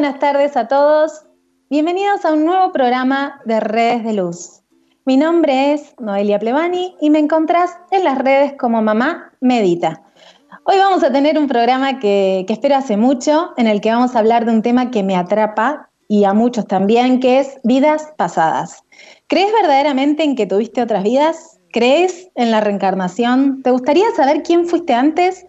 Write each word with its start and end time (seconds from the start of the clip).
Buenas 0.00 0.18
tardes 0.18 0.56
a 0.56 0.66
todos. 0.66 1.26
Bienvenidos 1.68 2.24
a 2.24 2.32
un 2.32 2.46
nuevo 2.46 2.72
programa 2.72 3.38
de 3.44 3.60
Redes 3.60 4.02
de 4.02 4.14
Luz. 4.14 4.62
Mi 5.04 5.18
nombre 5.18 5.74
es 5.74 5.94
Noelia 6.00 6.38
Plevani 6.38 6.96
y 7.02 7.10
me 7.10 7.18
encontrás 7.18 7.76
en 7.90 8.04
las 8.04 8.16
redes 8.16 8.54
como 8.58 8.80
Mamá 8.80 9.30
Medita. 9.42 10.02
Hoy 10.64 10.78
vamos 10.78 11.04
a 11.04 11.12
tener 11.12 11.38
un 11.38 11.48
programa 11.48 11.98
que, 11.98 12.46
que 12.46 12.54
espero 12.54 12.76
hace 12.76 12.96
mucho, 12.96 13.50
en 13.58 13.66
el 13.66 13.82
que 13.82 13.90
vamos 13.90 14.16
a 14.16 14.20
hablar 14.20 14.46
de 14.46 14.52
un 14.52 14.62
tema 14.62 14.90
que 14.90 15.02
me 15.02 15.16
atrapa 15.16 15.90
y 16.08 16.24
a 16.24 16.32
muchos 16.32 16.66
también, 16.66 17.20
que 17.20 17.38
es 17.40 17.58
vidas 17.62 18.10
pasadas. 18.16 18.82
¿Crees 19.26 19.52
verdaderamente 19.52 20.24
en 20.24 20.34
que 20.34 20.46
tuviste 20.46 20.80
otras 20.80 21.02
vidas? 21.02 21.60
¿Crees 21.74 22.30
en 22.36 22.50
la 22.50 22.62
reencarnación? 22.62 23.62
¿Te 23.62 23.70
gustaría 23.70 24.10
saber 24.16 24.44
quién 24.44 24.66
fuiste 24.66 24.94
antes? 24.94 25.44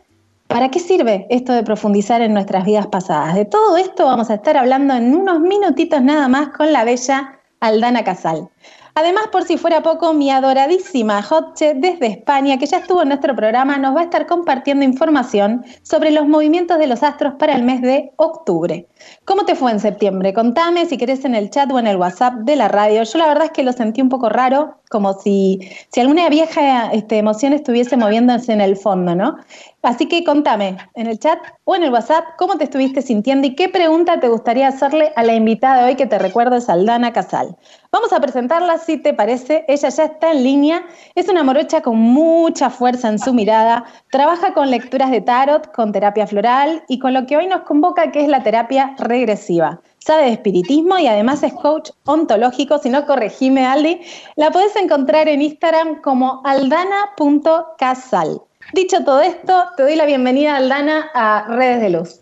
¿Para 0.52 0.70
qué 0.70 0.80
sirve 0.80 1.28
esto 1.30 1.54
de 1.54 1.64
profundizar 1.64 2.22
en 2.22 2.34
nuestras 2.34 2.66
vidas 2.66 2.88
pasadas? 2.88 3.36
De 3.36 3.46
todo 3.46 3.78
esto 3.78 4.06
vamos 4.06 4.30
a 4.30 4.34
estar 4.34 4.58
hablando 4.58 4.94
en 4.94 5.16
unos 5.16 5.40
minutitos 5.40 6.02
nada 6.02 6.28
más 6.28 6.50
con 6.50 6.74
la 6.74 6.84
bella 6.84 7.40
Aldana 7.62 8.04
Casal. 8.04 8.50
Además, 8.94 9.28
por 9.32 9.44
si 9.44 9.58
fuera 9.58 9.82
poco, 9.82 10.14
mi 10.14 10.30
adoradísima 10.30 11.24
Hotche 11.24 11.74
desde 11.76 12.08
España, 12.08 12.58
que 12.58 12.66
ya 12.66 12.80
estuvo 12.80 13.02
en 13.04 13.08
nuestro 13.08 13.34
programa, 13.34 13.78
nos 13.78 13.96
va 13.96 14.02
a 14.02 14.04
estar 14.04 14.28
compartiendo 14.28 14.84
información 14.84 15.64
sobre 15.82 16.12
los 16.12 16.28
movimientos 16.28 16.78
de 16.78 16.88
los 16.88 17.02
astros 17.02 17.36
para 17.40 17.56
el 17.56 17.64
mes 17.64 17.82
de 17.82 18.12
octubre. 18.18 18.88
¿Cómo 19.24 19.46
te 19.46 19.56
fue 19.56 19.72
en 19.72 19.80
septiembre? 19.80 20.34
Contame 20.34 20.86
si 20.86 20.98
querés 20.98 21.24
en 21.24 21.36
el 21.36 21.50
chat 21.50 21.72
o 21.72 21.80
en 21.80 21.88
el 21.88 21.96
WhatsApp 21.96 22.34
de 22.40 22.58
la 22.58 22.68
radio. 22.68 23.04
Yo 23.04 23.18
la 23.18 23.28
verdad 23.28 23.46
es 23.46 23.52
que 23.52 23.64
lo 23.64 23.72
sentí 23.72 24.02
un 24.02 24.10
poco 24.10 24.28
raro, 24.28 24.76
como 24.90 25.14
si, 25.14 25.62
si 25.90 26.02
alguna 26.02 26.28
vieja 26.28 26.92
este, 26.92 27.18
emoción 27.18 27.54
estuviese 27.54 27.96
moviéndose 27.96 28.52
en 28.52 28.60
el 28.60 28.76
fondo, 28.76 29.16
¿no? 29.16 29.38
Así 29.84 30.08
que 30.08 30.24
contame 30.24 30.78
en 30.94 31.08
el 31.08 31.18
chat 31.18 31.40
o 31.64 31.76
en 31.76 31.82
el 31.84 31.92
WhatsApp 31.92 32.24
cómo 32.38 32.56
te 32.58 32.66
estuviste 32.66 33.02
sintiendo 33.02 33.48
y 33.48 33.56
qué 33.56 33.68
pregunta 33.68 34.20
te 34.20 34.28
gustaría 34.28 34.68
hacerle 34.68 35.12
a 35.16 35.24
la 35.24 35.34
invitada 35.34 35.88
hoy 35.88 35.96
que 35.96 36.06
te 36.06 36.20
recuerdo 36.20 36.56
es 36.56 36.70
Aldana 36.70 37.12
Casal. 37.14 37.58
Vamos 37.92 38.14
a 38.14 38.20
presentarla 38.20 38.78
si 38.78 38.98
te 38.98 39.16
parece. 39.16 39.66
Ella 39.68 39.90
ya 39.90 40.04
está 40.04 40.32
en 40.32 40.44
línea. 40.44 40.86
Es 41.16 41.30
una 41.30 41.44
morocha 41.44 41.82
con 41.82 41.98
mucha 41.98 42.70
fuerza 42.70 43.10
en 43.10 43.18
su 43.18 43.34
mirada. 43.34 43.84
Trabaja 44.12 44.54
con 44.54 44.70
lecturas 44.70 45.10
de 45.10 45.22
tarot, 45.22 45.72
con 45.72 45.92
terapia 45.92 46.28
floral 46.28 46.84
y 46.88 47.00
con 47.00 47.16
lo 47.16 47.26
que 47.26 47.38
hoy 47.38 47.48
nos 47.48 47.62
convoca 47.62 48.12
que 48.12 48.22
es 48.22 48.28
la 48.28 48.44
terapia 48.44 48.96
regresiva. 49.00 49.82
Sabe 49.98 50.26
de 50.26 50.34
espiritismo 50.34 51.00
y 51.00 51.08
además 51.08 51.42
es 51.42 51.54
coach 51.54 51.90
ontológico. 52.06 52.78
Si 52.78 52.90
no, 52.90 53.08
corregime, 53.08 53.66
Aldi. 53.66 54.02
La 54.36 54.52
podés 54.52 54.76
encontrar 54.76 55.28
en 55.28 55.42
Instagram 55.42 56.02
como 56.02 56.42
aldana.casal. 56.46 58.42
Dicho 58.74 59.04
todo 59.04 59.22
esto, 59.22 59.66
te 59.76 59.84
doy 59.84 59.96
la 59.96 60.06
bienvenida, 60.06 60.56
Aldana, 60.56 61.12
a 61.14 61.46
Redes 61.50 61.82
de 61.82 61.90
Luz. 61.90 62.22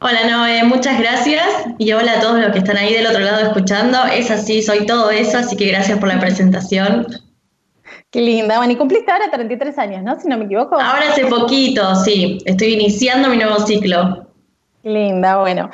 Hola 0.00 0.28
Noé, 0.30 0.62
muchas 0.62 1.00
gracias 1.00 1.44
y 1.78 1.90
hola 1.90 2.12
a 2.12 2.20
todos 2.20 2.38
los 2.38 2.52
que 2.52 2.58
están 2.58 2.76
ahí 2.76 2.94
del 2.94 3.08
otro 3.08 3.18
lado 3.18 3.44
escuchando. 3.44 3.98
Es 4.04 4.30
así, 4.30 4.62
soy 4.62 4.86
todo 4.86 5.10
eso, 5.10 5.38
así 5.38 5.56
que 5.56 5.66
gracias 5.66 5.98
por 5.98 6.08
la 6.08 6.20
presentación. 6.20 7.08
Qué 8.10 8.20
linda. 8.20 8.58
Bueno, 8.58 8.72
y 8.72 8.76
cumpliste 8.76 9.10
ahora 9.10 9.28
33 9.32 9.76
años, 9.78 10.02
¿no? 10.04 10.20
Si 10.20 10.28
no 10.28 10.38
me 10.38 10.44
equivoco. 10.44 10.76
Ahora 10.76 11.08
hace 11.10 11.26
poquito, 11.26 11.96
sí. 11.96 12.38
Estoy 12.44 12.74
iniciando 12.74 13.28
mi 13.28 13.38
nuevo 13.38 13.58
ciclo. 13.58 14.28
Linda, 14.84 15.38
bueno. 15.40 15.70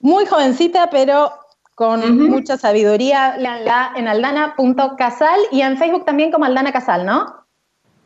Muy 0.00 0.26
jovencita, 0.26 0.90
pero 0.90 1.30
con 1.76 2.28
mucha 2.28 2.56
sabiduría. 2.56 3.36
en 3.94 4.08
aldana.casal 4.08 5.38
y 5.52 5.60
en 5.60 5.78
Facebook 5.78 6.04
también 6.04 6.32
como 6.32 6.44
Aldana 6.44 6.72
Casal, 6.72 7.06
¿no? 7.06 7.46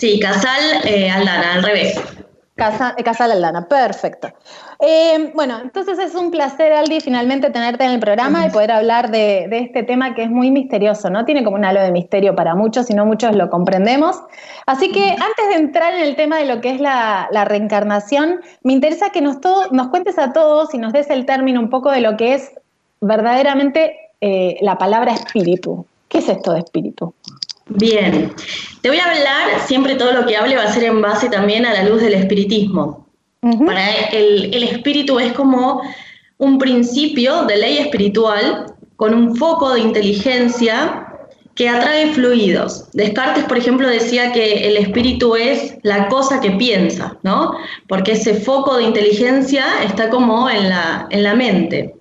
Sí, 0.02 0.18
Casal 0.18 0.82
eh, 0.84 1.08
Aldana, 1.08 1.52
al 1.52 1.62
revés. 1.62 1.96
Eh, 1.96 3.02
Casal 3.04 3.30
Aldana, 3.30 3.68
perfecto. 3.68 4.32
Eh, 4.80 5.30
bueno, 5.32 5.60
entonces 5.62 5.96
es 6.00 6.16
un 6.16 6.32
placer, 6.32 6.72
Aldi, 6.72 7.00
finalmente 7.00 7.50
tenerte 7.50 7.84
en 7.84 7.92
el 7.92 8.00
programa 8.00 8.44
y 8.44 8.50
poder 8.50 8.72
hablar 8.72 9.12
de, 9.12 9.46
este 9.52 9.84
tema 9.84 10.16
que 10.16 10.24
es 10.24 10.28
muy 10.28 10.50
misterioso, 10.50 11.08
¿no? 11.08 11.24
Tiene 11.24 11.44
como 11.44 11.54
un 11.54 11.64
halo 11.64 11.80
de 11.80 11.92
misterio 11.92 12.34
para 12.34 12.56
muchos 12.56 12.90
y 12.90 12.94
no 12.94 13.06
muchos 13.06 13.36
lo 13.36 13.48
comprendemos. 13.48 14.16
Así 14.66 14.90
que 14.90 15.10
antes 15.10 15.48
de 15.50 15.54
entrar 15.54 15.94
en 15.94 16.00
el 16.00 16.16
tema 16.16 16.38
de 16.38 16.46
lo 16.46 16.60
que 16.60 16.70
es 16.70 16.80
la, 16.80 17.28
reencarnación, 17.44 18.40
me 18.64 18.72
interesa 18.72 19.10
que 19.10 19.20
nos, 19.20 19.36
nos 19.70 19.86
cuentes 19.86 20.18
a 20.18 20.32
todos 20.32 20.74
y 20.74 20.78
nos 20.78 20.92
des 20.92 21.10
el 21.10 21.26
término 21.26 21.60
un 21.60 21.70
poco 21.70 21.92
de 21.92 22.00
lo 22.00 22.16
que 22.16 22.34
es 22.34 22.50
verdaderamente 23.00 24.10
la 24.20 24.78
palabra 24.78 25.12
espíritu. 25.12 25.86
¿Qué 26.08 26.18
es 26.18 26.28
esto 26.28 26.54
de 26.54 26.58
espíritu? 26.58 27.14
Bien, 27.68 28.32
te 28.80 28.88
voy 28.88 28.98
a 28.98 29.04
hablar, 29.04 29.60
siempre 29.66 29.94
todo 29.94 30.12
lo 30.12 30.26
que 30.26 30.36
hable 30.36 30.56
va 30.56 30.64
a 30.64 30.72
ser 30.72 30.84
en 30.84 31.00
base 31.00 31.28
también 31.28 31.64
a 31.64 31.72
la 31.72 31.84
luz 31.84 32.02
del 32.02 32.14
espiritismo. 32.14 33.06
Para 33.66 33.90
el, 34.12 34.54
el 34.54 34.62
espíritu 34.62 35.18
es 35.18 35.32
como 35.32 35.82
un 36.38 36.58
principio 36.58 37.44
de 37.44 37.56
ley 37.56 37.78
espiritual 37.78 38.66
con 38.96 39.14
un 39.14 39.36
foco 39.36 39.74
de 39.74 39.80
inteligencia 39.80 41.08
que 41.54 41.68
atrae 41.68 42.12
fluidos. 42.12 42.88
Descartes, 42.92 43.44
por 43.44 43.58
ejemplo, 43.58 43.88
decía 43.88 44.32
que 44.32 44.68
el 44.68 44.76
espíritu 44.76 45.36
es 45.36 45.74
la 45.82 46.08
cosa 46.08 46.40
que 46.40 46.52
piensa, 46.52 47.18
¿no? 47.22 47.52
Porque 47.88 48.12
ese 48.12 48.34
foco 48.34 48.76
de 48.76 48.84
inteligencia 48.84 49.66
está 49.84 50.08
como 50.08 50.48
en 50.48 50.68
la, 50.68 51.06
en 51.10 51.22
la 51.22 51.34
mente. 51.34 51.94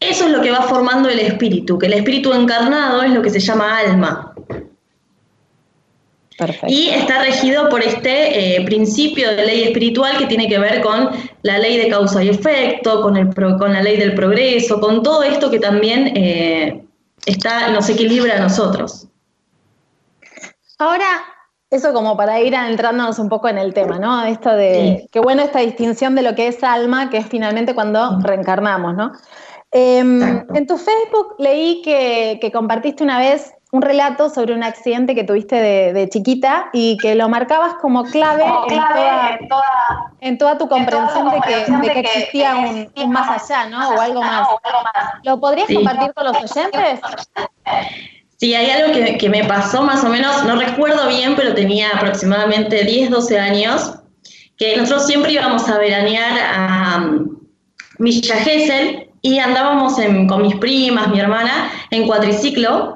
Eso 0.00 0.26
es 0.26 0.32
lo 0.32 0.42
que 0.42 0.52
va 0.52 0.62
formando 0.62 1.08
el 1.08 1.18
espíritu, 1.18 1.76
que 1.76 1.86
el 1.86 1.94
espíritu 1.94 2.32
encarnado 2.32 3.02
es 3.02 3.10
lo 3.10 3.20
que 3.20 3.30
se 3.30 3.40
llama 3.40 3.78
alma. 3.78 4.32
Y 6.68 6.90
está 6.90 7.22
regido 7.22 7.68
por 7.68 7.82
este 7.82 8.56
eh, 8.56 8.64
principio 8.64 9.28
de 9.34 9.44
ley 9.44 9.62
espiritual 9.64 10.16
que 10.18 10.26
tiene 10.26 10.48
que 10.48 10.58
ver 10.58 10.80
con 10.82 11.10
la 11.42 11.58
ley 11.58 11.78
de 11.78 11.88
causa 11.88 12.22
y 12.22 12.28
efecto, 12.28 13.02
con, 13.02 13.16
el 13.16 13.34
con 13.34 13.72
la 13.72 13.82
ley 13.82 13.96
del 13.96 14.14
progreso, 14.14 14.80
con 14.80 15.02
todo 15.02 15.24
esto 15.24 15.50
que 15.50 15.58
también 15.58 16.16
eh, 16.16 16.84
está, 17.26 17.70
nos 17.70 17.88
equilibra 17.88 18.36
a 18.36 18.40
nosotros. 18.40 19.08
Ahora, 20.78 21.24
eso 21.70 21.92
como 21.92 22.16
para 22.16 22.40
ir 22.40 22.54
adentrándonos 22.54 23.18
un 23.18 23.28
poco 23.28 23.48
en 23.48 23.58
el 23.58 23.74
tema, 23.74 23.98
¿no? 23.98 24.24
Esto 24.24 24.54
de, 24.54 25.08
qué 25.10 25.18
bueno 25.18 25.42
esta 25.42 25.58
distinción 25.58 26.14
de 26.14 26.22
lo 26.22 26.36
que 26.36 26.46
es 26.46 26.62
alma, 26.62 27.10
que 27.10 27.18
es 27.18 27.26
finalmente 27.26 27.74
cuando 27.74 28.20
reencarnamos, 28.20 28.94
¿no? 28.94 29.10
Em, 29.72 30.22
en 30.54 30.66
tu 30.66 30.78
Facebook 30.78 31.34
leí 31.38 31.82
que, 31.82 32.38
que 32.40 32.52
compartiste 32.52 33.02
una 33.02 33.18
vez 33.18 33.52
un 33.70 33.82
relato 33.82 34.30
sobre 34.30 34.54
un 34.54 34.62
accidente 34.62 35.14
que 35.14 35.24
tuviste 35.24 35.56
de, 35.56 36.08
chiquita 36.08 36.70
y 36.72 36.96
que 36.98 37.14
lo 37.14 37.28
marcabas 37.28 37.74
como 37.74 38.04
clave, 38.04 38.44
en, 40.20 40.38
toda, 40.38 40.56
tu 40.56 40.68
comprensión 40.68 41.30
de, 41.30 41.40
que, 41.92 42.00
existía 42.00 42.56
un, 42.96 43.12
más 43.12 43.50
allá, 43.50 43.68
¿no? 43.68 43.90
O 43.90 44.00
algo 44.00 44.22
más. 44.22 44.48
¿Lo 45.22 45.38
podrías 45.38 45.68
compartir 45.72 46.14
con 46.14 46.24
los 46.24 46.36
oyentes? 46.36 47.00
Sí, 48.40 48.54
hay 48.54 48.70
algo 48.70 48.92
que, 48.92 49.28
me 49.28 49.42
pasó 49.42 49.82
más 49.82 50.04
o 50.04 50.08
menos, 50.08 50.44
no 50.44 50.54
recuerdo 50.54 51.08
bien, 51.08 51.34
pero 51.34 51.54
tenía 51.54 51.90
aproximadamente 51.90 52.84
10, 52.84 53.10
12 53.10 53.36
años, 53.36 53.94
que 54.56 54.76
nosotros 54.76 55.08
siempre 55.08 55.32
íbamos 55.32 55.68
a 55.68 55.76
veranear 55.76 56.38
a 56.38 56.98
um, 56.98 57.36
Villa 57.98 58.36
Gesell 58.36 59.10
y 59.22 59.40
andábamos 59.40 59.96
con 60.28 60.42
mis 60.42 60.54
primas, 60.54 61.08
mi 61.08 61.18
hermana, 61.18 61.72
en 61.90 62.06
cuatriciclo 62.06 62.94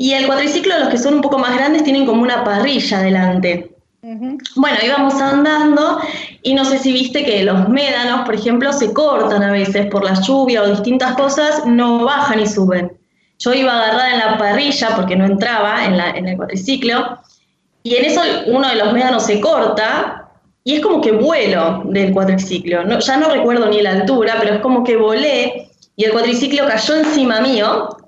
y 0.00 0.14
el 0.14 0.26
cuatriciclo, 0.26 0.78
los 0.78 0.88
que 0.88 0.96
son 0.96 1.16
un 1.16 1.20
poco 1.20 1.38
más 1.38 1.54
grandes, 1.54 1.84
tienen 1.84 2.06
como 2.06 2.22
una 2.22 2.42
parrilla 2.42 3.00
delante. 3.00 3.70
Bueno, 4.00 4.78
íbamos 4.82 5.20
andando 5.20 5.98
y 6.42 6.54
no 6.54 6.64
sé 6.64 6.78
si 6.78 6.90
viste 6.90 7.22
que 7.22 7.44
los 7.44 7.68
médanos, 7.68 8.24
por 8.24 8.34
ejemplo, 8.34 8.72
se 8.72 8.94
cortan 8.94 9.42
a 9.42 9.52
veces 9.52 9.88
por 9.90 10.02
la 10.02 10.18
lluvia 10.22 10.62
o 10.62 10.68
distintas 10.68 11.14
cosas, 11.16 11.66
no 11.66 12.02
bajan 12.06 12.40
y 12.40 12.46
suben. 12.46 12.96
Yo 13.40 13.52
iba 13.52 13.74
agarrada 13.74 14.10
en 14.10 14.18
la 14.20 14.38
parrilla 14.38 14.96
porque 14.96 15.16
no 15.16 15.26
entraba 15.26 15.84
en, 15.84 15.98
la, 15.98 16.12
en 16.12 16.28
el 16.28 16.38
cuatriciclo 16.38 17.18
y 17.82 17.96
en 17.96 18.06
eso 18.06 18.22
uno 18.46 18.70
de 18.70 18.76
los 18.76 18.94
médanos 18.94 19.26
se 19.26 19.38
corta 19.38 20.30
y 20.64 20.76
es 20.76 20.80
como 20.80 21.02
que 21.02 21.12
vuelo 21.12 21.82
del 21.84 22.14
cuatriciclo. 22.14 22.84
No, 22.84 23.00
ya 23.00 23.18
no 23.18 23.28
recuerdo 23.28 23.66
ni 23.66 23.82
la 23.82 23.90
altura, 23.90 24.36
pero 24.40 24.54
es 24.54 24.60
como 24.62 24.82
que 24.82 24.96
volé 24.96 25.68
y 25.94 26.04
el 26.04 26.12
cuatriciclo 26.12 26.66
cayó 26.66 26.96
encima 26.96 27.42
mío 27.42 27.99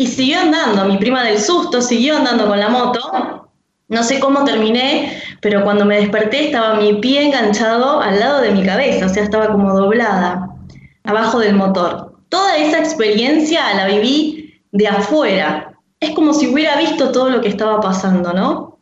y 0.00 0.06
siguió 0.06 0.40
andando, 0.40 0.86
mi 0.86 0.96
prima 0.96 1.22
del 1.22 1.38
susto 1.38 1.82
siguió 1.82 2.16
andando 2.16 2.48
con 2.48 2.58
la 2.58 2.70
moto. 2.70 3.50
No 3.88 4.02
sé 4.02 4.18
cómo 4.18 4.44
terminé, 4.44 5.20
pero 5.42 5.62
cuando 5.62 5.84
me 5.84 5.96
desperté 5.96 6.46
estaba 6.46 6.80
mi 6.80 6.94
pie 6.94 7.26
enganchado 7.26 8.00
al 8.00 8.18
lado 8.18 8.40
de 8.40 8.50
mi 8.50 8.64
cabeza, 8.64 9.04
o 9.04 9.08
sea, 9.10 9.22
estaba 9.22 9.52
como 9.52 9.74
doblada, 9.74 10.56
abajo 11.04 11.38
del 11.38 11.54
motor. 11.54 12.14
Toda 12.30 12.56
esa 12.56 12.78
experiencia 12.78 13.74
la 13.74 13.88
viví 13.88 14.54
de 14.72 14.88
afuera. 14.88 15.74
Es 16.00 16.12
como 16.12 16.32
si 16.32 16.48
hubiera 16.48 16.78
visto 16.78 17.12
todo 17.12 17.28
lo 17.28 17.42
que 17.42 17.48
estaba 17.48 17.78
pasando, 17.82 18.32
¿no? 18.32 18.78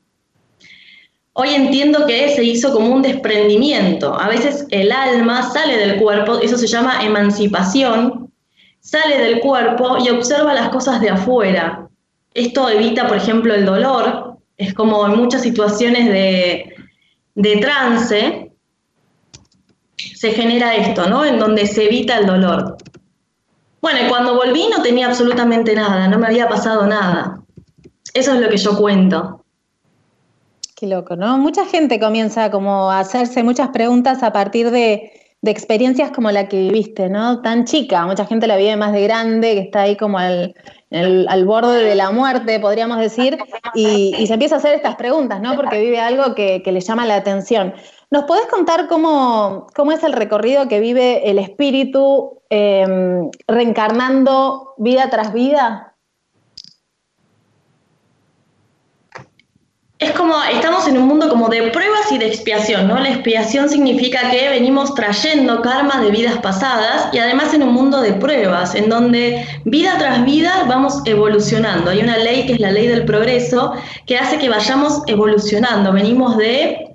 Hoy 1.33 1.49
entiendo 1.49 2.07
que 2.07 2.33
se 2.37 2.45
hizo 2.45 2.73
como 2.73 2.95
un 2.95 3.03
desprendimiento. 3.03 4.17
A 4.17 4.29
veces 4.29 4.69
el 4.71 4.93
alma 4.93 5.51
sale 5.51 5.79
del 5.79 5.97
cuerpo, 5.97 6.39
eso 6.39 6.57
se 6.57 6.69
llama 6.69 7.05
emancipación, 7.05 8.28
sale 8.81 9.19
del 9.19 9.41
cuerpo 9.41 9.99
y 9.99 10.09
observa 10.11 10.55
las 10.55 10.69
cosas 10.71 11.01
de 11.01 11.11
afuera. 11.11 11.89
Esto 12.35 12.69
evita, 12.69 13.07
por 13.07 13.17
ejemplo, 13.17 13.55
el 13.55 13.65
dolor. 13.65 14.39
Es 14.57 14.75
como 14.75 15.07
en 15.07 15.17
muchas 15.17 15.43
situaciones 15.43 16.07
de, 16.07 17.61
trance 17.61 18.53
se 19.97 20.33
genera 20.33 20.75
esto, 20.75 21.09
¿no? 21.09 21.25
En 21.25 21.39
donde 21.39 21.67
se 21.67 21.87
evita 21.87 22.19
el 22.19 22.27
dolor. 22.27 22.77
Bueno, 23.81 24.01
y 24.05 24.09
cuando 24.09 24.35
volví 24.35 24.67
no 24.69 24.83
tenía 24.83 25.07
absolutamente 25.07 25.75
nada, 25.75 26.09
no 26.09 26.19
me 26.19 26.27
había 26.27 26.49
pasado 26.49 26.87
nada. 26.87 27.41
Eso 28.15 28.35
es 28.35 28.41
lo 28.41 28.49
que 28.49 28.57
yo 28.57 28.77
cuento. 28.77 29.45
Qué 30.75 30.87
loco, 30.87 31.17
¿no? 31.17 31.39
Mucha 31.39 31.67
gente 31.67 32.01
comienza 32.01 32.51
como 32.51 32.91
a 32.91 33.01
hacerse 33.01 33.43
muchas 33.43 33.69
preguntas 33.69 34.23
a 34.23 34.33
partir 34.33 34.71
de, 34.71 35.13
experiencias 35.43 36.11
como 36.11 36.31
la 36.31 36.49
que 36.49 36.59
viviste, 36.59 37.09
¿no? 37.09 37.43
Tan 37.43 37.65
chica, 37.65 38.07
mucha 38.07 38.25
gente 38.27 38.47
la 38.47 38.57
vive 38.57 38.77
más 38.77 38.93
de 38.93 39.03
grande, 39.03 39.55
que 39.55 39.61
está 39.61 39.83
ahí 39.83 39.97
como 39.97 40.19
al, 40.19 40.55
borde 41.45 41.85
de 41.85 41.95
la 41.95 42.11
muerte, 42.11 42.59
podríamos 42.59 42.99
decir, 42.99 43.39
y, 43.75 44.27
se 44.27 44.33
empieza 44.33 44.57
a 44.57 44.59
hacer 44.59 44.75
estas 44.75 44.97
preguntas, 44.97 45.41
¿no? 45.41 45.55
Porque 45.55 45.81
vive 45.81 46.01
algo 46.01 46.35
que, 46.35 46.63
le 46.65 46.81
llama 46.81 47.07
la 47.07 47.17
atención. 47.17 47.75
¿Nos 48.11 48.25
podés 48.25 48.47
contar 48.47 48.89
cómo, 48.89 49.67
cómo, 49.77 49.93
es 49.93 50.03
el 50.03 50.13
recorrido 50.13 50.67
que 50.67 50.81
vive 50.81 51.31
el 51.31 51.39
espíritu 51.39 52.41
em, 52.51 53.31
reencarnando 53.47 54.75
vida 54.79 55.11
tras 55.11 55.33
vida? 55.33 55.95
Es 59.99 60.13
como, 60.13 60.35
estamos 60.45 60.87
en 60.87 60.97
un 60.97 61.09
mundo 61.09 61.29
como 61.29 61.49
de 61.49 61.71
pruebas 61.71 62.13
y 62.13 62.19
de 62.19 62.29
expiación, 62.29 62.87
¿no? 62.87 63.01
La 63.01 63.09
expiación 63.09 63.69
significa 63.69 64.31
que 64.31 64.49
venimos 64.49 64.95
trayendo 64.95 65.61
karma 65.61 66.01
de 66.01 66.13
vidas 66.13 66.39
pasadas 66.39 67.09
y 67.13 67.19
además 67.19 67.53
en 67.53 67.65
un 67.65 67.73
mundo 67.73 68.01
de 68.01 68.13
pruebas, 68.13 68.77
en 68.77 68.89
donde 68.89 69.45
vida 69.65 69.97
tras 69.99 70.25
vida 70.25 70.67
vamos 70.69 71.03
evolucionando. 71.05 71.91
Hay 71.91 71.99
una 71.99 72.17
ley 72.17 72.47
que 72.47 72.53
es 72.53 72.61
la 72.61 72.71
ley 72.71 72.87
del 72.87 73.07
progreso 73.07 73.73
que 74.07 74.17
hace 74.17 74.39
que 74.39 74.49
vayamos 74.49 75.03
evolucionando. 75.09 75.93
Venimos 75.93 76.37
de, 76.37 76.95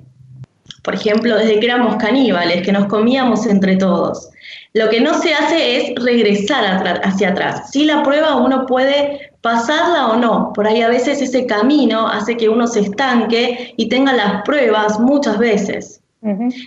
por 0.81 0.95
ejemplo, 0.95 1.35
desde 1.37 1.59
que 1.59 1.65
éramos 1.65 1.97
caníbales, 1.97 2.61
que 2.61 2.71
nos 2.71 2.85
comíamos 2.85 3.45
entre 3.47 3.75
todos. 3.75 4.29
Lo 4.71 4.89
que 4.89 5.01
no 5.01 5.13
se 5.19 5.33
hace 5.33 5.75
es 5.77 6.03
regresar 6.03 7.01
hacia 7.03 7.29
atrás. 7.29 7.69
Si 7.71 7.83
la 7.83 8.01
prueba 8.01 8.37
uno 8.37 8.65
puede 8.65 9.32
pasarla 9.43 10.07
o 10.07 10.15
no. 10.15 10.53
Por 10.53 10.65
ahí 10.65 10.81
a 10.81 10.87
veces 10.87 11.21
ese 11.21 11.45
camino 11.45 12.07
hace 12.07 12.37
que 12.37 12.47
uno 12.47 12.65
se 12.65 12.79
estanque 12.79 13.73
y 13.75 13.89
tenga 13.89 14.13
las 14.13 14.41
pruebas 14.43 14.99
muchas 14.99 15.37
veces. 15.37 16.01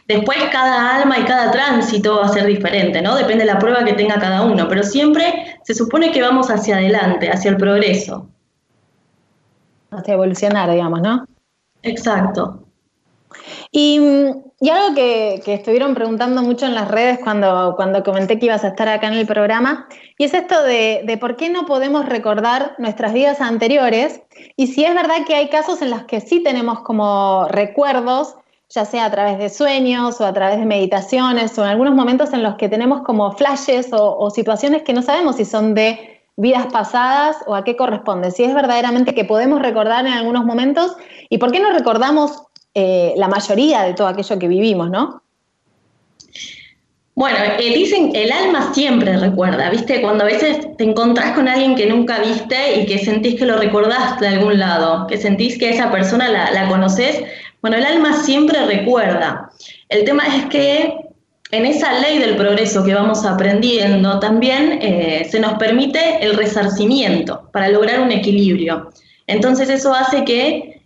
Después 0.06 0.36
cada 0.52 0.96
alma 0.96 1.18
y 1.18 1.24
cada 1.24 1.50
tránsito 1.50 2.18
va 2.18 2.26
a 2.26 2.28
ser 2.28 2.44
diferente, 2.44 3.00
¿no? 3.00 3.16
Depende 3.16 3.46
de 3.46 3.52
la 3.54 3.58
prueba 3.58 3.82
que 3.86 3.94
tenga 3.94 4.18
cada 4.18 4.42
uno, 4.42 4.68
pero 4.68 4.82
siempre 4.82 5.58
se 5.62 5.72
supone 5.72 6.12
que 6.12 6.20
vamos 6.20 6.50
hacia 6.50 6.76
adelante, 6.76 7.30
hacia 7.30 7.52
el 7.52 7.56
progreso. 7.56 8.28
Hacia 9.90 10.12
evolucionar, 10.12 10.70
digamos, 10.70 11.00
¿no? 11.00 11.26
Exacto. 11.82 12.65
Y, 13.70 13.98
algo 13.98 14.94
que, 14.94 15.42
estuvieron 15.46 15.94
preguntando 15.94 16.42
mucho 16.42 16.66
en 16.66 16.74
las 16.74 16.88
redes 16.88 17.18
cuando, 17.22 17.74
cuando 17.76 18.02
comenté 18.02 18.38
que 18.38 18.46
ibas 18.46 18.64
a 18.64 18.68
estar 18.68 18.88
acá 18.88 19.08
en 19.08 19.14
el 19.14 19.26
programa, 19.26 19.88
y 20.18 20.24
es 20.24 20.34
esto 20.34 20.62
de, 20.62 21.18
por 21.20 21.36
qué 21.36 21.50
no 21.50 21.66
podemos 21.66 22.06
recordar 22.06 22.74
nuestras 22.78 23.12
vidas 23.12 23.40
anteriores, 23.40 24.22
y 24.56 24.68
si 24.68 24.84
es 24.84 24.94
verdad 24.94 25.24
que 25.26 25.34
hay 25.34 25.48
casos 25.48 25.82
en 25.82 25.90
los 25.90 26.04
que 26.04 26.20
sí 26.20 26.42
tenemos 26.42 26.80
como 26.80 27.46
recuerdos, 27.48 28.36
ya 28.68 28.84
sea 28.84 29.04
a 29.04 29.10
través 29.10 29.38
de 29.38 29.48
sueños 29.48 30.20
o 30.20 30.26
a 30.26 30.32
través 30.32 30.58
de 30.58 30.66
meditaciones 30.66 31.56
o 31.56 31.62
en 31.62 31.68
algunos 31.68 31.94
momentos 31.94 32.32
en 32.32 32.42
los 32.42 32.56
que 32.56 32.68
tenemos 32.68 33.02
como 33.02 33.30
flashes 33.30 33.92
o, 33.92 34.18
o 34.18 34.30
situaciones 34.30 34.82
que 34.82 34.92
no 34.92 35.02
sabemos 35.02 35.36
si 35.36 35.44
son 35.44 35.74
de 35.74 36.20
vidas 36.34 36.66
pasadas 36.72 37.36
o 37.46 37.54
a 37.54 37.62
qué 37.62 37.76
corresponde, 37.76 38.32
si 38.32 38.42
es 38.42 38.52
verdaderamente 38.52 39.14
que 39.14 39.24
podemos 39.24 39.62
recordar 39.62 40.04
en 40.04 40.12
algunos 40.12 40.44
momentos 40.44 40.96
y 41.28 41.38
por 41.38 41.52
qué 41.52 41.60
no 41.60 41.70
recordamos 41.70 42.42
eh, 42.78 43.14
la 43.16 43.26
mayoría 43.26 43.84
de 43.84 43.94
todo 43.94 44.06
aquello 44.06 44.38
que 44.38 44.48
vivimos, 44.48 44.90
¿no? 44.90 45.22
Bueno, 47.14 47.38
eh, 47.58 47.74
dicen, 47.74 48.10
el 48.14 48.30
alma 48.30 48.74
siempre 48.74 49.16
recuerda, 49.16 49.70
¿viste? 49.70 50.02
Cuando 50.02 50.24
a 50.24 50.26
veces 50.26 50.76
te 50.76 50.84
encontrás 50.84 51.32
con 51.32 51.48
alguien 51.48 51.74
que 51.74 51.86
nunca 51.86 52.18
viste 52.18 52.78
y 52.78 52.84
que 52.84 52.98
sentís 52.98 53.36
que 53.36 53.46
lo 53.46 53.56
recordás 53.56 54.20
de 54.20 54.28
algún 54.28 54.58
lado, 54.58 55.06
que 55.06 55.16
sentís 55.16 55.56
que 55.56 55.70
esa 55.70 55.90
persona 55.90 56.28
la, 56.28 56.68
conoces, 56.68 57.24
bueno, 57.62 57.78
el 57.78 57.86
alma 57.86 58.22
siempre 58.22 58.66
recuerda. 58.66 59.50
El 59.88 60.04
tema 60.04 60.24
es 60.26 60.44
que 60.50 60.98
en 61.52 61.64
esa 61.64 61.98
ley 62.00 62.18
del 62.18 62.36
progreso 62.36 62.84
que 62.84 62.92
vamos 62.92 63.24
aprendiendo 63.24 64.20
también 64.20 64.80
eh, 64.82 65.26
se 65.30 65.40
nos 65.40 65.54
permite 65.54 66.22
el 66.22 66.36
resarcimiento 66.36 67.48
para 67.54 67.70
lograr 67.70 68.00
un 68.00 68.12
equilibrio. 68.12 68.90
Entonces 69.26 69.70
eso 69.70 69.94
hace 69.94 70.26
que 70.26 70.82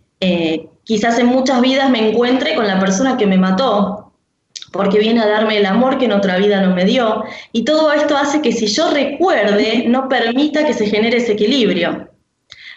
quizás 0.83 1.19
en 1.19 1.27
muchas 1.27 1.61
vidas 1.61 1.89
me 1.89 2.09
encuentre 2.09 2.55
con 2.55 2.67
la 2.67 2.79
persona 2.79 3.17
que 3.17 3.27
me 3.27 3.37
mató, 3.37 4.13
porque 4.71 4.99
viene 4.99 5.21
a 5.21 5.27
darme 5.27 5.57
el 5.57 5.65
amor 5.65 5.97
que 5.97 6.05
en 6.05 6.13
otra 6.13 6.37
vida 6.37 6.61
no 6.61 6.73
me 6.73 6.85
dio. 6.85 7.23
Y 7.51 7.63
todo 7.63 7.91
esto 7.91 8.15
hace 8.15 8.41
que 8.41 8.51
si 8.51 8.67
yo 8.67 8.89
recuerde, 8.91 9.85
no 9.87 10.07
permita 10.07 10.65
que 10.65 10.73
se 10.73 10.85
genere 10.85 11.17
ese 11.17 11.33
equilibrio. 11.33 12.09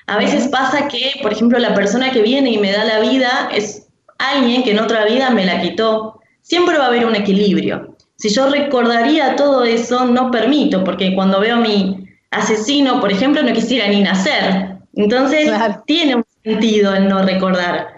A 0.07 0.19
veces 0.19 0.49
pasa 0.49 0.89
que, 0.89 1.13
por 1.23 1.33
ejemplo, 1.33 1.59
la 1.59 1.75
persona 1.75 2.11
que 2.11 2.23
viene 2.23 2.51
y 2.51 2.59
me 2.59 2.73
da 2.73 2.85
la 2.85 3.01
vida 3.01 3.49
es 3.55 3.87
alguien 4.19 4.63
que 4.63 4.73
en 4.73 4.81
otra 4.81 5.05
vida 5.07 5.31
me 5.31 5.47
la 5.47 5.61
quitó. 5.63 6.21
Siempre 6.43 6.77
va 6.77 6.85
a 6.85 6.89
haber 6.89 7.07
un 7.07 7.17
equilibrio. 7.17 7.97
Si 8.17 8.29
yo 8.29 8.49
recordaría 8.51 9.37
todo 9.37 9.65
eso, 9.65 10.05
no 10.05 10.31
permito, 10.31 10.85
porque 10.85 11.15
cuando 11.15 11.41
veo 11.41 11.57
a 11.57 11.61
mi 11.61 12.07
asesino, 12.31 13.01
por 13.01 13.13
ejemplo, 13.13 13.43
no 13.43 13.53
quisiera 13.53 13.89
ni 13.89 14.03
nacer. 14.03 14.79
Entonces, 14.95 15.51
tiene 15.87 16.17
un 16.17 16.25
sentido 16.43 16.95
el 16.95 17.09
no 17.09 17.23
recordar. 17.23 17.94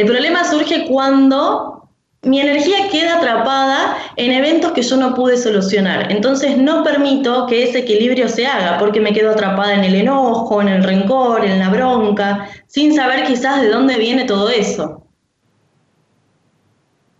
El 0.00 0.06
problema 0.06 0.44
surge 0.44 0.86
cuando 0.86 1.86
mi 2.22 2.40
energía 2.40 2.88
queda 2.90 3.18
atrapada 3.18 3.98
en 4.16 4.32
eventos 4.32 4.72
que 4.72 4.80
yo 4.80 4.96
no 4.96 5.14
pude 5.14 5.36
solucionar. 5.36 6.10
Entonces 6.10 6.56
no 6.56 6.82
permito 6.82 7.46
que 7.46 7.64
ese 7.64 7.80
equilibrio 7.80 8.26
se 8.26 8.46
haga 8.46 8.78
porque 8.78 8.98
me 8.98 9.12
quedo 9.12 9.32
atrapada 9.32 9.74
en 9.74 9.84
el 9.84 9.94
enojo, 9.94 10.62
en 10.62 10.68
el 10.68 10.82
rencor, 10.82 11.44
en 11.44 11.58
la 11.58 11.68
bronca, 11.68 12.48
sin 12.66 12.96
saber 12.96 13.26
quizás 13.26 13.60
de 13.60 13.68
dónde 13.68 13.98
viene 13.98 14.24
todo 14.24 14.48
eso. 14.48 14.99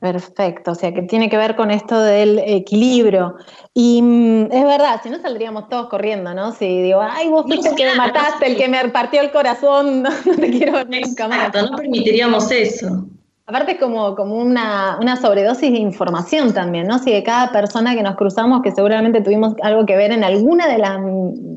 Perfecto, 0.01 0.71
o 0.71 0.75
sea 0.75 0.95
que 0.95 1.03
tiene 1.03 1.29
que 1.29 1.37
ver 1.37 1.57
con 1.57 1.71
esto 1.71 2.01
del 2.01 2.39
equilibrio. 2.39 3.37
Y 3.75 4.01
mm, 4.01 4.51
es 4.51 4.65
verdad, 4.65 4.99
si 5.03 5.11
no 5.11 5.21
saldríamos 5.21 5.69
todos 5.69 5.91
corriendo, 5.91 6.33
¿no? 6.33 6.53
Si 6.53 6.83
digo, 6.83 7.03
ay, 7.03 7.29
vos 7.29 7.45
fuiste 7.47 7.69
el 7.69 7.75
que 7.75 7.85
me 7.85 7.97
mataste, 7.97 8.47
el 8.47 8.57
que 8.57 8.67
me 8.67 8.89
partió 8.89 9.21
el 9.21 9.31
corazón, 9.31 10.03
no, 10.05 10.11
te 10.11 10.51
quiero 10.51 10.73
ver 10.73 10.89
nunca 10.89 11.29
más. 11.29 11.53
no 11.53 11.77
permitiríamos 11.77 12.51
eso. 12.51 13.05
Aparte 13.45 13.73
es 13.73 13.79
como, 13.79 14.15
como 14.15 14.37
una, 14.37 14.97
una, 15.03 15.17
sobredosis 15.17 15.71
de 15.71 15.79
información 15.79 16.55
también, 16.55 16.87
¿no? 16.87 16.99
Si 16.99 17.13
de 17.13 17.23
cada 17.23 17.53
persona 17.53 17.95
que 17.95 18.03
nos 18.03 18.17
cruzamos, 18.17 18.63
que 18.63 18.71
seguramente 18.71 19.21
tuvimos 19.21 19.55
algo 19.61 19.85
que 19.85 19.97
ver 19.97 20.13
en 20.13 20.25
alguna 20.25 20.67
de 20.67 20.79
las 20.79 20.99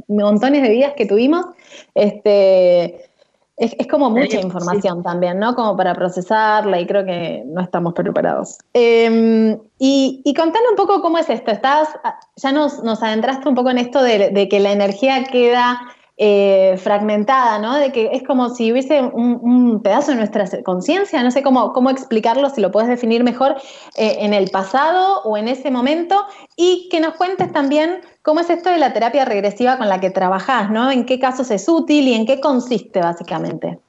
montones 0.09 0.63
de 0.63 0.69
vidas 0.69 0.93
que 0.97 1.05
tuvimos, 1.05 1.45
este 1.93 3.12
es, 3.57 3.87
como 3.87 4.09
mucha 4.09 4.39
información 4.39 5.03
también, 5.03 5.39
¿no? 5.39 5.55
Como 5.55 5.77
para 5.77 5.93
procesarla 5.93 6.79
y 6.79 6.87
creo 6.87 7.05
que 7.05 7.43
no 7.45 7.61
estamos 7.61 7.93
preparados. 7.93 8.57
Em, 8.73 9.59
y, 9.77 10.21
y 10.23 10.33
contando 10.33 10.69
un 10.71 10.75
poco 10.75 11.01
cómo 11.01 11.17
es 11.17 11.29
esto, 11.29 11.51
estás, 11.51 11.89
ya 12.35 12.51
nos, 12.51 12.81
adentraste 13.01 13.47
un 13.47 13.55
poco 13.55 13.69
en 13.69 13.77
esto 13.77 14.01
de 14.01 14.47
que 14.49 14.59
la 14.59 14.71
energía 14.71 15.23
queda 15.25 15.79
eh, 16.17 16.77
fragmentada, 16.77 17.57
¿no? 17.57 17.75
De 17.75 17.91
que 17.91 18.11
es 18.13 18.21
como 18.21 18.49
si 18.49 18.71
hubiese 18.71 19.01
un, 19.01 19.81
pedazo 19.81 20.11
de 20.11 20.17
nuestra 20.17 20.45
conciencia, 20.63 21.23
no 21.23 21.31
sé 21.31 21.41
cómo, 21.41 21.73
cómo 21.73 21.89
explicarlo, 21.89 22.49
si 22.51 22.61
lo 22.61 22.71
puedes 22.71 22.87
definir 22.87 23.23
mejor, 23.23 23.55
eh, 23.95 24.17
en 24.19 24.33
el 24.33 24.51
pasado 24.51 25.23
o 25.23 25.37
en 25.37 25.47
ese 25.47 25.71
momento, 25.71 26.23
y 26.55 26.87
que 26.91 26.99
nos 26.99 27.15
cuentes 27.15 27.51
también 27.51 28.01
cómo 28.21 28.41
es 28.41 28.49
esto 28.49 28.69
de 28.69 28.77
la 28.77 28.93
terapia 28.93 29.25
regresiva 29.25 29.77
con 29.77 29.89
la 29.89 29.99
que 29.99 30.11
trabajás, 30.11 30.69
¿no? 30.69 30.91
En 30.91 31.05
qué 31.05 31.19
casos 31.19 31.49
es 31.49 31.67
útil 31.67 32.07
y 32.07 32.13
en 32.13 32.25
qué 32.27 32.39
consiste 32.39 32.99
básicamente. 32.99 33.79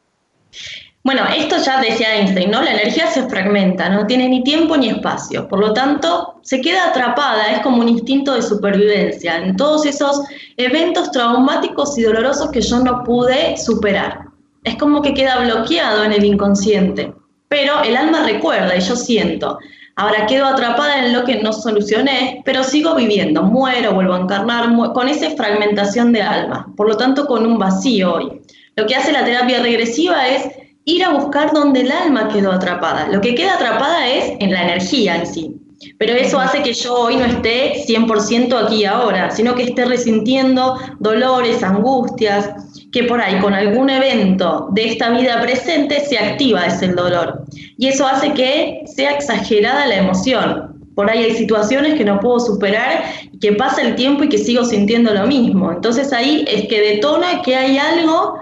Bueno, 1.04 1.26
esto 1.36 1.58
ya 1.58 1.82
decía 1.82 2.16
Einstein, 2.16 2.50
¿no? 2.50 2.62
La 2.62 2.72
energía 2.72 3.06
se 3.08 3.28
fragmenta, 3.28 3.90
no 3.90 4.06
tiene 4.06 4.26
ni 4.26 4.42
tiempo 4.42 4.74
ni 4.74 4.88
espacio, 4.88 5.46
por 5.48 5.60
lo 5.60 5.74
tanto, 5.74 6.36
se 6.40 6.62
queda 6.62 6.88
atrapada, 6.88 7.52
es 7.52 7.60
como 7.60 7.82
un 7.82 7.90
instinto 7.90 8.32
de 8.32 8.40
supervivencia 8.40 9.36
en 9.36 9.54
todos 9.54 9.84
esos 9.84 10.22
eventos 10.56 11.10
traumáticos 11.10 11.98
y 11.98 12.04
dolorosos 12.04 12.50
que 12.50 12.62
yo 12.62 12.78
no 12.78 13.04
pude 13.04 13.54
superar. 13.58 14.20
Es 14.64 14.76
como 14.76 15.02
que 15.02 15.12
queda 15.12 15.40
bloqueado 15.40 16.04
en 16.04 16.12
el 16.14 16.24
inconsciente, 16.24 17.12
pero 17.48 17.82
el 17.82 17.98
alma 17.98 18.22
recuerda 18.22 18.74
y 18.74 18.80
yo 18.80 18.96
siento. 18.96 19.58
Ahora 19.96 20.24
quedo 20.24 20.46
atrapada 20.46 21.04
en 21.04 21.12
lo 21.12 21.24
que 21.26 21.42
no 21.42 21.52
solucioné, 21.52 22.40
pero 22.46 22.64
sigo 22.64 22.94
viviendo, 22.94 23.42
muero, 23.42 23.92
vuelvo 23.92 24.14
a 24.14 24.20
encarnar, 24.20 24.74
con 24.94 25.06
esa 25.10 25.28
fragmentación 25.36 26.14
de 26.14 26.22
alma, 26.22 26.72
por 26.78 26.88
lo 26.88 26.96
tanto 26.96 27.26
con 27.26 27.44
un 27.44 27.58
vacío 27.58 28.14
hoy. 28.14 28.40
Lo 28.74 28.86
que 28.86 28.96
hace 28.96 29.12
la 29.12 29.26
terapia 29.26 29.60
regresiva 29.60 30.26
es 30.28 30.63
ir 30.84 31.04
a 31.04 31.10
buscar 31.10 31.52
donde 31.52 31.80
el 31.80 31.92
alma 31.92 32.28
quedó 32.28 32.52
atrapada. 32.52 33.08
Lo 33.08 33.20
que 33.20 33.34
queda 33.34 33.54
atrapada 33.54 34.06
es 34.08 34.32
en 34.40 34.52
la 34.52 34.62
energía 34.62 35.16
en 35.16 35.26
sí. 35.26 35.56
Pero 35.98 36.14
eso 36.14 36.40
hace 36.40 36.62
que 36.62 36.72
yo 36.72 36.94
hoy 36.94 37.16
no 37.16 37.24
esté 37.24 37.84
100% 37.86 38.64
aquí 38.64 38.84
ahora, 38.84 39.30
sino 39.30 39.54
que 39.54 39.64
esté 39.64 39.84
resintiendo 39.84 40.78
dolores, 40.98 41.62
angustias, 41.62 42.50
que 42.92 43.04
por 43.04 43.20
ahí 43.20 43.38
con 43.40 43.54
algún 43.54 43.90
evento 43.90 44.68
de 44.70 44.86
esta 44.86 45.10
vida 45.10 45.40
presente 45.40 46.00
se 46.00 46.18
activa 46.18 46.66
ese 46.66 46.88
dolor. 46.88 47.44
Y 47.76 47.88
eso 47.88 48.06
hace 48.06 48.32
que 48.32 48.84
sea 48.86 49.12
exagerada 49.12 49.86
la 49.86 49.96
emoción. 49.96 50.70
por 50.94 51.10
ahí 51.10 51.24
hay 51.24 51.34
situaciones 51.34 51.94
que 51.94 52.04
no 52.04 52.20
puedo 52.20 52.38
superar, 52.38 53.02
que 53.40 53.52
pasa 53.52 53.82
el 53.82 53.96
tiempo 53.96 54.22
y 54.22 54.28
que 54.28 54.38
sigo 54.38 54.64
sintiendo 54.64 55.12
lo 55.12 55.26
mismo. 55.26 55.72
Entonces 55.72 56.12
ahí 56.12 56.44
es 56.46 56.68
que 56.68 56.80
detona 56.80 57.42
que 57.42 57.56
hay 57.56 57.78
algo 57.78 58.38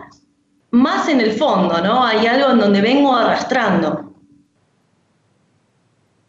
más 0.72 1.08
en 1.08 1.20
el 1.20 1.32
fondo, 1.32 1.80
¿no? 1.80 2.04
Hay 2.04 2.26
algo 2.26 2.50
en 2.50 2.58
donde 2.58 2.80
vengo 2.80 3.14
arrastrando. 3.14 4.12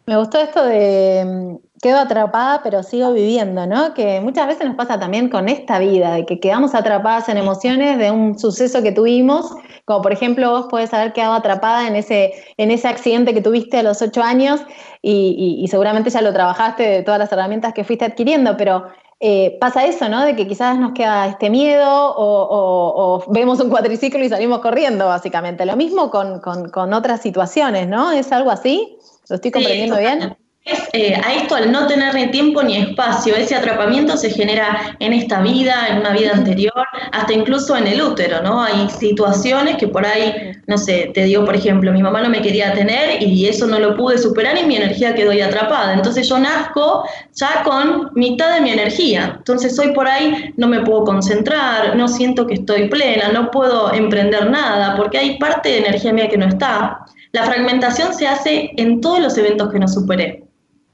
Me 0.06 0.18
gustó 0.18 0.38
esto 0.38 0.62
de 0.62 1.24
mm, 1.24 1.78
quedo 1.80 1.98
atrapada 1.98 2.60
pero 2.62 2.82
sigo 2.82 3.14
viviendo, 3.14 3.66
¿no? 3.66 3.94
Que 3.94 4.20
muchas 4.20 4.46
veces 4.46 4.66
nos 4.66 4.76
pasa 4.76 5.00
también 5.00 5.30
con 5.30 5.48
esta 5.48 5.78
vida, 5.78 6.12
de 6.12 6.26
que 6.26 6.40
quedamos 6.40 6.74
atrapadas 6.74 7.30
en 7.30 7.38
emociones 7.38 7.98
de 7.98 8.10
un 8.10 8.38
suceso 8.38 8.82
que 8.82 8.92
tuvimos, 8.92 9.54
como 9.86 10.02
por 10.02 10.12
ejemplo 10.12 10.50
vos 10.50 10.66
podés 10.66 10.92
haber 10.92 11.14
quedado 11.14 11.32
atrapada 11.32 11.88
en 11.88 11.96
ese, 11.96 12.34
en 12.58 12.70
ese 12.70 12.86
accidente 12.86 13.32
que 13.32 13.40
tuviste 13.40 13.78
a 13.78 13.82
los 13.82 14.02
ocho 14.02 14.22
años 14.22 14.60
y, 15.00 15.66
seguramente 15.70 16.10
ya 16.10 16.20
lo 16.20 16.32
trabajaste 16.32 16.82
de 16.82 17.02
todas 17.02 17.18
las 17.18 17.32
herramientas 17.32 17.72
que 17.72 17.84
fuiste 17.84 18.04
adquiriendo, 18.04 18.56
pero 18.56 18.86
eh, 19.20 19.56
pasa 19.60 19.84
eso, 19.86 20.08
¿no? 20.08 20.24
De 20.24 20.36
que 20.36 20.46
quizás 20.46 20.78
nos 20.78 20.92
queda 20.92 21.26
este 21.26 21.50
miedo 21.50 22.14
o, 22.16 23.24
vemos 23.28 23.60
un 23.60 23.70
cuatriciclo 23.70 24.22
y 24.24 24.28
salimos 24.28 24.60
corriendo, 24.60 25.06
básicamente. 25.06 25.64
Lo 25.64 25.76
mismo 25.76 26.10
con, 26.10 26.40
con 26.40 26.92
otras 26.92 27.22
situaciones, 27.22 27.88
¿no? 27.88 28.12
¿Es 28.12 28.32
algo 28.32 28.50
así? 28.50 28.98
¿Lo 29.28 29.36
estoy 29.36 29.50
comprendiendo 29.50 29.96
bien? 29.96 30.36
Eh, 30.66 31.14
a 31.22 31.34
esto, 31.34 31.56
al 31.56 31.70
no 31.70 31.86
tener 31.86 32.14
ni 32.14 32.30
tiempo 32.30 32.62
ni 32.62 32.76
espacio, 32.76 33.36
ese 33.36 33.54
atrapamiento 33.54 34.16
se 34.16 34.30
genera 34.30 34.96
en 34.98 35.12
esta 35.12 35.42
vida, 35.42 35.88
en 35.90 35.98
una 35.98 36.12
vida 36.12 36.30
anterior, 36.32 36.72
hasta 37.12 37.34
incluso 37.34 37.76
en 37.76 37.86
el 37.86 38.00
útero, 38.00 38.40
¿no? 38.42 38.62
Hay 38.62 38.88
situaciones 38.88 39.76
que 39.76 39.88
por 39.88 40.06
ahí, 40.06 40.52
no 40.66 40.78
sé, 40.78 41.10
te 41.12 41.24
digo, 41.24 41.44
por 41.44 41.54
ejemplo, 41.54 41.92
mi 41.92 42.02
mamá 42.02 42.22
no 42.22 42.30
me 42.30 42.40
quería 42.40 42.72
tener 42.72 43.22
y 43.22 43.46
eso 43.46 43.66
no 43.66 43.78
lo 43.78 43.94
pude 43.94 44.16
superar 44.16 44.56
y 44.56 44.64
mi 44.64 44.76
energía 44.76 45.14
quedó 45.14 45.32
ahí 45.32 45.42
atrapada. 45.42 45.92
Entonces 45.92 46.26
yo 46.28 46.38
nazco 46.38 47.04
ya 47.34 47.62
con 47.62 48.10
mitad 48.14 48.54
de 48.54 48.62
mi 48.62 48.70
energía. 48.70 49.34
Entonces 49.36 49.78
hoy 49.78 49.92
por 49.92 50.08
ahí 50.08 50.54
no 50.56 50.66
me 50.66 50.80
puedo 50.80 51.04
concentrar, 51.04 51.94
no 51.94 52.08
siento 52.08 52.46
que 52.46 52.54
estoy 52.54 52.88
plena, 52.88 53.28
no 53.32 53.50
puedo 53.50 53.92
emprender 53.92 54.48
nada, 54.48 54.96
porque 54.96 55.18
hay 55.18 55.38
parte 55.38 55.68
de 55.68 55.78
energía 55.78 56.12
mía 56.14 56.28
que 56.28 56.38
no 56.38 56.46
está. 56.46 57.00
La 57.32 57.42
fragmentación 57.42 58.14
se 58.14 58.28
hace 58.28 58.70
en 58.76 59.00
todos 59.00 59.18
los 59.18 59.36
eventos 59.36 59.72
que 59.72 59.80
no 59.80 59.88
superé, 59.88 60.44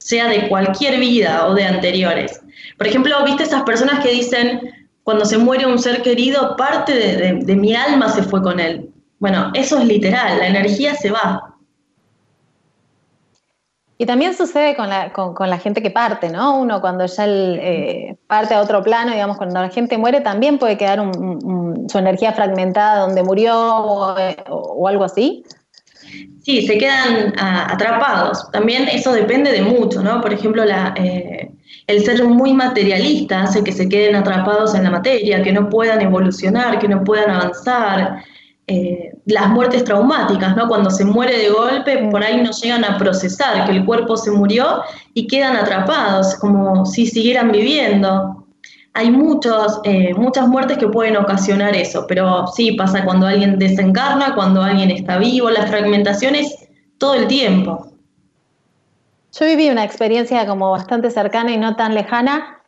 sea 0.00 0.28
de 0.28 0.49
cualquier 0.49 0.99
vida 0.99 1.47
o 1.47 1.54
de 1.54 1.64
anteriores. 1.64 2.40
Por 2.76 2.87
ejemplo, 2.87 3.14
viste 3.25 3.45
esas 3.45 3.62
personas 3.62 4.00
que 4.00 4.11
dicen, 4.11 4.61
cuando 5.04 5.25
se 5.25 5.38
muere 5.38 5.66
un 5.66 5.78
ser 5.78 6.02
querido, 6.02 6.57
parte 6.57 6.95
de, 6.95 7.57
mi 7.57 7.75
alma 7.75 8.09
se 8.09 8.23
fue 8.23 8.42
con 8.42 8.59
él. 8.59 8.90
Bueno, 9.19 9.50
eso 9.54 9.78
es 9.78 9.85
literal, 9.85 10.38
la 10.38 10.49
energía 10.49 10.95
se 10.95 11.11
va. 11.11 11.54
Y 13.99 14.07
también 14.07 14.33
sucede 14.33 14.75
con 14.75 14.88
la, 14.88 15.59
gente 15.59 15.83
que 15.83 15.90
parte, 15.90 16.30
¿no? 16.30 16.59
Uno 16.59 16.80
cuando 16.80 17.04
ya 17.04 17.26
eh, 17.26 18.16
parte 18.26 18.54
a 18.54 18.62
otro 18.62 18.83
plano, 18.83 19.12
digamos, 19.12 19.37
cuando 19.37 19.61
la 19.61 19.69
gente 19.69 19.99
muere, 19.99 20.23
también 20.23 20.59
puede 20.59 20.78
quedar 20.78 21.00
su 21.12 21.99
energía 21.99 22.33
fragmentada 22.33 23.00
donde 23.00 23.23
murió 23.23 23.54
o 23.54 24.88
algo 24.88 25.04
así. 25.04 25.45
Sí, 26.43 26.67
se 26.67 26.79
quedan 26.79 27.35
atrapados. 27.38 28.50
También 28.50 28.88
eso 28.88 29.12
depende 29.12 29.52
de 29.52 29.62
mucho, 29.62 30.02
¿no? 30.02 30.21
Por 30.21 30.33
ejemplo, 30.33 30.64
eh, 30.64 31.50
el 31.87 32.05
ser 32.05 32.25
muy 32.25 32.55
materialista 32.55 33.43
hace 33.43 33.62
que 33.62 33.73
se 33.73 33.88
queden 33.88 34.17
atrapados 34.17 34.75
en 34.75 34.85
la 34.85 34.90
materia, 34.90 35.43
que 35.43 35.52
no 35.52 35.69
puedan 35.69 36.00
evolucionar, 36.00 36.79
que 36.79 36.88
no 36.88 37.05
puedan 37.05 37.31
avanzar. 37.31 38.23
Eh, 38.67 39.11
las 39.26 39.49
muertes 39.49 39.85
traumáticas, 39.85 40.57
¿no? 40.57 40.69
Cuando 40.69 40.90
se 40.90 41.05
muere 41.05 41.37
de 41.37 41.50
golpe, 41.50 41.99
por 42.11 42.23
ahí 42.23 42.40
no 42.40 42.50
llegan 42.52 42.85
a 42.85 42.97
procesar 42.99 43.67
que 43.67 43.73
el 43.73 43.85
cuerpo 43.85 44.17
se 44.17 44.31
murió 44.31 44.83
y 45.12 45.26
quedan 45.26 45.57
atrapados, 45.57 46.37
como 46.37 46.87
si 46.87 47.07
siguieran 47.07 47.50
viviendo 47.50 48.39
hay 48.92 49.11
muchos, 49.11 49.80
eh, 49.85 50.14
muchas 50.14 50.49
muertes 50.49 50.78
que 50.78 50.88
pueden 50.88 51.16
ocasionar 51.16 51.76
eso, 51.76 52.06
pero 52.09 52.47
sí 52.49 52.73
pasa 52.73 53.04
cuando 53.04 53.26
alguien 53.26 53.59
desencarna, 53.59 54.35
cuando 54.35 54.62
alguien 54.62 54.90
está 54.90 55.18
vivo, 55.18 55.50
las 55.50 55.70
fragmentaciones 55.70 56.68
todo 56.99 57.14
el 57.14 57.26
tiempo. 57.28 57.87
Yo 59.32 59.47
viví 59.47 59.70
una 59.70 59.85
experiencia 59.85 60.44
como 60.47 60.73
bastante 60.73 61.11
cercana 61.11 61.52
y 61.52 61.56
no 61.56 61.76
tan 61.76 61.94
lejana, 61.94 62.62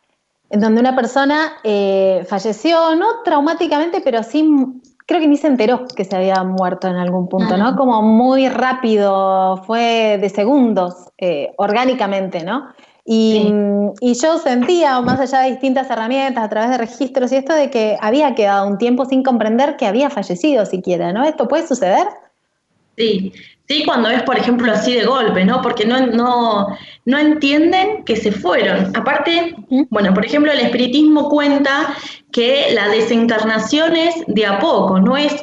en 0.49 0.61
donde 0.61 0.79
una 0.81 0.95
persona 0.95 1.53
eh, 1.63 2.25
falleció, 2.29 2.95
no 2.95 3.21
traumáticamente, 3.25 4.01
pero 4.01 4.23
sí, 4.23 4.49
creo 5.05 5.19
que 5.19 5.27
ni 5.27 5.35
se 5.35 5.47
enteró 5.47 5.85
que 5.93 6.05
se 6.05 6.15
había 6.15 6.41
muerto 6.43 6.87
en 6.87 6.95
algún 6.95 7.27
punto, 7.27 7.57
¿no? 7.57 7.75
Como 7.75 8.01
muy 8.01 8.47
rápido, 8.47 9.61
fue 9.65 10.17
de 10.21 10.29
segundos, 10.29 11.09
eh, 11.17 11.53
orgánicamente, 11.57 12.43
¿no? 12.43 12.69
Y, 13.05 13.51
yo 14.01 14.37
sentía, 14.37 15.01
más 15.01 15.19
allá 15.19 15.41
de 15.41 15.51
distintas 15.51 15.89
herramientas, 15.89 16.43
a 16.43 16.49
través 16.49 16.71
de 16.71 16.77
registros 16.77 17.31
y 17.31 17.35
esto, 17.35 17.53
de 17.53 17.69
que 17.69 17.97
había 17.99 18.33
quedado 18.33 18.67
un 18.67 18.77
tiempo 18.77 19.05
sin 19.05 19.23
comprender 19.23 19.75
que 19.75 19.85
había 19.85 20.09
fallecido 20.09 20.65
siquiera, 20.65 21.11
¿no? 21.11 21.23
¿Esto 21.23 21.47
puede 21.47 21.67
suceder? 21.67 22.07
Sí, 22.97 23.33
sí, 23.67 23.83
cuando 23.85 24.09
es, 24.09 24.23
por 24.23 24.37
ejemplo, 24.37 24.71
así 24.71 24.93
de 24.93 25.05
golpe, 25.05 25.43
¿no? 25.43 25.61
Porque 25.61 25.85
no, 25.85 26.07
no, 26.07 26.67
no 27.05 27.17
entienden 27.17 28.03
que 28.05 28.15
se 28.15 28.31
fueron. 28.31 28.95
Aparte, 28.95 29.55
bueno, 29.89 30.13
por 30.13 30.25
ejemplo, 30.25 30.51
el 30.51 30.59
espiritismo 30.59 31.27
cuenta 31.27 31.95
que 32.31 32.67
la 32.73 32.87
desencarnación 32.87 33.95
es 33.97 34.15
de 34.27 34.45
a 34.45 34.59
poco, 34.59 34.99
no 34.99 35.17
es 35.17 35.33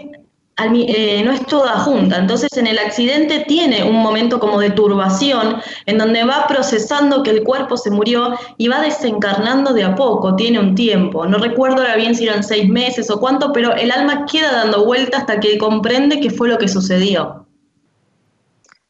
eh, 0.73 1.23
no 1.25 1.33
es 1.33 1.45
toda 1.47 1.79
junta. 1.81 2.19
Entonces 2.19 2.57
en 2.57 2.67
el 2.67 2.79
accidente 2.79 3.45
tiene 3.47 3.85
un 3.85 3.97
momento 3.97 4.39
como 4.41 4.61
de 4.61 4.71
turbación 4.71 5.61
en 5.87 5.99
donde 5.99 6.25
va 6.25 6.47
procesando 6.47 7.23
que 7.23 7.31
el 7.31 7.45
cuerpo 7.45 7.77
se 7.77 7.91
murió 7.91 8.39
y 8.57 8.69
va 8.69 8.81
desencarnando 8.81 9.73
de 9.73 9.85
a 9.85 9.95
poco, 9.95 10.37
tiene 10.37 10.59
un 10.59 10.75
tiempo. 10.75 11.27
No 11.27 11.39
recuerdo 11.39 11.83
ahora 11.83 11.97
bien 11.97 12.15
si 12.15 12.27
eran 12.27 12.43
seis 12.43 12.69
meses 12.69 13.11
o 13.11 13.21
cuánto, 13.21 13.53
pero 13.53 13.75
el 13.75 13.91
alma 13.91 14.27
queda 14.27 14.53
dando 14.53 14.85
vuelta 14.85 15.19
hasta 15.19 15.41
que 15.41 15.59
comprende 15.59 16.21
qué 16.21 16.31
fue 16.31 16.49
lo 16.49 16.59
que 16.59 16.69
sucedió. 16.69 17.47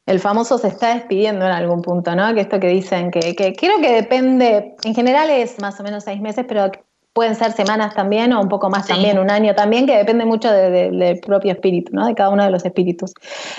El 0.07 0.19
famoso 0.19 0.59
se 0.59 0.69
está 0.69 0.95
despidiendo 0.95 1.47
en 1.47 1.53
algún 1.53 1.83
punto, 1.83 2.17
¿no? 2.17 2.35
Que 2.35 2.41
esto 2.41 2.59
que 2.59 2.69
dicen 2.69 3.13
que, 3.13 3.37
que 3.37 3.55
creo 3.55 3.81
que 3.81 3.93
depende, 3.93 4.75
en 4.83 4.95
general 4.95 5.31
es 5.31 5.61
más 5.61 5.79
o 5.79 5.85
menos 5.85 6.03
seis 6.03 6.21
meses, 6.21 6.45
pero 6.49 6.73
pueden 7.13 7.35
ser 7.35 7.53
semanas 7.53 7.95
también 7.95 8.33
o 8.33 8.41
un 8.41 8.49
poco 8.49 8.71
más 8.71 8.87
también, 8.87 9.19
un 9.19 9.31
año 9.31 9.55
también, 9.55 9.87
que 9.87 9.97
depende 9.97 10.25
mucho 10.25 10.51
del 10.53 11.19
propio 11.21 11.53
espíritu, 11.53 11.93
¿no? 11.93 12.07
de 12.07 12.15
cada 12.15 12.31
uno 12.31 12.45
de 12.45 12.51
los 12.51 12.65
espíritus. 12.65 13.13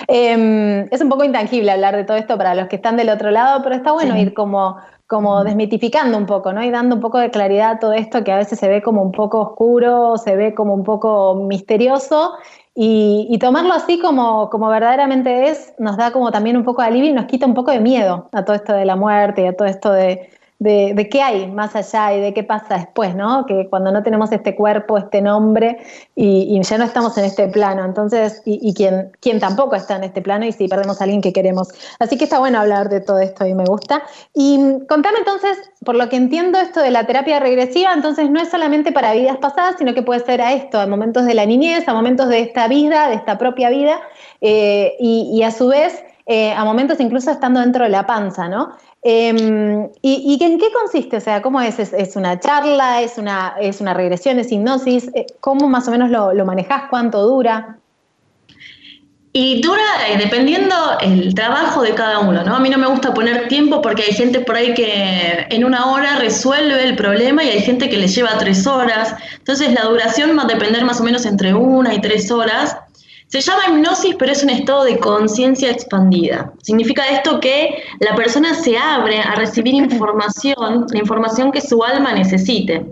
Em, 0.08 0.88
es 0.90 1.00
un 1.00 1.08
poco 1.08 1.24
intangible 1.24 1.70
hablar 1.70 1.94
de 1.96 2.04
todo 2.04 2.16
esto 2.16 2.38
para 2.38 2.54
los 2.54 2.68
que 2.68 2.76
están 2.76 2.96
del 2.96 3.10
otro 3.10 3.30
lado, 3.30 3.62
pero 3.62 3.74
está 3.74 3.92
bueno 3.92 4.16
ir 4.16 4.32
como, 4.32 4.78
como 5.06 5.44
desmitificando 5.44 6.16
un 6.16 6.24
poco, 6.24 6.54
¿no? 6.54 6.64
Y 6.64 6.70
dando 6.70 6.94
un 6.94 7.02
poco 7.02 7.18
de 7.18 7.30
claridad 7.30 7.72
a 7.72 7.78
todo 7.78 7.92
esto 7.92 8.24
que 8.24 8.32
a 8.32 8.38
veces 8.38 8.58
se 8.58 8.68
ve 8.68 8.80
como 8.80 9.02
un 9.02 9.12
poco 9.12 9.40
oscuro, 9.40 10.16
se 10.16 10.34
ve 10.34 10.54
como 10.54 10.72
un 10.72 10.84
poco 10.84 11.34
misterioso. 11.34 12.32
Y, 12.74 13.36
tomarlo 13.38 13.74
así 13.74 13.98
como, 13.98 14.48
como 14.48 14.68
verdaderamente 14.68 15.50
es, 15.50 15.74
nos 15.78 15.98
da 15.98 16.10
como 16.10 16.30
también 16.30 16.56
un 16.56 16.64
poco 16.64 16.80
de 16.80 16.88
alivio 16.88 17.10
y 17.10 17.12
nos 17.12 17.26
quita 17.26 17.44
un 17.44 17.52
poco 17.52 17.70
de 17.70 17.80
miedo 17.80 18.30
a 18.32 18.46
todo 18.46 18.56
esto 18.56 18.72
de 18.72 18.86
la 18.86 18.96
muerte 18.96 19.42
y 19.42 19.46
a 19.46 19.54
todo 19.54 19.68
esto 19.68 19.92
de, 19.92 20.30
de, 20.62 21.08
qué 21.10 21.20
hay 21.20 21.46
más 21.48 21.74
allá 21.74 22.14
y 22.14 22.20
de 22.20 22.32
qué 22.32 22.44
pasa 22.44 22.76
después, 22.76 23.14
¿no? 23.14 23.44
Que 23.46 23.68
cuando 23.68 23.90
no 23.90 24.02
tenemos 24.02 24.30
este 24.30 24.54
cuerpo, 24.54 24.96
este 24.96 25.20
nombre 25.20 25.78
y, 26.14 26.60
ya 26.62 26.78
no 26.78 26.84
estamos 26.84 27.18
en 27.18 27.24
este 27.24 27.48
plano, 27.48 27.84
entonces, 27.84 28.42
y, 28.44 28.72
quien, 28.74 29.10
quien 29.20 29.40
tampoco 29.40 29.74
está 29.74 29.96
en 29.96 30.04
este 30.04 30.22
plano 30.22 30.46
y 30.46 30.52
si 30.52 30.68
perdemos 30.68 31.00
a 31.00 31.04
alguien 31.04 31.20
que 31.20 31.32
queremos. 31.32 31.68
Así 31.98 32.16
que 32.16 32.24
está 32.24 32.38
bueno 32.38 32.60
hablar 32.60 32.88
de 32.88 33.00
todo 33.00 33.18
esto 33.18 33.44
y 33.44 33.54
me 33.54 33.64
gusta. 33.64 34.04
Y 34.34 34.58
contame 34.88 35.18
entonces, 35.18 35.58
por 35.84 35.96
lo 35.96 36.08
que 36.08 36.16
entiendo 36.16 36.58
esto 36.60 36.80
de 36.80 36.90
la 36.90 37.06
terapia 37.06 37.40
regresiva, 37.40 37.92
entonces 37.92 38.30
no 38.30 38.40
es 38.40 38.48
solamente 38.48 38.92
para 38.92 39.12
vidas 39.12 39.38
pasadas, 39.38 39.76
sino 39.78 39.94
que 39.94 40.02
puede 40.02 40.20
ser 40.20 40.40
a 40.40 40.52
esto, 40.52 40.78
a 40.78 40.86
momentos 40.86 41.24
de 41.24 41.34
la 41.34 41.44
niñez, 41.44 41.88
a 41.88 41.94
momentos 41.94 42.28
de 42.28 42.40
esta 42.40 42.68
vida, 42.68 43.08
de 43.08 43.16
esta 43.16 43.36
propia 43.36 43.68
vida, 43.70 44.00
eh, 44.40 44.94
y, 45.00 45.42
a 45.42 45.50
su 45.50 45.68
vez... 45.68 46.04
Eh, 46.26 46.52
a 46.52 46.64
momentos 46.64 47.00
incluso 47.00 47.30
estando 47.30 47.60
dentro 47.60 47.84
de 47.84 47.90
la 47.90 48.06
panza, 48.06 48.48
¿no? 48.48 48.76
Em, 49.02 49.88
¿y, 50.00 50.38
en 50.40 50.58
qué 50.58 50.70
consiste? 50.72 51.16
O 51.16 51.20
sea, 51.20 51.42
¿cómo 51.42 51.60
es? 51.60 51.78
¿Es, 51.78 52.16
una 52.16 52.38
charla? 52.38 53.02
¿Es 53.02 53.18
una, 53.18 53.56
¿Es 53.60 53.80
una 53.80 53.94
regresión? 53.94 54.38
¿Es 54.38 54.52
hipnosis? 54.52 55.10
Eh, 55.14 55.26
¿Cómo 55.40 55.68
más 55.68 55.88
o 55.88 55.90
menos 55.90 56.10
lo, 56.10 56.32
lo 56.32 56.44
manejás? 56.44 56.84
¿Cuánto 56.88 57.22
dura? 57.22 57.78
Y 59.34 59.62
dura 59.62 59.82
eh, 60.10 60.18
dependiendo 60.18 60.76
el 61.00 61.34
trabajo 61.34 61.80
de 61.80 61.94
cada 61.94 62.18
uno, 62.18 62.44
¿no? 62.44 62.54
A 62.54 62.60
mí 62.60 62.68
no 62.68 62.76
me 62.76 62.86
gusta 62.86 63.14
poner 63.14 63.48
tiempo 63.48 63.80
porque 63.80 64.02
hay 64.02 64.12
gente 64.12 64.40
por 64.40 64.56
ahí 64.56 64.74
que 64.74 65.46
en 65.48 65.64
una 65.64 65.90
hora 65.90 66.18
resuelve 66.18 66.84
el 66.84 66.96
problema 66.96 67.42
y 67.42 67.48
hay 67.48 67.62
gente 67.62 67.88
que 67.88 67.96
le 67.96 68.08
lleva 68.08 68.36
tres 68.36 68.66
horas. 68.66 69.14
Entonces 69.38 69.72
la 69.72 69.84
duración 69.84 70.36
va 70.36 70.42
a 70.42 70.46
depender 70.46 70.84
más 70.84 71.00
o 71.00 71.04
menos 71.04 71.24
entre 71.24 71.54
una 71.54 71.94
y 71.94 72.00
tres 72.02 72.30
horas. 72.30 72.76
Se 73.32 73.40
llama 73.40 73.62
hipnosis, 73.66 74.14
pero 74.18 74.30
es 74.30 74.42
un 74.42 74.50
estado 74.50 74.84
de 74.84 74.98
conciencia 74.98 75.70
expandida. 75.70 76.52
Significa 76.60 77.08
esto 77.08 77.40
que 77.40 77.82
la 77.98 78.14
persona 78.14 78.54
se 78.54 78.76
abre 78.76 79.20
a 79.20 79.34
recibir 79.36 79.72
información, 79.90 80.84
la 80.92 80.98
información 80.98 81.50
que 81.50 81.62
su 81.62 81.82
alma 81.82 82.12
necesite. 82.12 82.84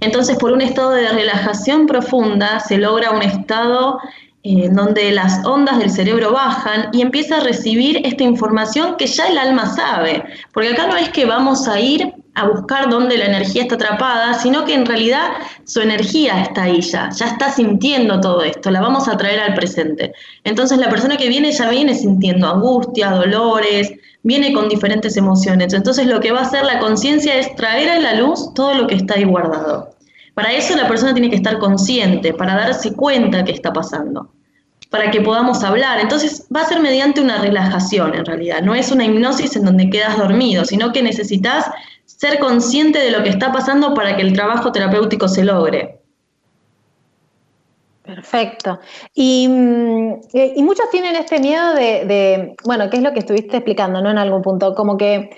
Entonces, 0.00 0.38
por 0.38 0.50
un 0.50 0.62
estado 0.62 0.92
de 0.92 1.10
relajación 1.10 1.86
profunda, 1.86 2.58
se 2.60 2.78
logra 2.78 3.10
un 3.10 3.20
estado 3.20 3.98
en 4.44 4.74
donde 4.74 5.12
las 5.12 5.44
ondas 5.44 5.78
del 5.78 5.90
cerebro 5.90 6.32
bajan 6.32 6.88
y 6.94 7.02
empieza 7.02 7.36
a 7.36 7.40
recibir 7.40 8.00
esta 8.02 8.24
información 8.24 8.96
que 8.96 9.06
ya 9.06 9.26
el 9.26 9.36
alma 9.36 9.66
sabe. 9.66 10.24
Porque 10.54 10.70
acá 10.70 10.86
no 10.86 10.96
es 10.96 11.10
que 11.10 11.26
vamos 11.26 11.68
a 11.68 11.78
ir 11.78 12.14
a 12.34 12.48
buscar 12.48 12.88
dónde 12.88 13.18
la 13.18 13.26
energía 13.26 13.62
está 13.62 13.74
atrapada, 13.74 14.34
sino 14.34 14.64
que 14.64 14.74
en 14.74 14.86
realidad 14.86 15.32
su 15.64 15.80
energía 15.80 16.42
está 16.42 16.64
ahí 16.64 16.80
ya, 16.80 17.10
ya 17.10 17.26
está 17.26 17.52
sintiendo 17.52 18.20
todo 18.20 18.42
esto, 18.42 18.70
la 18.70 18.80
vamos 18.80 19.06
a 19.08 19.16
traer 19.16 19.40
al 19.40 19.54
presente. 19.54 20.12
Entonces 20.44 20.78
la 20.78 20.88
persona 20.88 21.16
que 21.16 21.28
viene 21.28 21.52
ya 21.52 21.68
viene 21.68 21.94
sintiendo 21.94 22.48
angustia, 22.48 23.10
dolores, 23.10 23.92
viene 24.22 24.52
con 24.52 24.68
diferentes 24.68 25.16
emociones. 25.16 25.74
Entonces 25.74 26.06
lo 26.06 26.20
que 26.20 26.32
va 26.32 26.40
a 26.40 26.44
hacer 26.44 26.64
la 26.64 26.78
conciencia 26.78 27.34
es 27.36 27.54
traer 27.56 27.90
a 27.90 28.00
la 28.00 28.14
luz 28.14 28.54
todo 28.54 28.74
lo 28.74 28.86
que 28.86 28.94
está 28.94 29.14
ahí 29.14 29.24
guardado. 29.24 29.90
Para 30.34 30.52
eso 30.52 30.74
la 30.76 30.88
persona 30.88 31.12
tiene 31.12 31.28
que 31.28 31.36
estar 31.36 31.58
consciente, 31.58 32.32
para 32.32 32.54
darse 32.54 32.94
cuenta 32.94 33.44
que 33.44 33.52
está 33.52 33.72
pasando, 33.72 34.30
para 34.88 35.10
que 35.10 35.20
podamos 35.20 35.62
hablar. 35.62 36.00
Entonces 36.00 36.46
va 36.54 36.62
a 36.62 36.68
ser 36.68 36.80
mediante 36.80 37.20
una 37.20 37.38
relajación 37.38 38.14
en 38.14 38.24
realidad, 38.24 38.62
no 38.62 38.74
es 38.74 38.90
una 38.90 39.04
hipnosis 39.04 39.56
en 39.56 39.66
donde 39.66 39.90
quedas 39.90 40.16
dormido, 40.16 40.64
sino 40.64 40.92
que 40.92 41.02
necesitas 41.02 41.66
ser 42.22 42.38
consciente 42.38 43.00
de 43.00 43.10
lo 43.10 43.24
que 43.24 43.30
está 43.30 43.50
pasando 43.50 43.94
para 43.94 44.14
que 44.16 44.22
el 44.22 44.32
trabajo 44.32 44.70
terapéutico 44.70 45.26
se 45.26 45.42
logre. 45.42 45.98
Perfecto. 48.04 48.78
Y, 49.12 49.48
mm, 49.48 50.20
y, 50.32 50.62
muchos 50.62 50.88
tienen 50.90 51.16
este 51.16 51.40
miedo 51.40 51.74
de, 51.74 52.04
de, 52.04 52.54
bueno, 52.64 52.88
¿qué 52.90 52.98
es 52.98 53.02
lo 53.02 53.12
que 53.12 53.18
estuviste 53.18 53.56
explicando, 53.56 54.00
no? 54.00 54.08
En 54.08 54.18
algún 54.18 54.40
punto, 54.40 54.76
como 54.76 54.96
que 54.96 55.30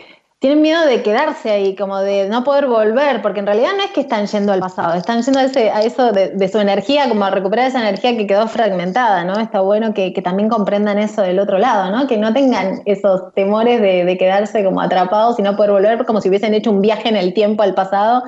tienen 0.45 0.61
miedo 0.61 0.85
de 0.85 1.03
quedarse 1.03 1.51
ahí, 1.51 1.75
como 1.75 2.01
de 2.01 2.29
no 2.29 2.45
poder 2.45 2.67
volver, 2.67 3.23
porque 3.23 3.41
en 3.41 3.47
realidad 3.47 3.71
no 3.79 3.83
es 3.83 3.93
que 3.93 4.03
están 4.03 4.27
yendo 4.27 4.53
al 4.53 4.61
pasado, 4.61 4.93
están 4.93 5.23
yendo 5.23 5.39
a, 5.39 5.45
ese, 5.45 5.71
a 5.71 5.81
eso 5.81 6.13
de, 6.13 6.49
su 6.49 6.59
energía, 6.59 7.09
como 7.09 7.25
a 7.25 7.31
recuperar 7.31 7.69
esa 7.69 7.81
energía 7.81 8.15
que 8.15 8.27
quedó 8.27 8.47
fragmentada, 8.47 9.25
¿no? 9.25 9.41
Está 9.41 9.63
bueno 9.63 9.95
que, 9.95 10.11
también 10.23 10.51
comprendan 10.51 10.99
eso 10.99 11.23
del 11.23 11.39
otro 11.39 11.57
lado, 11.57 11.91
¿no? 11.91 12.07
Que 12.07 12.19
no 12.19 12.35
tengan 12.35 12.83
esos 12.85 13.33
temores 13.33 13.81
de, 13.81 14.19
quedarse 14.19 14.63
como 14.63 14.83
atrapados 14.83 15.39
y 15.39 15.43
no 15.43 15.57
poder 15.57 15.71
volver, 15.71 16.05
como 16.05 16.21
si 16.21 16.29
hubiesen 16.29 16.53
hecho 16.53 16.71
un 16.71 16.83
viaje 16.83 17.09
en 17.09 17.17
el 17.17 17.33
tiempo 17.33 17.63
al 17.63 17.73
pasado 17.73 18.23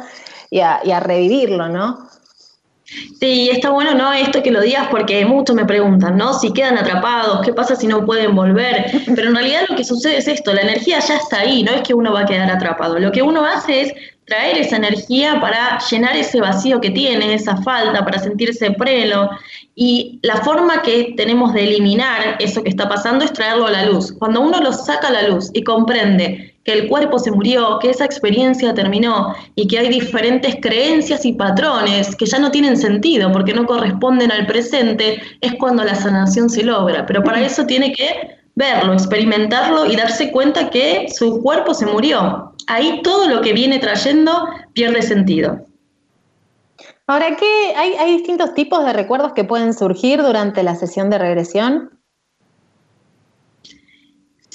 y 0.49 0.61
a 0.61 1.01
revivirlo, 1.01 1.69
¿no? 1.69 1.99
Sí, 2.87 3.51
está 3.51 3.71
bueno, 3.71 3.95
¿no? 3.95 4.13
Esto 4.13 4.43
que 4.43 4.53
lo 4.53 4.61
digas 4.61 4.87
porque 4.91 5.25
muchos 5.25 5.57
me 5.57 5.65
preguntan, 5.65 6.17
¿no? 6.17 6.33
Si 6.35 6.53
quedan 6.53 6.79
atrapados, 6.79 7.45
¿qué 7.45 7.53
pasa 7.53 7.75
si 7.75 7.89
no 7.89 8.07
pueden 8.07 8.37
volver? 8.37 9.03
Pero 9.15 9.29
en 9.29 9.35
realidad 9.35 9.63
lo 9.69 9.75
que 9.75 9.83
sucede 9.83 10.19
es 10.19 10.29
esto, 10.29 10.55
la 10.55 10.63
energía 10.63 11.01
ya 11.01 11.17
está 11.17 11.41
ahí, 11.41 11.65
no 11.65 11.73
es 11.73 11.83
que 11.83 11.95
uno 11.95 12.13
va 12.13 12.21
a 12.21 12.27
quedar 12.27 12.49
atrapado. 12.49 12.99
Lo 12.99 13.11
que 13.11 13.23
uno 13.23 13.45
hace 13.45 13.81
es 13.81 13.93
traer 14.27 14.59
esa 14.59 14.77
energía 14.77 15.41
para 15.41 15.79
llenar 15.91 16.17
ese 16.17 16.41
vacío 16.41 16.81
que 16.81 16.91
tiene, 16.91 17.35
esa 17.35 17.57
falta, 17.63 18.05
para 18.05 18.21
sentirse 18.21 18.71
pleno. 18.73 19.31
Y 19.79 20.21
la 20.23 20.37
forma 20.37 20.81
que 20.81 21.13
tenemos 21.19 21.53
de 21.53 21.65
eliminar 21.65 22.37
eso 22.39 22.63
que 22.63 22.71
está 22.71 22.89
pasando 22.89 23.27
es 23.27 23.33
traerlo 23.35 23.67
a 23.67 23.71
la 23.71 23.85
luz. 23.85 24.11
Cuando 24.19 24.41
uno 24.41 24.59
lo 24.63 24.73
saca 24.73 25.09
a 25.09 25.13
la 25.13 25.29
luz 25.29 25.51
y 25.53 25.63
comprende 25.63 26.55
que 26.65 26.73
el 26.73 26.89
cuerpo 26.89 27.19
se 27.19 27.31
murió, 27.31 27.79
que 27.79 27.91
esa 27.91 28.07
experiencia 28.07 28.73
terminó 28.73 29.35
y 29.55 29.69
que 29.69 29.79
hay 29.79 29.89
diferentes 29.91 30.57
creencias 30.63 31.27
y 31.27 31.35
patrones 31.35 32.17
que 32.17 32.25
ya 32.25 32.39
no 32.39 32.51
tienen 32.51 32.79
sentido 32.79 33.31
porque 33.31 33.53
no 33.53 33.67
corresponden 33.67 34.33
al 34.33 34.47
presente, 34.47 35.21
es 35.43 35.55
cuando 35.59 35.85
la 35.85 35.95
sanación 35.95 36.49
se 36.49 36.63
logra. 36.63 37.05
Pero 37.05 37.23
para 37.23 37.45
eso 37.45 37.67
tiene 37.67 37.93
que 37.93 38.39
verlo, 38.55 38.95
experimentarlo 38.95 39.85
y 39.85 39.95
darse 39.95 40.33
cuenta 40.33 40.71
que 40.71 41.07
su 41.15 41.43
cuerpo 41.43 41.75
se 41.75 41.85
murió. 41.85 42.55
Ahí 42.67 43.03
todo 43.03 43.29
lo 43.29 43.43
que 43.43 43.53
viene 43.53 43.79
trayendo 43.79 44.49
pierde 44.73 45.03
sentido. 45.03 45.67
Ahora, 47.07 47.37
¿qué? 47.37 47.75
¿Hay, 47.77 47.93
¿Hay 47.95 48.17
distintos 48.17 48.55
tipos 48.55 48.85
de 48.85 48.93
recuerdos 48.93 49.33
que 49.33 49.45
pueden 49.45 49.75
surgir 49.75 50.23
durante 50.23 50.63
la 50.63 50.75
sesión 50.75 51.11
de 51.11 51.19
regresión? 51.19 51.97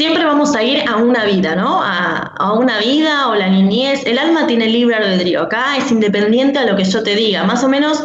siempre 0.01 0.25
vamos 0.25 0.55
a 0.55 0.63
ir 0.63 0.83
a 0.89 0.95
una 0.95 1.25
vida, 1.25 1.55
¿no? 1.55 1.79
A, 1.79 2.53
una 2.53 2.79
vida 2.79 3.27
o 3.29 3.35
la 3.35 3.47
niñez. 3.47 4.03
El 4.07 4.17
alma 4.17 4.47
tiene 4.47 4.65
libre 4.65 4.95
albedrío. 4.95 5.43
Acá 5.43 5.77
es 5.77 5.91
independiente 5.91 6.57
a 6.57 6.65
lo 6.65 6.75
que 6.75 6.83
yo 6.83 7.03
te 7.03 7.15
diga. 7.15 7.43
Más 7.43 7.63
o 7.63 7.69
menos 7.69 8.03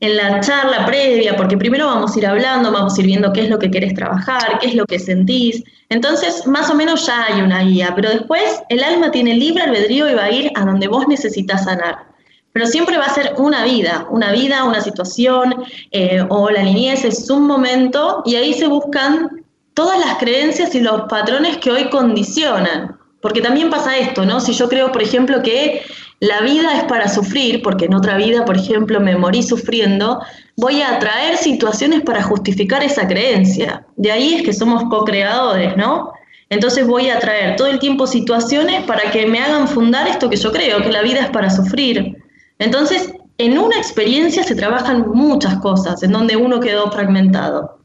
en 0.00 0.16
la 0.18 0.40
charla 0.40 0.84
previa, 0.84 1.36
porque 1.36 1.56
primero 1.56 1.86
vamos 1.86 2.14
a 2.14 2.18
ir 2.18 2.26
hablando, 2.26 2.70
vamos 2.70 2.96
a 2.96 3.00
ir 3.00 3.06
viendo 3.06 3.32
qué 3.32 3.44
es 3.44 3.48
lo 3.48 3.58
que 3.58 3.70
querés 3.70 3.94
trabajar, 3.94 4.58
qué 4.60 4.66
es 4.66 4.74
lo 4.74 4.84
que 4.84 4.98
sentís. 4.98 5.64
Entonces, 5.88 6.46
más 6.46 6.68
o 6.68 6.74
menos 6.74 7.06
ya 7.06 7.24
hay 7.24 7.40
una 7.40 7.62
guía, 7.62 7.94
pero 7.96 8.10
después 8.10 8.62
el 8.68 8.84
alma 8.84 9.10
tiene 9.10 9.34
libre 9.34 9.62
albedrío 9.62 10.10
y 10.10 10.14
va 10.14 10.24
a 10.24 10.30
ir 10.30 10.52
a 10.54 10.66
donde 10.66 10.88
vos 10.88 11.08
necesitas 11.08 11.64
sanar. 11.64 12.09
Pero 12.52 12.66
siempre 12.66 12.98
va 12.98 13.04
a 13.04 13.14
ser 13.14 13.34
una 13.38 13.64
vida, 13.64 14.06
una 14.10 14.32
vida, 14.32 14.64
una 14.64 14.80
situación, 14.80 15.54
eh, 15.92 16.24
o 16.28 16.50
la 16.50 16.62
niñez 16.62 17.04
es 17.04 17.30
un 17.30 17.46
momento, 17.46 18.22
y 18.26 18.34
ahí 18.34 18.54
se 18.54 18.66
buscan 18.66 19.44
todas 19.74 19.98
las 19.98 20.18
creencias 20.18 20.74
y 20.74 20.80
los 20.80 21.02
patrones 21.02 21.58
que 21.58 21.70
hoy 21.70 21.88
condicionan. 21.90 22.98
Porque 23.20 23.40
también 23.40 23.70
pasa 23.70 23.96
esto, 23.98 24.24
¿no? 24.24 24.40
Si 24.40 24.52
yo 24.52 24.68
creo, 24.68 24.90
por 24.92 25.02
ejemplo, 25.02 25.42
que 25.42 25.82
la 26.20 26.40
vida 26.40 26.76
es 26.76 26.84
para 26.84 27.08
sufrir, 27.08 27.62
porque 27.62 27.86
en 27.86 27.94
otra 27.94 28.16
vida, 28.16 28.44
por 28.44 28.56
ejemplo, 28.56 29.00
me 29.00 29.16
morí 29.16 29.42
sufriendo, 29.42 30.20
voy 30.56 30.82
a 30.82 30.96
atraer 30.96 31.38
situaciones 31.38 32.02
para 32.02 32.22
justificar 32.22 32.82
esa 32.82 33.08
creencia. 33.08 33.86
De 33.96 34.12
ahí 34.12 34.34
es 34.34 34.42
que 34.42 34.52
somos 34.52 34.84
co-creadores, 34.90 35.76
¿no? 35.76 36.12
Entonces 36.50 36.86
voy 36.86 37.08
a 37.08 37.18
traer 37.20 37.56
todo 37.56 37.68
el 37.68 37.78
tiempo 37.78 38.06
situaciones 38.06 38.82
para 38.84 39.10
que 39.10 39.26
me 39.26 39.40
hagan 39.40 39.68
fundar 39.68 40.08
esto 40.08 40.28
que 40.28 40.36
yo 40.36 40.52
creo, 40.52 40.82
que 40.82 40.90
la 40.90 41.00
vida 41.00 41.20
es 41.20 41.30
para 41.30 41.48
sufrir. 41.48 42.19
Entonces, 42.60 43.12
en 43.38 43.58
una 43.58 43.76
experiencia 43.76 44.44
se 44.44 44.54
trabajan 44.54 45.08
muchas 45.08 45.56
cosas, 45.60 46.02
en 46.02 46.12
donde 46.12 46.36
uno 46.36 46.60
quedó 46.60 46.90
fragmentado. 46.92 47.79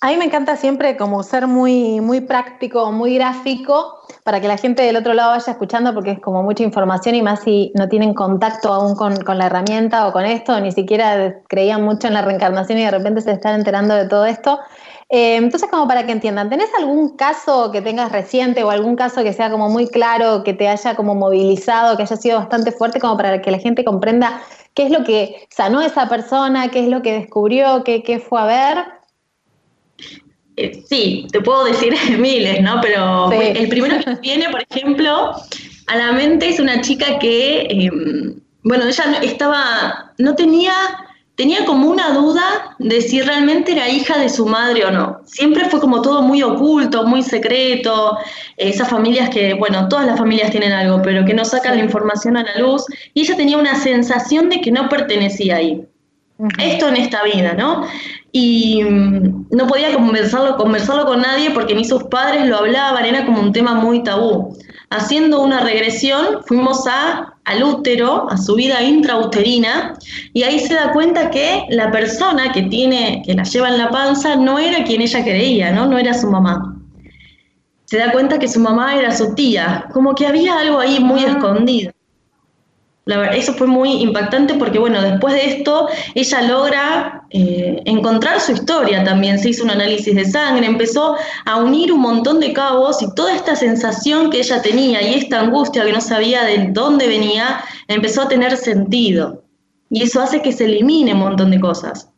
A 0.00 0.10
mí 0.10 0.16
me 0.16 0.26
encanta 0.26 0.56
siempre 0.56 0.96
como 0.96 1.24
ser 1.24 1.48
muy, 1.48 2.00
muy 2.00 2.20
práctico, 2.20 2.92
muy 2.92 3.16
gráfico, 3.16 3.98
para 4.22 4.40
que 4.40 4.46
la 4.46 4.56
gente 4.56 4.84
del 4.84 4.96
otro 4.96 5.12
lado 5.12 5.30
vaya 5.30 5.50
escuchando, 5.50 5.92
porque 5.92 6.12
es 6.12 6.20
como 6.20 6.44
mucha 6.44 6.62
información 6.62 7.16
y 7.16 7.22
más 7.22 7.40
si 7.42 7.72
no 7.74 7.88
tienen 7.88 8.14
contacto 8.14 8.72
aún 8.72 8.94
con, 8.94 9.16
la 9.36 9.46
herramienta 9.46 10.06
o 10.06 10.12
con 10.12 10.24
esto, 10.24 10.60
ni 10.60 10.70
siquiera 10.70 11.40
creían 11.48 11.82
mucho 11.82 12.06
en 12.06 12.14
la 12.14 12.22
reencarnación 12.22 12.78
y 12.78 12.84
de 12.84 12.92
repente 12.92 13.22
se 13.22 13.32
están 13.32 13.56
enterando 13.56 13.96
de 13.96 14.06
todo 14.06 14.24
esto. 14.24 14.60
Eh, 15.08 15.34
entonces, 15.34 15.68
como 15.68 15.88
para 15.88 16.06
que 16.06 16.12
entiendan, 16.12 16.48
¿tenés 16.48 16.70
algún 16.78 17.16
caso 17.16 17.72
que 17.72 17.82
tengas 17.82 18.12
reciente 18.12 18.62
o 18.62 18.70
algún 18.70 18.94
caso 18.94 19.24
que 19.24 19.32
sea 19.32 19.50
como 19.50 19.68
muy 19.68 19.88
claro, 19.88 20.44
que 20.44 20.54
te 20.54 20.68
haya 20.68 20.94
como 20.94 21.16
movilizado, 21.16 21.96
que 21.96 22.04
haya 22.04 22.16
sido 22.16 22.38
bastante 22.38 22.70
fuerte, 22.70 23.00
como 23.00 23.16
para 23.16 23.42
que 23.42 23.50
la 23.50 23.58
gente 23.58 23.84
comprenda 23.84 24.42
qué 24.74 24.84
es 24.84 24.92
lo 24.92 25.02
que 25.02 25.48
sanó 25.50 25.80
esa 25.80 26.08
persona, 26.08 26.68
qué 26.68 26.84
es 26.84 26.88
lo 26.88 27.02
que 27.02 27.14
descubrió, 27.14 27.82
qué, 27.82 28.04
qué 28.04 28.20
fue 28.20 28.40
a 28.40 28.44
ver? 28.44 28.97
Eh, 30.60 30.82
sí, 30.88 31.28
te 31.30 31.40
puedo 31.40 31.64
decir 31.64 31.94
miles, 32.18 32.60
¿no? 32.60 32.80
Pero 32.82 33.30
el 33.30 33.68
primero 33.68 33.96
que 34.00 34.14
viene, 34.20 34.48
por 34.50 34.64
ejemplo, 34.68 35.32
a 35.86 35.96
la 35.96 36.12
mente 36.12 36.48
es 36.48 36.58
una 36.58 36.80
chica 36.80 37.18
que, 37.20 37.66
em, 37.70 38.40
bueno, 38.64 38.86
ella 38.86 39.20
estaba, 39.22 40.12
no 40.18 40.34
tenía, 40.34 40.72
tenía 41.36 41.64
como 41.64 41.88
una 41.88 42.10
duda 42.10 42.74
de 42.80 43.00
si 43.00 43.22
realmente 43.22 43.70
era 43.70 43.88
hija 43.88 44.18
de 44.18 44.28
su 44.28 44.46
madre 44.46 44.84
o 44.84 44.90
no. 44.90 45.20
Siempre 45.26 45.66
fue 45.66 45.78
como 45.78 46.02
todo 46.02 46.22
muy 46.22 46.42
oculto, 46.42 47.04
muy 47.04 47.22
secreto, 47.22 48.18
esas 48.56 48.88
familias 48.88 49.30
que, 49.30 49.54
bueno, 49.54 49.88
todas 49.88 50.06
las 50.06 50.18
familias 50.18 50.50
tienen 50.50 50.72
algo, 50.72 51.00
pero 51.02 51.24
que 51.24 51.34
no 51.34 51.44
sacan 51.44 51.76
la 51.76 51.84
información 51.84 52.36
a 52.36 52.42
la 52.42 52.58
luz, 52.58 52.84
y 53.14 53.20
ella 53.20 53.36
tenía 53.36 53.58
una 53.58 53.76
sensación 53.76 54.48
de 54.48 54.60
que 54.60 54.72
no 54.72 54.88
pertenecía 54.88 55.56
ahí. 55.56 55.84
Esto 56.58 56.88
en 56.88 56.96
esta 56.96 57.22
vida, 57.24 57.54
¿no? 57.54 57.84
y 58.32 58.82
mm, 58.84 59.46
no 59.50 59.66
podía 59.66 59.92
conversarlo, 59.92 60.56
conversarlo 60.56 61.06
con 61.06 61.22
nadie 61.22 61.50
porque 61.50 61.74
ni 61.74 61.84
sus 61.84 62.04
padres 62.04 62.46
lo 62.46 62.58
hablaban, 62.58 63.04
era 63.04 63.24
como 63.24 63.40
un 63.40 63.52
tema 63.52 63.74
muy 63.74 64.02
tabú. 64.02 64.56
Haciendo 64.90 65.42
una 65.42 65.60
regresión, 65.60 66.42
fuimos 66.46 66.86
a, 66.86 67.34
al 67.44 67.62
útero, 67.62 68.30
a 68.30 68.36
su 68.38 68.54
vida 68.54 68.82
intrauterina, 68.82 69.94
y 70.32 70.44
ahí 70.44 70.58
se 70.60 70.74
da 70.74 70.92
cuenta 70.92 71.30
que 71.30 71.66
la 71.68 71.90
persona 71.90 72.52
que, 72.52 72.62
tiene, 72.62 73.22
que 73.26 73.34
la 73.34 73.42
lleva 73.42 73.68
en 73.68 73.78
la 73.78 73.90
panza 73.90 74.36
no 74.36 74.58
era 74.58 74.84
quien 74.84 75.02
ella 75.02 75.22
creía, 75.22 75.72
¿no? 75.72 75.86
no 75.86 75.98
era 75.98 76.14
su 76.14 76.30
mamá. 76.30 76.74
Se 77.84 77.98
da 77.98 78.12
cuenta 78.12 78.38
que 78.38 78.48
su 78.48 78.60
mamá 78.60 78.96
era 78.96 79.14
su 79.14 79.34
tía, 79.34 79.86
como 79.92 80.14
que 80.14 80.26
había 80.26 80.58
algo 80.58 80.78
ahí 80.78 81.00
muy 81.00 81.24
eso 83.32 83.54
fue 83.54 83.66
muy 83.66 84.02
impactante 84.02 84.54
porque, 84.54 84.78
bueno, 84.78 85.00
después 85.00 85.34
de 85.34 85.46
esto, 85.46 85.88
ella 86.14 86.42
logra 86.42 87.22
eh, 87.30 87.80
encontrar 87.86 88.40
su 88.40 88.52
historia 88.52 89.02
también, 89.02 89.38
se 89.38 89.50
hizo 89.50 89.64
un 89.64 89.70
análisis 89.70 90.14
de 90.14 90.24
sangre, 90.24 90.66
empezó 90.66 91.16
a 91.46 91.56
unir 91.56 91.92
un 91.92 92.00
montón 92.00 92.38
de 92.40 92.52
cabos 92.52 93.02
y 93.02 93.14
toda 93.14 93.34
esta 93.34 93.56
sensación 93.56 94.30
que 94.30 94.38
ella 94.38 94.60
tenía 94.60 95.02
y 95.02 95.14
esta 95.14 95.40
angustia 95.40 95.84
que 95.84 95.92
no 95.92 96.00
sabía 96.00 96.44
de 96.44 96.68
dónde 96.70 97.08
venía, 97.08 97.60
empezó 97.86 98.22
a 98.22 98.28
tener 98.28 98.56
sentido. 98.56 99.42
Y 99.90 100.02
eso 100.02 100.20
hace 100.20 100.42
que 100.42 100.52
se 100.52 100.66
elimine 100.66 101.14
un 101.14 101.20
montón 101.20 101.50
de 101.50 101.60
cosas. 101.60 102.10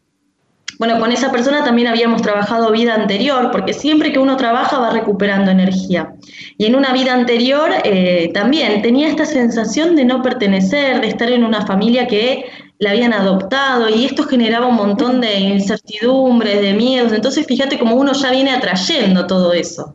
Bueno, 0.80 0.98
con 0.98 1.12
esa 1.12 1.30
persona 1.30 1.62
también 1.62 1.88
habíamos 1.88 2.22
trabajado 2.22 2.72
vida 2.72 2.94
anterior, 2.94 3.50
porque 3.52 3.74
siempre 3.74 4.14
que 4.14 4.18
uno 4.18 4.38
trabaja 4.38 4.78
va 4.78 4.88
recuperando 4.88 5.50
energía. 5.50 6.14
Y 6.56 6.64
en 6.64 6.74
una 6.74 6.94
vida 6.94 7.12
anterior 7.12 7.70
eh, 7.84 8.30
también 8.32 8.80
tenía 8.80 9.08
esta 9.08 9.26
sensación 9.26 9.94
de 9.94 10.06
no 10.06 10.22
pertenecer, 10.22 11.02
de 11.02 11.08
estar 11.08 11.30
en 11.30 11.44
una 11.44 11.66
familia 11.66 12.06
que 12.06 12.46
la 12.78 12.92
habían 12.92 13.12
adoptado 13.12 13.90
y 13.90 14.06
esto 14.06 14.22
generaba 14.22 14.68
un 14.68 14.76
montón 14.76 15.20
de 15.20 15.38
incertidumbres, 15.38 16.62
de 16.62 16.72
miedos. 16.72 17.12
Entonces, 17.12 17.44
fíjate 17.46 17.78
cómo 17.78 17.96
uno 17.96 18.14
ya 18.14 18.30
viene 18.30 18.50
atrayendo 18.52 19.26
todo 19.26 19.52
eso. 19.52 19.94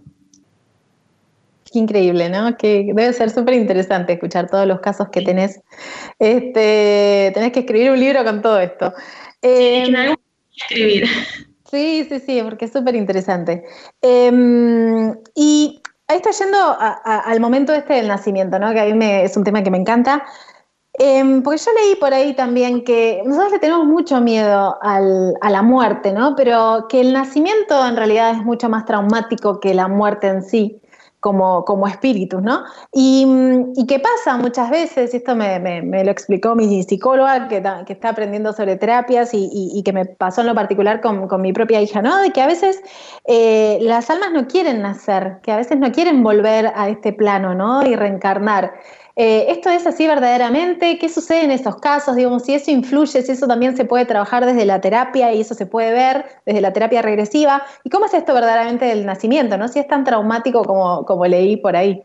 Qué 1.63 1.79
increíble, 1.79 2.29
¿no? 2.29 2.55
Que 2.57 2.91
debe 2.93 3.11
ser 3.11 3.31
súper 3.31 3.55
interesante 3.55 4.13
escuchar 4.13 4.51
todos 4.51 4.67
los 4.67 4.81
casos 4.81 5.07
que 5.11 5.23
tenés. 5.23 5.59
Este, 6.19 7.31
tenés 7.33 7.51
que 7.53 7.61
escribir 7.61 7.89
un 7.89 7.99
libro 7.99 8.23
con 8.23 8.43
todo 8.43 8.59
esto. 8.59 8.93
Sí, 9.41 9.49
en 9.49 9.95
em, 9.95 10.01
algún 10.01 10.24
escribir. 10.57 11.07
Sí, 11.69 12.05
sí, 12.07 12.19
sí, 12.19 12.41
porque 12.43 12.65
es 12.65 12.71
súper 12.71 12.95
interesante. 12.95 13.63
Em, 14.01 15.15
y 15.35 15.81
ahí 16.07 16.17
está 16.17 16.31
yendo 16.31 16.57
al 16.79 17.39
momento 17.39 17.73
este 17.73 17.95
del 17.95 18.07
nacimiento, 18.07 18.59
¿no? 18.59 18.71
Que 18.71 18.81
a 18.81 18.85
mí 18.85 18.93
me, 18.93 19.23
es 19.23 19.35
un 19.35 19.43
tema 19.43 19.63
que 19.63 19.71
me 19.71 19.77
encanta. 19.77 20.23
Em, 20.97 21.43
porque 21.43 21.59
yo 21.59 21.71
leí 21.73 21.95
por 21.95 22.13
ahí 22.13 22.33
también 22.33 22.83
que 22.85 23.21
nosotros 23.25 23.53
le 23.53 23.59
tenemos 23.59 23.85
mucho 23.85 24.21
miedo 24.21 24.77
a 24.81 25.49
la 25.49 25.61
muerte, 25.61 26.13
¿no? 26.13 26.35
Pero 26.35 26.85
que 26.87 27.01
el 27.01 27.11
nacimiento 27.11 27.85
en 27.85 27.97
realidad 27.97 28.31
es 28.31 28.37
mucho 28.37 28.69
más 28.69 28.85
traumático 28.85 29.59
que 29.59 29.73
la 29.73 29.89
muerte 29.89 30.27
en 30.27 30.41
sí, 30.43 30.81
como, 31.25 31.65
como 31.65 31.87
espíritus, 31.87 32.39
¿no? 32.43 32.65
Y, 32.93 33.25
y 33.75 33.87
qué 33.87 33.97
pasa 33.97 34.37
muchas 34.37 34.69
veces, 34.69 35.11
esto 35.11 35.35
me, 35.35 35.81
lo 36.03 36.11
explicó 36.11 36.53
mi 36.53 36.83
psicóloga 36.83 37.47
que, 37.47 37.63
está 37.87 38.09
aprendiendo 38.09 38.53
sobre 38.53 38.75
terapias 38.75 39.31
y, 39.33 39.81
que 39.83 39.91
me 39.91 40.05
pasó 40.05 40.41
en 40.41 40.47
lo 40.47 40.53
particular 40.53 41.01
con, 41.01 41.41
mi 41.41 41.51
propia 41.51 41.81
hija, 41.81 42.03
¿no? 42.03 42.21
De 42.21 42.29
que 42.29 42.43
a 42.43 42.45
veces 42.45 42.79
eh, 43.25 43.79
las 43.81 44.11
almas 44.11 44.33
no 44.33 44.45
quieren 44.45 44.83
nacer, 44.83 45.39
que 45.41 45.51
a 45.51 45.57
veces 45.57 45.79
no 45.79 45.91
quieren 45.91 46.21
volver 46.21 46.71
a 46.75 46.89
este 46.89 47.11
plano, 47.11 47.55
¿no? 47.55 47.83
Y 47.83 47.95
reencarnar. 47.95 48.73
Eh, 49.17 49.45
¿Esto 49.49 49.69
es 49.69 49.87
así 49.87 50.07
verdaderamente? 50.07 50.97
¿Qué 50.97 51.07
sucede 51.07 51.43
en 51.43 51.51
esos 51.51 51.77
casos? 51.77 52.17
Digamos, 52.17 52.43
si 52.43 52.53
eso 52.53 52.69
influye, 52.69 53.21
si 53.21 53.31
eso 53.31 53.47
también 53.47 53.77
se 53.77 53.85
puede 53.85 54.05
trabajar 54.05 54.45
desde 54.45 54.65
la 54.65 54.81
terapia 54.81 55.33
y 55.33 55.39
eso 55.39 55.55
se 55.55 55.65
puede 55.65 55.91
ver 55.93 56.25
desde 56.45 56.59
la 56.59 56.73
terapia 56.73 57.01
regresiva. 57.01 57.63
¿Y 57.85 57.89
cómo 57.89 58.07
es 58.07 58.13
esto 58.13 58.33
verdaderamente 58.33 58.85
del 58.85 59.05
nacimiento? 59.05 59.57
¿no? 59.57 59.69
Si 59.69 59.79
es 59.79 59.87
tan 59.87 60.03
traumático 60.03 60.63
como, 60.65 61.05
como 61.05 61.25
leí 61.25 61.55
por 61.55 61.77
ahí. 61.77 62.03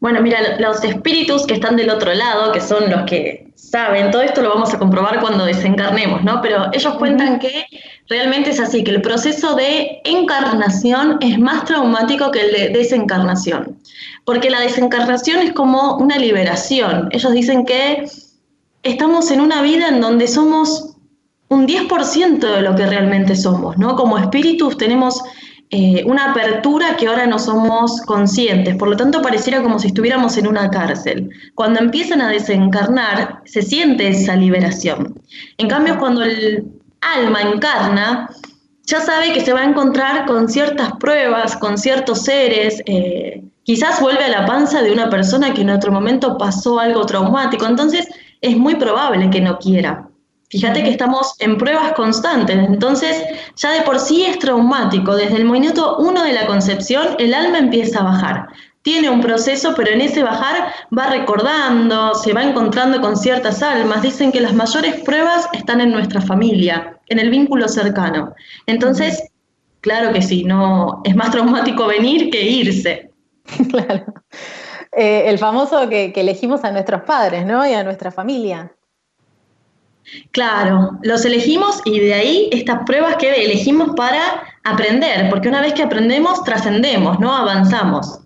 Bueno, 0.00 0.20
mira, 0.20 0.58
los 0.58 0.82
espíritus 0.84 1.46
que 1.46 1.54
están 1.54 1.76
del 1.76 1.88
otro 1.88 2.12
lado, 2.12 2.52
que 2.52 2.60
son 2.60 2.90
los 2.90 3.04
que 3.04 3.46
saben, 3.54 4.10
todo 4.10 4.20
esto 4.20 4.42
lo 4.42 4.50
vamos 4.50 4.74
a 4.74 4.78
comprobar 4.78 5.20
cuando 5.20 5.46
desencarnemos, 5.46 6.22
¿no? 6.24 6.42
Pero 6.42 6.66
ellos 6.72 6.94
cuentan 6.96 7.38
que 7.38 7.64
realmente 8.08 8.50
es 8.50 8.60
así, 8.60 8.84
que 8.84 8.90
el 8.90 9.00
proceso 9.00 9.54
de 9.54 10.02
encarnación 10.04 11.16
es 11.22 11.38
más 11.38 11.64
traumático 11.64 12.30
que 12.32 12.40
el 12.40 12.52
de 12.52 12.68
desencarnación 12.78 13.78
porque 14.24 14.50
la 14.50 14.60
desencarnación 14.60 15.40
es 15.40 15.52
como 15.52 15.96
una 15.96 16.18
liberación. 16.18 17.08
Ellos 17.12 17.32
dicen 17.32 17.64
que 17.64 18.08
estamos 18.82 19.30
en 19.30 19.40
una 19.40 19.62
vida 19.62 19.88
en 19.88 20.00
donde 20.00 20.28
somos 20.28 20.96
un 21.48 21.66
10% 21.66 22.38
de 22.38 22.62
lo 22.62 22.74
que 22.74 22.86
realmente 22.86 23.36
somos, 23.36 23.76
¿no? 23.76 23.96
Como 23.96 24.18
espíritus 24.18 24.76
tenemos 24.76 25.22
eh, 25.70 26.04
una 26.06 26.30
apertura 26.30 26.96
que 26.96 27.06
ahora 27.06 27.26
no 27.26 27.38
somos 27.38 28.00
conscientes, 28.02 28.76
por 28.76 28.88
lo 28.88 28.96
tanto 28.96 29.22
pareciera 29.22 29.62
como 29.62 29.78
si 29.78 29.88
estuviéramos 29.88 30.36
en 30.36 30.46
una 30.46 30.70
cárcel. 30.70 31.30
Cuando 31.54 31.80
empiezan 31.80 32.20
a 32.20 32.28
desencarnar, 32.28 33.40
se 33.44 33.62
siente 33.62 34.08
esa 34.08 34.36
liberación. 34.36 35.20
En 35.58 35.68
cambio, 35.68 35.98
cuando 35.98 36.22
el 36.22 36.64
alma 37.00 37.42
encarna, 37.42 38.30
ya 38.84 39.00
sabe 39.00 39.32
que 39.32 39.40
se 39.40 39.52
va 39.52 39.60
a 39.60 39.64
encontrar 39.64 40.26
con 40.26 40.48
ciertas 40.48 40.92
pruebas, 41.00 41.56
con 41.56 41.78
ciertos 41.78 42.22
seres, 42.22 42.82
eh, 42.86 43.42
quizás 43.64 44.00
vuelve 44.00 44.24
a 44.24 44.28
la 44.28 44.46
panza 44.46 44.82
de 44.82 44.92
una 44.92 45.10
persona 45.10 45.52
que 45.52 45.62
en 45.62 45.70
otro 45.70 45.90
momento 45.90 46.38
pasó 46.38 46.78
algo 46.78 47.04
traumático, 47.04 47.66
entonces 47.66 48.06
es 48.40 48.56
muy 48.56 48.76
probable 48.76 49.30
que 49.30 49.40
no 49.40 49.58
quiera. 49.58 50.08
Fíjate 50.50 50.84
que 50.84 50.90
estamos 50.90 51.34
en 51.40 51.58
pruebas 51.58 51.94
constantes, 51.94 52.56
entonces 52.56 53.24
ya 53.56 53.72
de 53.72 53.80
por 53.80 53.98
sí 53.98 54.24
es 54.24 54.38
traumático. 54.38 55.16
Desde 55.16 55.36
el 55.36 55.46
minuto 55.46 55.96
uno 55.98 56.22
de 56.22 56.32
la 56.32 56.46
concepción, 56.46 57.16
el 57.18 57.34
alma 57.34 57.58
empieza 57.58 58.00
a 58.00 58.04
bajar. 58.04 58.46
Tiene 58.82 59.08
un 59.08 59.20
proceso, 59.20 59.72
pero 59.74 59.90
en 59.90 60.02
ese 60.02 60.22
bajar 60.22 60.72
va 60.96 61.06
recordando, 61.06 62.14
se 62.14 62.34
va 62.34 62.44
encontrando 62.44 63.00
con 63.00 63.16
ciertas 63.16 63.62
almas. 63.62 64.02
Dicen 64.02 64.30
que 64.30 64.42
las 64.42 64.54
mayores 64.54 65.00
pruebas 65.00 65.48
están 65.54 65.80
en 65.80 65.90
nuestra 65.90 66.20
familia, 66.20 67.00
en 67.08 67.18
el 67.18 67.30
vínculo 67.30 67.66
cercano. 67.66 68.34
Entonces, 68.66 69.24
claro 69.80 70.12
que 70.12 70.22
sí, 70.22 70.44
no 70.44 71.00
es 71.04 71.16
más 71.16 71.30
traumático 71.30 71.86
venir 71.86 72.30
que 72.30 72.42
irse. 72.42 73.10
claro. 73.70 74.04
Eh, 74.96 75.24
el 75.26 75.38
famoso 75.38 75.88
que, 75.88 76.12
elegimos 76.14 76.64
a 76.64 76.70
nuestros 76.70 77.02
padres, 77.02 77.44
¿no? 77.44 77.66
Y 77.66 77.72
a 77.72 77.82
nuestra 77.82 78.10
familia. 78.10 78.72
Claro, 80.32 80.98
los 81.02 81.24
elegimos 81.24 81.80
y 81.84 81.98
de 81.98 82.14
ahí 82.14 82.48
estas 82.52 82.80
pruebas 82.84 83.16
que 83.16 83.44
elegimos 83.44 83.94
para 83.96 84.20
aprender, 84.62 85.30
porque 85.30 85.48
una 85.48 85.62
vez 85.62 85.72
que 85.72 85.82
aprendemos, 85.82 86.44
trascendemos, 86.44 87.18
¿no? 87.18 87.34
Avanzamos. 87.34 88.20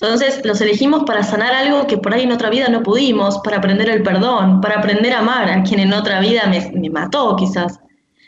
Entonces 0.00 0.40
los 0.44 0.60
elegimos 0.60 1.04
para 1.04 1.22
sanar 1.22 1.52
algo 1.52 1.86
que 1.86 1.98
por 1.98 2.14
ahí 2.14 2.22
en 2.22 2.32
otra 2.32 2.50
vida 2.50 2.68
no 2.68 2.82
pudimos, 2.82 3.38
para 3.38 3.58
aprender 3.58 3.88
el 3.88 4.02
perdón, 4.02 4.60
para 4.60 4.78
aprender 4.78 5.12
a 5.12 5.18
amar 5.18 5.50
a 5.50 5.62
quien 5.64 5.80
en 5.80 5.92
otra 5.92 6.20
vida 6.20 6.46
me, 6.46 6.70
me 6.72 6.88
mató 6.88 7.36
quizás. 7.36 7.80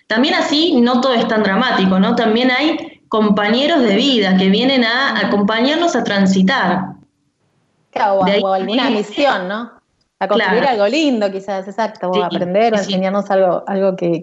También 0.08 0.34
así, 0.34 0.80
no 0.80 1.00
todo 1.00 1.14
es 1.14 1.26
tan 1.28 1.42
dramático, 1.42 1.98
¿no? 1.98 2.14
También 2.14 2.50
hay 2.50 2.95
compañeros 3.08 3.82
de 3.82 3.94
vida 3.94 4.36
que 4.36 4.48
vienen 4.48 4.84
a 4.84 5.26
acompañarnos 5.26 5.94
a 5.96 6.04
transitar. 6.04 6.96
Claro, 7.90 8.20
o, 8.20 8.52
alguna 8.52 8.90
misión, 8.90 9.48
¿no? 9.48 9.72
A 10.18 10.28
construir 10.28 10.64
algo 10.64 10.86
lindo, 10.86 11.30
quizás, 11.30 11.68
exacto, 11.68 12.10
o 12.10 12.22
aprender 12.22 12.72
o 12.72 12.76
enseñarnos 12.78 13.30
algo, 13.30 13.62
algo 13.66 13.96
que, 13.96 14.22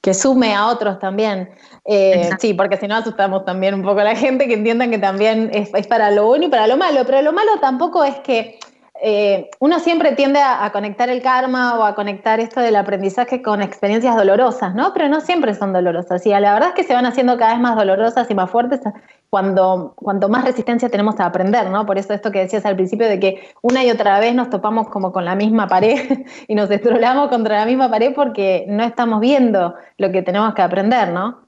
que, 0.00 0.14
sume 0.14 0.54
a 0.54 0.68
otros 0.68 0.98
también. 0.98 1.50
Eh, 1.84 2.30
sí, 2.38 2.54
porque 2.54 2.76
si 2.76 2.86
no 2.86 2.96
asustamos 2.96 3.44
también 3.44 3.74
un 3.74 3.82
poco 3.82 4.00
a 4.00 4.04
la 4.04 4.14
gente 4.14 4.46
que 4.46 4.54
entiendan 4.54 4.90
que 4.90 4.98
también 4.98 5.50
es, 5.52 5.74
es, 5.74 5.86
para 5.88 6.10
lo 6.12 6.26
bueno 6.26 6.46
y 6.46 6.48
para 6.48 6.68
lo 6.68 6.76
malo, 6.76 7.04
pero 7.04 7.20
lo 7.22 7.32
malo 7.32 7.50
tampoco 7.60 8.04
es 8.04 8.16
que 8.20 8.58
eh, 9.04 9.50
uno 9.58 9.80
siempre 9.80 10.12
tiende 10.12 10.38
a, 10.40 10.70
conectar 10.70 11.10
el 11.10 11.22
karma 11.22 11.76
o 11.76 11.82
a 11.82 11.96
conectar 11.96 12.38
esto 12.38 12.60
del 12.60 12.76
aprendizaje 12.76 13.42
con 13.42 13.60
experiencias 13.60 14.14
dolorosas, 14.14 14.76
¿no? 14.76 14.92
Pero 14.94 15.08
no 15.08 15.20
siempre 15.20 15.54
son 15.54 15.72
dolorosas. 15.72 16.24
Y 16.24 16.30
la 16.30 16.54
verdad 16.54 16.68
es 16.68 16.74
que 16.76 16.84
se 16.84 16.94
van 16.94 17.04
haciendo 17.04 17.36
cada 17.36 17.54
vez 17.54 17.60
más 17.60 17.74
dolorosas 17.74 18.30
y 18.30 18.34
más 18.36 18.48
fuertes 18.48 18.80
cuando 19.28 19.94
cuanto 19.96 20.28
más 20.28 20.44
resistencia 20.44 20.88
tenemos 20.88 21.18
a 21.18 21.26
aprender, 21.26 21.68
¿no? 21.68 21.84
Por 21.84 21.98
eso 21.98 22.14
esto 22.14 22.30
que 22.30 22.38
decías 22.38 22.64
al 22.64 22.76
principio 22.76 23.08
de 23.08 23.18
que 23.18 23.42
una 23.60 23.84
y 23.84 23.90
otra 23.90 24.20
vez 24.20 24.36
nos 24.36 24.50
topamos 24.50 24.88
como 24.88 25.10
con 25.10 25.24
la 25.24 25.34
misma 25.34 25.66
pared 25.66 26.24
y 26.46 26.54
nos 26.54 26.68
destrolamos 26.68 27.28
contra 27.28 27.58
la 27.58 27.66
misma 27.66 27.90
pared 27.90 28.12
porque 28.14 28.66
no 28.68 28.84
estamos 28.84 29.18
viendo 29.18 29.74
lo 29.98 30.12
que 30.12 30.22
tenemos 30.22 30.54
que 30.54 30.62
aprender, 30.62 31.08
¿no? 31.08 31.41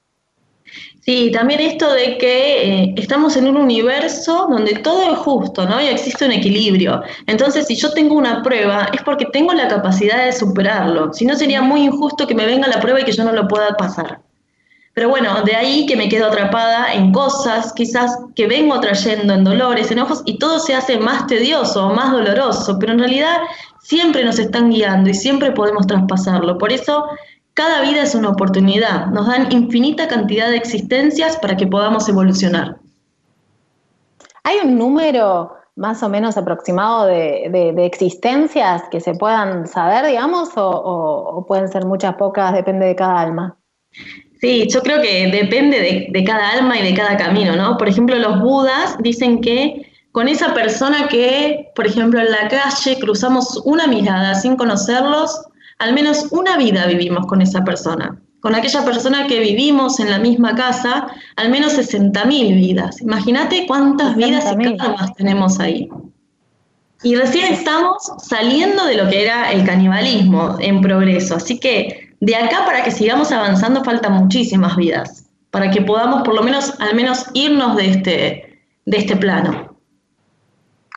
Sí, 1.05 1.31
también 1.33 1.61
esto 1.61 1.92
de 1.92 2.16
que 2.16 2.83
eh, 2.85 2.94
estamos 2.96 3.37
en 3.37 3.46
un 3.46 3.59
universo 3.59 4.46
donde 4.50 4.77
todo 4.77 5.12
es 5.12 5.18
justo, 5.18 5.66
¿no? 5.66 5.79
Y 5.81 5.87
existe 5.87 6.24
un 6.24 6.33
equilibrio. 6.33 7.03
Entonces, 7.27 7.66
si 7.66 7.77
yo 7.77 7.92
tengo 7.92 8.14
una 8.14 8.42
prueba, 8.42 8.88
es 8.92 9.03
porque 9.03 9.27
tengo 9.27 9.53
la 9.53 9.68
capacidad 9.68 10.24
de 10.24 10.33
superarlo. 10.33 11.12
Si 11.12 11.27
no, 11.27 11.37
sería 11.37 11.61
muy 11.61 11.83
injusto 11.83 12.27
que 12.27 12.35
me 12.35 12.46
venga 12.46 12.68
la 12.68 12.81
prueba 12.81 13.00
y 13.00 13.05
que 13.05 13.12
yo 13.12 13.22
no 13.22 13.33
lo 13.33 13.46
pueda 13.48 13.77
pasar. 13.77 14.20
Pero 14.94 15.09
bueno, 15.09 15.42
de 15.42 15.57
ahí 15.57 15.87
que 15.87 15.96
me 15.96 16.09
quedo 16.09 16.29
atrapada 16.29 16.94
en 16.94 17.12
cosas, 17.12 17.72
quizás 17.74 18.16
que 18.37 18.46
vengo 18.46 18.81
trayendo 18.81 19.35
en 19.35 19.44
dolores, 19.44 19.90
enojos, 19.90 20.22
y 20.24 20.38
todo 20.38 20.61
se 20.61 20.74
hace 20.74 20.98
más 20.98 21.27
tedioso, 21.27 21.90
más 21.90 22.12
doloroso, 22.12 22.79
pero 22.79 22.92
en 22.92 23.00
realidad 23.00 23.38
siempre 23.83 24.24
nos 24.24 24.38
están 24.38 24.70
guiando 24.70 25.11
y 25.11 25.14
siempre 25.14 25.50
podemos 25.50 25.87
traspasarlo. 25.87 26.57
Por 26.59 26.72
eso 26.72 27.07
cada 27.54 27.82
vida 27.82 28.02
es 28.02 28.14
una 28.14 28.30
oportunidad, 28.30 29.06
nos 29.06 29.28
dan 29.28 29.50
infinita 29.52 30.08
cantidad 30.08 30.50
de 30.50 30.56
existencias 30.56 31.36
para 31.36 31.56
que 31.56 31.66
podamos 31.66 32.08
evolucionar. 32.08 32.76
¿Hay 34.42 34.58
un 34.64 34.76
número 34.76 35.52
más 35.76 36.02
o 36.02 36.08
menos 36.08 36.36
aproximado 36.36 37.06
de, 37.06 37.74
existencias 37.78 38.82
que 38.90 39.00
se 39.00 39.14
puedan 39.14 39.66
saber, 39.66 40.06
digamos, 40.06 40.50
o, 40.56 41.44
pueden 41.48 41.68
ser 41.68 41.84
muchas, 41.84 42.16
pocas, 42.16 42.52
depende 42.52 42.86
de 42.86 42.96
cada 42.96 43.20
alma? 43.20 43.56
Sí, 44.40 44.68
yo 44.68 44.82
creo 44.82 45.00
que 45.00 45.28
depende 45.28 45.80
de, 45.80 46.08
de, 46.10 46.24
cada 46.24 46.50
alma 46.50 46.78
y 46.78 46.82
de 46.82 46.94
cada 46.94 47.16
camino, 47.16 47.56
¿no? 47.56 47.78
Por 47.78 47.88
ejemplo, 47.88 48.16
los 48.16 48.40
budas 48.40 48.96
dicen 48.98 49.40
que 49.40 49.90
con 50.12 50.28
esa 50.28 50.52
persona 50.54 51.08
que, 51.08 51.70
por 51.74 51.86
ejemplo, 51.86 52.20
en 52.20 52.30
la 52.30 52.48
calle 52.48 52.98
cruzamos 53.00 53.62
una 53.64 53.86
mirada 53.86 54.34
sin 54.34 54.56
conocerlos, 54.56 55.40
al 55.78 55.92
menos 55.94 56.28
una 56.30 56.56
vida 56.56 56.87
vivimos 56.87 57.26
con 57.26 57.42
esa 57.42 57.64
persona. 57.64 58.18
Con 58.40 58.54
aquella 58.54 58.84
persona 58.84 59.26
que 59.26 59.40
vivimos 59.40 60.00
en 60.00 60.10
la 60.10 60.18
misma 60.18 60.54
casa, 60.54 61.06
al 61.37 61.50
menos 61.50 61.78
60.000 61.78 62.54
vidas. 62.54 63.00
Imagínate 63.00 63.66
cuántas 63.66 64.16
vidas 64.16 64.44
y 64.52 64.76
karmas 64.76 65.14
tenemos 65.14 65.60
ahí. 65.60 65.88
Y 67.02 67.16
recién 67.16 67.52
estamos 67.52 68.12
saliendo 68.18 68.84
de 68.87 68.96
lo 68.96 69.08
que 69.08 69.22
era 69.22 69.52
el 69.52 69.64
canibalismo 69.64 70.56
en 70.60 70.80
progreso. 70.80 71.37
Así 71.37 71.58
que 71.58 72.14
de 72.20 72.37
acá 72.37 72.64
para 72.64 72.82
que 72.82 72.90
sigamos 72.90 73.32
avanzando 73.32 73.84
faltan 73.84 74.12
muchísimas 74.14 74.76
vidas, 74.76 75.26
para 75.50 75.70
que 75.70 75.82
podamos 75.82 76.22
por 76.22 76.34
lo 76.34 76.42
menos, 76.42 76.72
al 76.80 76.94
menos 76.94 77.26
irnos 77.34 77.76
de 77.76 77.90
este, 77.90 78.62
de 78.87 78.96
este 78.96 79.16
plano. 79.16 79.73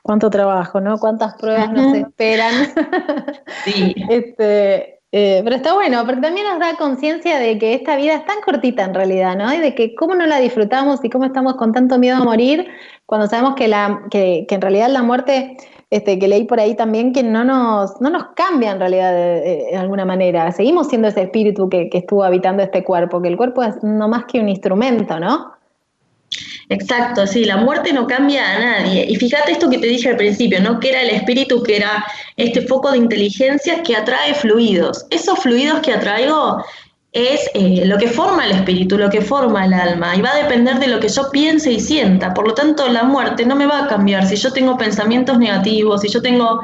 Cuánto 0.07 0.29
trabajo, 0.29 0.79
¿no? 0.79 0.97
Cuántas 0.97 1.35
pruebas 1.35 1.71
nos 1.71 1.93
esperan. 1.93 2.53
Sí. 3.65 3.93
este, 4.09 4.97
Eh, 5.13 5.41
pero 5.43 5.55
está 5.55 5.73
bueno, 5.73 6.05
porque 6.05 6.19
también 6.19 6.45
nos 6.47 6.59
da 6.59 6.75
conciencia 6.77 7.39
de 7.39 7.57
que 7.57 7.73
esta 7.73 7.95
vida 7.95 8.15
es 8.15 8.25
tan 8.25 8.41
cortita 8.41 8.83
en 8.83 8.93
realidad, 8.93 9.37
¿no? 9.37 9.53
Y 9.53 9.57
de 9.57 9.73
que 9.73 9.95
cómo 9.95 10.15
no 10.15 10.25
la 10.25 10.37
disfrutamos 10.39 11.03
y 11.03 11.09
cómo 11.09 11.25
estamos 11.25 11.55
con 11.55 11.71
tanto 11.71 11.97
miedo 11.97 12.17
a 12.17 12.23
morir 12.23 12.67
cuando 13.05 13.27
sabemos 13.27 13.55
que, 13.55 13.69
la, 13.69 14.01
que, 14.11 14.45
que 14.49 14.55
en 14.55 14.61
realidad 14.61 14.89
la 14.89 15.03
muerte, 15.03 15.55
este, 15.89 16.19
que 16.19 16.27
leí 16.27 16.43
por 16.43 16.59
ahí 16.59 16.75
también, 16.75 17.13
que 17.13 17.23
no 17.23 17.45
nos, 17.45 18.01
no 18.01 18.09
nos 18.09 18.27
cambia 18.35 18.71
en 18.71 18.79
realidad 18.79 19.13
de, 19.13 19.77
alguna 19.77 20.03
manera. 20.03 20.51
Seguimos 20.51 20.87
siendo 20.87 21.07
ese 21.07 21.21
espíritu 21.23 21.69
que, 21.69 21.89
que 21.89 21.99
estuvo 21.99 22.23
habitando 22.25 22.61
este 22.61 22.83
cuerpo, 22.83 23.21
que 23.21 23.29
el 23.29 23.37
cuerpo 23.37 23.63
es 23.63 23.81
no 23.83 24.09
más 24.09 24.25
que 24.25 24.41
un 24.41 24.49
instrumento, 24.49 25.19
¿no? 25.21 25.56
Exacto, 26.69 27.25
sí, 27.25 27.45
la 27.45 27.57
muerte 27.57 27.93
no 27.93 28.07
cambia 28.07 28.55
a 28.55 28.59
nadie. 28.59 29.05
Y 29.09 29.15
fíjate 29.15 29.53
esto 29.53 29.69
que 29.69 29.77
te 29.77 29.87
dije 29.87 30.09
al 30.09 30.17
principio, 30.17 30.59
¿no? 30.61 30.79
Que 30.79 30.89
era 30.89 31.01
el 31.01 31.09
espíritu, 31.09 31.63
que 31.63 31.77
era 31.77 32.05
este 32.35 32.61
foco 32.61 32.91
de 32.91 32.97
inteligencia 32.97 33.83
que 33.83 33.95
atrae 33.95 34.33
fluidos. 34.33 35.05
Esos 35.09 35.39
fluidos 35.39 35.79
que 35.79 35.93
atraigo 35.93 36.63
es 37.13 37.49
eh, 37.53 37.83
lo 37.85 37.97
que 37.97 38.07
forma 38.07 38.45
el 38.45 38.51
espíritu, 38.51 38.97
lo 38.97 39.09
que 39.09 39.21
forma 39.21 39.65
el 39.65 39.73
alma, 39.73 40.15
y 40.15 40.21
va 40.21 40.31
a 40.31 40.43
depender 40.43 40.77
de 40.77 40.87
lo 40.87 40.99
que 40.99 41.09
yo 41.09 41.31
piense 41.31 41.71
y 41.71 41.79
sienta. 41.79 42.33
Por 42.33 42.47
lo 42.47 42.53
tanto, 42.53 42.87
la 42.89 43.03
muerte 43.03 43.45
no 43.45 43.55
me 43.55 43.65
va 43.65 43.85
a 43.85 43.87
cambiar. 43.87 44.27
Si 44.27 44.35
yo 44.35 44.51
tengo 44.51 44.77
pensamientos 44.77 45.39
negativos, 45.39 46.01
si 46.01 46.09
yo 46.09 46.21
tengo 46.21 46.61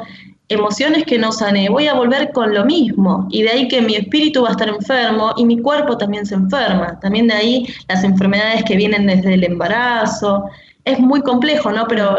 emociones 0.54 1.04
que 1.04 1.18
no 1.18 1.32
sané, 1.32 1.68
voy 1.68 1.86
a 1.86 1.94
volver 1.94 2.32
con 2.32 2.54
lo 2.54 2.64
mismo. 2.64 3.28
Y 3.30 3.42
de 3.42 3.50
ahí 3.50 3.68
que 3.68 3.80
mi 3.82 3.94
espíritu 3.96 4.42
va 4.42 4.48
a 4.48 4.52
estar 4.52 4.68
enfermo 4.68 5.32
y 5.36 5.44
mi 5.44 5.60
cuerpo 5.60 5.96
también 5.98 6.24
se 6.26 6.34
enferma. 6.34 6.98
También 7.00 7.28
de 7.28 7.34
ahí 7.34 7.66
las 7.88 8.02
enfermedades 8.04 8.64
que 8.64 8.76
vienen 8.76 9.06
desde 9.06 9.34
el 9.34 9.44
embarazo. 9.44 10.44
Es 10.84 10.98
muy 10.98 11.22
complejo, 11.22 11.72
¿no? 11.72 11.86
Pero 11.86 12.16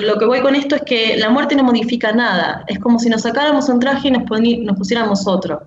lo 0.00 0.18
que 0.18 0.24
voy 0.24 0.40
con 0.40 0.54
esto 0.54 0.76
es 0.76 0.82
que 0.82 1.16
la 1.16 1.30
muerte 1.30 1.56
no 1.56 1.64
modifica 1.64 2.12
nada. 2.12 2.64
Es 2.66 2.78
como 2.78 2.98
si 2.98 3.08
nos 3.08 3.22
sacáramos 3.22 3.68
un 3.68 3.80
traje 3.80 4.08
y 4.08 4.10
nos, 4.10 4.22
nos 4.62 4.76
pusiéramos 4.76 5.26
otro 5.26 5.62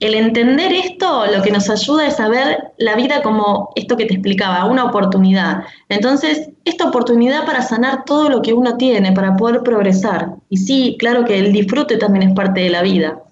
el 0.00 0.14
entender 0.14 0.72
esto 0.72 1.26
lo 1.26 1.42
que 1.42 1.50
nos 1.50 1.68
ayuda 1.68 2.06
es 2.06 2.20
a 2.20 2.28
ver 2.28 2.72
la 2.78 2.94
vida 2.94 3.22
como 3.22 3.70
esto 3.74 3.96
que 3.96 4.06
te 4.06 4.14
explicaba, 4.14 4.64
una 4.66 4.84
oportunidad. 4.84 5.64
Entonces, 5.88 6.50
esta 6.64 6.88
oportunidad 6.88 7.44
para 7.44 7.62
sanar 7.62 8.04
todo 8.04 8.28
lo 8.28 8.42
que 8.42 8.52
uno 8.52 8.76
tiene, 8.76 9.12
para 9.12 9.36
poder 9.36 9.62
progresar. 9.62 10.30
Y 10.48 10.58
sí, 10.58 10.96
claro 10.98 11.24
que 11.24 11.38
el 11.38 11.52
disfrute 11.52 11.96
también 11.96 12.28
es 12.28 12.34
parte 12.34 12.60
de 12.60 12.70
la 12.70 12.82
vida. 12.82 13.22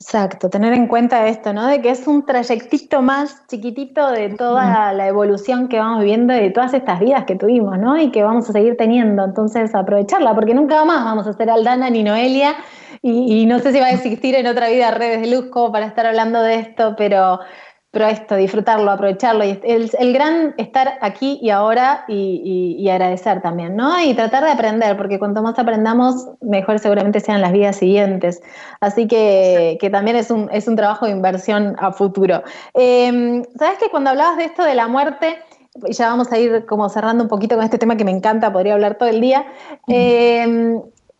Exacto, 0.00 0.48
tener 0.48 0.72
en 0.72 0.86
cuenta 0.86 1.28
esto, 1.28 1.52
¿no? 1.52 1.66
De 1.66 1.82
que 1.82 1.90
es 1.90 2.06
un 2.06 2.24
trayectito 2.24 3.02
más 3.02 3.46
chiquitito 3.46 4.10
de 4.10 4.30
toda 4.30 4.92
la 4.94 5.06
evolución 5.06 5.68
que 5.68 5.78
vamos 5.78 6.00
viviendo 6.00 6.34
y 6.34 6.40
de 6.40 6.50
todas 6.50 6.72
estas 6.72 6.98
vidas 6.98 7.24
que 7.26 7.34
tuvimos, 7.36 7.78
¿no? 7.78 8.00
Y 8.00 8.10
que 8.10 8.22
vamos 8.22 8.48
a 8.48 8.52
seguir 8.52 8.76
teniendo. 8.78 9.22
Entonces, 9.22 9.74
aprovecharla, 9.74 10.34
porque 10.34 10.54
nunca 10.54 10.82
más 10.86 11.04
vamos 11.04 11.26
a 11.26 11.34
ser 11.34 11.50
Aldana 11.50 11.90
ni 11.90 12.02
Noelia 12.02 12.56
y, 13.02 13.46
no 13.46 13.58
sé 13.58 13.72
si 13.72 13.80
va 13.80 13.86
a 13.86 13.92
existir 13.92 14.34
en 14.34 14.46
otra 14.46 14.68
vida 14.68 14.90
redes 14.90 15.20
de 15.20 15.28
luz 15.28 15.46
como 15.50 15.72
para 15.72 15.86
estar 15.86 16.06
hablando 16.06 16.42
de 16.42 16.56
esto, 16.56 16.94
pero, 16.96 17.40
pero 17.90 18.06
esto, 18.06 18.36
disfrutarlo, 18.36 18.90
aprovecharlo, 18.90 19.44
y 19.44 19.60
el, 19.62 19.90
el 19.98 20.12
gran 20.12 20.54
estar 20.58 20.98
aquí 21.00 21.38
y 21.40 21.50
ahora 21.50 22.04
y, 22.08 22.88
agradecer 22.90 23.42
también, 23.42 23.76
¿no? 23.76 24.00
Y 24.02 24.14
tratar 24.14 24.44
de 24.44 24.50
aprender, 24.50 24.96
porque 24.96 25.18
cuanto 25.18 25.42
más 25.42 25.58
aprendamos, 25.58 26.26
mejor 26.40 26.78
seguramente 26.78 27.20
sean 27.20 27.40
las 27.40 27.52
vidas 27.52 27.76
siguientes. 27.76 28.40
Así 28.80 29.06
que, 29.06 29.76
que 29.80 29.90
también 29.90 30.16
es 30.16 30.30
un, 30.30 30.48
es 30.52 30.66
un 30.66 30.76
trabajo 30.76 31.06
de 31.06 31.12
inversión 31.12 31.76
a 31.78 31.92
futuro. 31.92 32.42
Em, 32.74 33.44
¿Sabes 33.58 33.78
que 33.78 33.90
cuando 33.90 34.10
hablabas 34.10 34.38
de 34.38 34.44
esto 34.44 34.64
de 34.64 34.74
la 34.74 34.88
muerte, 34.88 35.38
ya 35.90 36.08
vamos 36.08 36.32
a 36.32 36.38
ir 36.38 36.66
como 36.66 36.88
cerrando 36.88 37.24
un 37.24 37.28
poquito 37.28 37.54
con 37.54 37.64
este 37.64 37.78
tema 37.78 37.96
que 37.96 38.04
me 38.04 38.10
encanta, 38.10 38.52
podría 38.52 38.74
hablar 38.74 38.96
todo 38.96 39.08
el 39.08 39.20
día. 39.20 39.46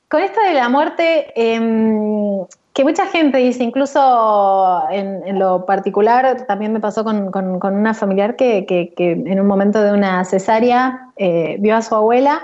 Con 0.08 0.22
esto 0.22 0.40
de 0.40 0.54
la 0.54 0.70
muerte, 0.70 1.32
em, 1.36 2.46
que 2.72 2.84
mucha 2.84 3.06
gente 3.06 3.38
dice, 3.38 3.62
incluso 3.62 4.82
en, 4.90 5.38
lo 5.38 5.66
particular, 5.66 6.46
también 6.46 6.72
me 6.72 6.80
pasó 6.80 7.04
con, 7.04 7.30
una 7.62 7.92
familiar 7.92 8.36
que, 8.36 8.94
en 8.96 9.40
un 9.40 9.46
momento 9.46 9.82
de 9.82 9.92
una 9.92 10.24
cesárea 10.24 11.10
eh, 11.16 11.56
vio 11.60 11.76
a 11.76 11.82
su 11.82 11.94
abuela. 11.94 12.40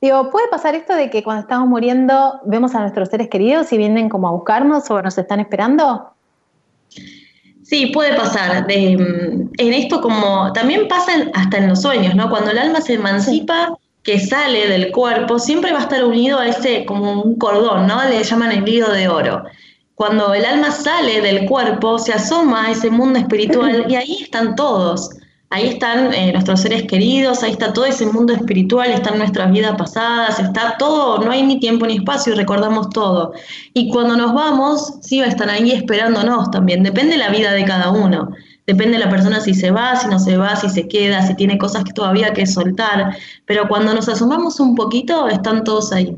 Digo, 0.00 0.30
¿puede 0.30 0.48
pasar 0.48 0.74
esto 0.74 0.94
de 0.94 1.10
que 1.10 1.22
cuando 1.22 1.42
estamos 1.42 1.68
muriendo 1.68 2.40
vemos 2.44 2.74
a 2.74 2.80
nuestros 2.80 3.08
seres 3.08 3.28
queridos 3.28 3.72
y 3.72 3.76
vienen 3.76 4.08
como 4.08 4.28
a 4.28 4.30
buscarnos 4.30 4.90
o 4.90 5.02
nos 5.02 5.18
están 5.18 5.40
esperando? 5.40 6.12
Sí, 7.62 7.86
puede 7.86 8.14
pasar. 8.16 8.66
en 8.68 9.50
esto 9.58 10.00
como 10.00 10.52
también 10.52 10.88
pasa 10.88 11.12
hasta 11.34 11.58
en 11.58 11.68
los 11.68 11.82
sueños, 11.82 12.14
¿no? 12.14 12.30
Cuando 12.30 12.50
el 12.50 12.58
alma 12.58 12.80
se 12.80 12.94
emancipa, 12.94 13.76
que 14.02 14.18
sale 14.18 14.68
del 14.68 14.90
cuerpo 14.90 15.38
siempre 15.38 15.72
va 15.72 15.78
a 15.78 15.82
estar 15.82 16.04
unido 16.04 16.38
a 16.38 16.48
ese, 16.48 16.84
como 16.84 17.22
un 17.22 17.36
cordón, 17.36 17.86
¿no? 17.86 18.02
Le 18.08 18.22
llaman 18.22 18.52
el 18.52 18.68
hilo 18.68 18.90
de 18.90 19.08
oro. 19.08 19.44
Cuando 19.94 20.34
el 20.34 20.44
alma 20.44 20.70
sale 20.70 21.20
del 21.20 21.46
cuerpo, 21.46 21.98
se 21.98 22.12
asoma 22.12 22.66
a 22.66 22.70
ese 22.72 22.90
mundo 22.90 23.18
espiritual 23.18 23.86
y 23.90 23.94
ahí 23.94 24.18
están 24.22 24.56
todos. 24.56 25.10
Ahí 25.50 25.68
están 25.68 26.14
eh, 26.14 26.32
nuestros 26.32 26.62
seres 26.62 26.84
queridos, 26.84 27.42
ahí 27.42 27.50
está 27.52 27.74
todo 27.74 27.84
ese 27.84 28.06
mundo 28.06 28.32
espiritual, 28.32 28.90
están 28.90 29.18
nuestras 29.18 29.52
vidas 29.52 29.76
pasadas, 29.76 30.40
está 30.40 30.76
todo, 30.78 31.18
no 31.18 31.30
hay 31.30 31.42
ni 31.42 31.60
tiempo 31.60 31.86
ni 31.86 31.96
espacio 31.96 32.32
y 32.32 32.36
recordamos 32.36 32.88
todo. 32.88 33.34
Y 33.74 33.90
cuando 33.90 34.16
nos 34.16 34.32
vamos, 34.32 34.94
sí 35.02 35.20
estar 35.20 35.50
ahí 35.50 35.72
esperándonos 35.72 36.50
también, 36.50 36.82
depende 36.82 37.12
de 37.12 37.18
la 37.18 37.28
vida 37.28 37.52
de 37.52 37.66
cada 37.66 37.90
uno. 37.90 38.30
Depende 38.66 38.98
de 38.98 39.04
la 39.04 39.10
persona 39.10 39.40
si 39.40 39.54
se 39.54 39.70
va, 39.70 39.96
si 39.96 40.08
no 40.08 40.18
se 40.18 40.36
va, 40.36 40.54
si 40.56 40.68
se 40.68 40.86
queda, 40.86 41.22
si 41.22 41.34
tiene 41.34 41.58
cosas 41.58 41.84
que 41.84 41.92
todavía 41.92 42.32
que 42.32 42.46
soltar. 42.46 43.16
Pero 43.44 43.66
cuando 43.68 43.92
nos 43.92 44.08
asomamos 44.08 44.60
un 44.60 44.74
poquito, 44.74 45.28
están 45.28 45.64
todos 45.64 45.92
ahí. 45.92 46.16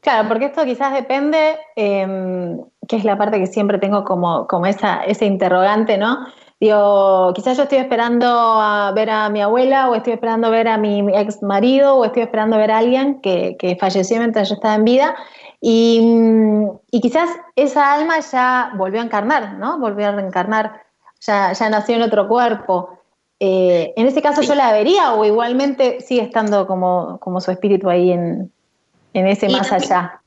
Claro, 0.00 0.28
porque 0.28 0.46
esto 0.46 0.64
quizás 0.64 0.94
depende, 0.94 1.56
eh, 1.76 2.56
que 2.88 2.96
es 2.96 3.04
la 3.04 3.18
parte 3.18 3.38
que 3.38 3.46
siempre 3.46 3.78
tengo 3.78 4.04
como, 4.04 4.46
como 4.46 4.64
esa, 4.66 5.04
ese 5.04 5.26
interrogante, 5.26 5.98
¿no? 5.98 6.26
Digo, 6.60 7.32
quizás 7.34 7.56
yo 7.56 7.62
estoy 7.62 7.78
esperando 7.78 8.26
a 8.28 8.92
ver 8.94 9.08
a 9.08 9.30
mi 9.30 9.40
abuela 9.40 9.88
o 9.88 9.94
estoy 9.94 10.12
esperando 10.12 10.50
ver 10.50 10.68
a 10.68 10.76
mi 10.76 11.00
ex 11.16 11.42
marido 11.42 11.96
o 11.96 12.04
estoy 12.04 12.22
esperando 12.22 12.58
ver 12.58 12.70
a 12.70 12.78
alguien 12.78 13.20
que, 13.22 13.56
que 13.58 13.76
falleció 13.76 14.18
mientras 14.18 14.50
yo 14.50 14.56
estaba 14.56 14.74
en 14.74 14.84
vida 14.84 15.16
y, 15.60 16.66
quizás 16.90 17.30
esa 17.54 17.92
alma 17.92 18.20
ya 18.20 18.72
volvió 18.76 19.00
a 19.00 19.04
encarnar, 19.04 19.54
¿no? 19.58 19.78
Volvió 19.78 20.08
a 20.08 20.12
reencarnar, 20.12 20.82
ya, 21.20 21.52
ya 21.52 21.68
nació 21.68 21.96
en 21.96 22.02
otro 22.02 22.26
cuerpo. 22.28 22.98
Eh, 23.38 23.92
en 23.96 24.06
ese 24.06 24.22
caso 24.22 24.42
yo 24.42 24.54
la 24.54 24.72
vería 24.72 25.14
o 25.14 25.24
igualmente 25.24 26.00
sigue 26.00 26.22
estando 26.22 26.66
como, 26.66 27.18
como 27.20 27.40
su 27.40 27.50
espíritu 27.50 27.88
ahí 27.88 28.12
en, 28.12 28.52
ese 29.12 29.48
más 29.48 29.70
allá. 29.72 30.22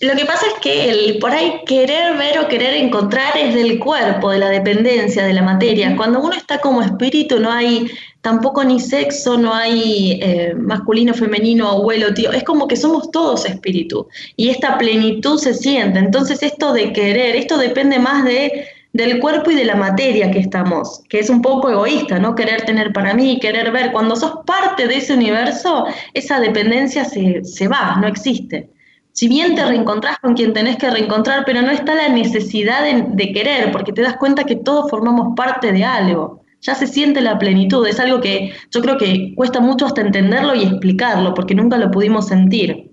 Lo 0.00 0.16
que 0.16 0.24
pasa 0.24 0.46
es 0.46 0.54
que 0.62 0.90
el 0.90 1.18
por 1.18 1.30
ahí 1.30 1.60
querer 1.66 2.16
ver 2.16 2.38
o 2.38 2.48
querer 2.48 2.72
encontrar 2.74 3.36
es 3.36 3.54
del 3.54 3.78
cuerpo, 3.78 4.30
de 4.30 4.38
la 4.38 4.48
dependencia, 4.48 5.24
de 5.24 5.34
la 5.34 5.42
materia. 5.42 5.94
Cuando 5.94 6.20
uno 6.20 6.32
está 6.32 6.58
como 6.58 6.80
espíritu 6.80 7.38
no 7.38 7.52
hay 7.52 7.90
tampoco 8.22 8.64
ni 8.64 8.80
sexo, 8.80 9.36
no 9.36 9.52
hay 9.52 10.18
eh, 10.22 10.54
masculino, 10.56 11.12
femenino, 11.12 11.68
abuelo, 11.68 12.14
tío. 12.14 12.32
Es 12.32 12.44
como 12.44 12.66
que 12.66 12.76
somos 12.76 13.10
todos 13.10 13.44
espíritu 13.44 14.08
y 14.36 14.48
esta 14.48 14.78
plenitud 14.78 15.38
se 15.38 15.52
siente. 15.52 15.98
Entonces 15.98 16.42
esto 16.42 16.72
de 16.72 16.94
querer, 16.94 17.36
esto 17.36 17.58
depende 17.58 17.98
más 17.98 18.24
de 18.24 18.68
del 18.92 19.20
cuerpo 19.20 19.50
y 19.50 19.54
de 19.54 19.64
la 19.64 19.76
materia 19.76 20.30
que 20.30 20.40
estamos, 20.40 21.02
que 21.08 21.20
es 21.20 21.30
un 21.30 21.42
poco 21.42 21.70
egoísta, 21.70 22.18
¿no? 22.18 22.34
Querer 22.34 22.62
tener 22.62 22.92
para 22.92 23.14
mí, 23.14 23.38
querer 23.38 23.70
ver. 23.70 23.92
Cuando 23.92 24.16
sos 24.16 24.40
parte 24.44 24.88
de 24.88 24.96
ese 24.96 25.14
universo, 25.14 25.84
esa 26.14 26.40
dependencia 26.40 27.04
se, 27.04 27.44
se 27.44 27.68
va, 27.68 27.98
no 28.00 28.08
existe. 28.08 28.68
Si 29.12 29.28
bien 29.28 29.54
te 29.54 29.64
reencontrás 29.64 30.18
con 30.18 30.34
quien 30.34 30.52
tenés 30.52 30.76
que 30.76 30.90
reencontrar, 30.90 31.44
pero 31.44 31.62
no 31.62 31.70
está 31.70 31.94
la 31.94 32.08
necesidad 32.08 32.82
de, 32.84 33.32
querer, 33.32 33.72
porque 33.72 33.92
te 33.92 34.02
das 34.02 34.16
cuenta 34.16 34.44
que 34.44 34.56
todos 34.56 34.88
formamos 34.90 35.34
parte 35.36 35.72
de 35.72 35.84
algo. 35.84 36.40
Ya 36.60 36.74
se 36.74 36.86
siente 36.86 37.20
la 37.20 37.38
plenitud, 37.38 37.86
es 37.86 37.98
algo 37.98 38.20
que 38.20 38.52
yo 38.70 38.80
creo 38.80 38.98
que 38.98 39.34
cuesta 39.34 39.60
mucho 39.60 39.86
hasta 39.86 40.02
entenderlo 40.02 40.54
y 40.54 40.64
explicarlo, 40.64 41.34
porque 41.34 41.54
nunca 41.54 41.76
lo 41.76 41.90
pudimos 41.90 42.28
sentir. 42.28 42.92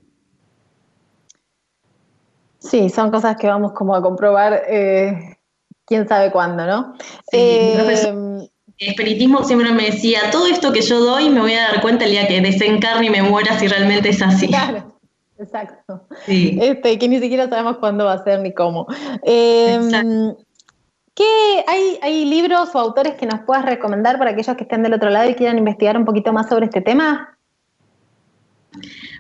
Sí, 2.60 2.90
son 2.90 3.12
cosas 3.12 3.38
que 3.38 3.48
vamos 3.48 3.74
como 3.74 3.96
a 3.96 4.02
comprobar 4.02 4.64
eh, 4.68 5.38
quién 5.86 6.08
sabe 6.08 6.32
cuándo, 6.32 6.66
¿no? 6.66 6.94
Eh, 7.32 7.78
el 8.80 8.90
espiritismo 8.90 9.44
siempre 9.44 9.72
me 9.72 9.86
decía, 9.86 10.30
todo 10.32 10.48
esto 10.48 10.72
que 10.72 10.82
yo 10.82 11.00
doy 11.00 11.30
me 11.30 11.40
voy 11.40 11.54
a 11.54 11.64
dar 11.64 11.82
cuenta 11.82 12.06
el 12.06 12.12
día 12.12 12.28
que 12.28 12.42
desencarne 12.42 13.08
y 13.08 13.10
me 13.10 13.24
muera 13.24 13.58
si 13.58 13.68
realmente 13.68 14.10
es 14.10 14.22
así. 14.22 14.48
Claro. 14.48 14.97
Exacto. 15.40 16.08
Este, 16.28 16.98
que 16.98 17.08
ni 17.08 17.20
siquiera 17.20 17.48
sabemos 17.50 17.78
cuándo 17.78 18.06
va 18.06 18.14
a 18.14 18.24
ser 18.24 18.42
ni 18.42 18.54
cómo. 18.54 18.88
Em, 19.24 20.36
¿qué, 21.14 21.64
hay, 21.68 22.00
¿Hay 22.02 22.26
libros 22.26 22.74
o 22.74 22.80
autores 22.80 23.16
que 23.16 23.26
nos 23.26 23.42
puedas 23.42 23.66
recomendar 23.66 24.18
para 24.18 24.32
aquellos 24.32 24.56
que 24.56 24.64
estén 24.64 24.84
del 24.84 24.94
otro 24.94 25.10
lado 25.10 25.30
y 25.30 25.36
quieran 25.36 25.58
investigar 25.58 25.98
un 25.98 26.06
poquito 26.06 26.34
más 26.34 26.50
sobre 26.50 26.66
este 26.66 26.82
tema? 26.82 27.38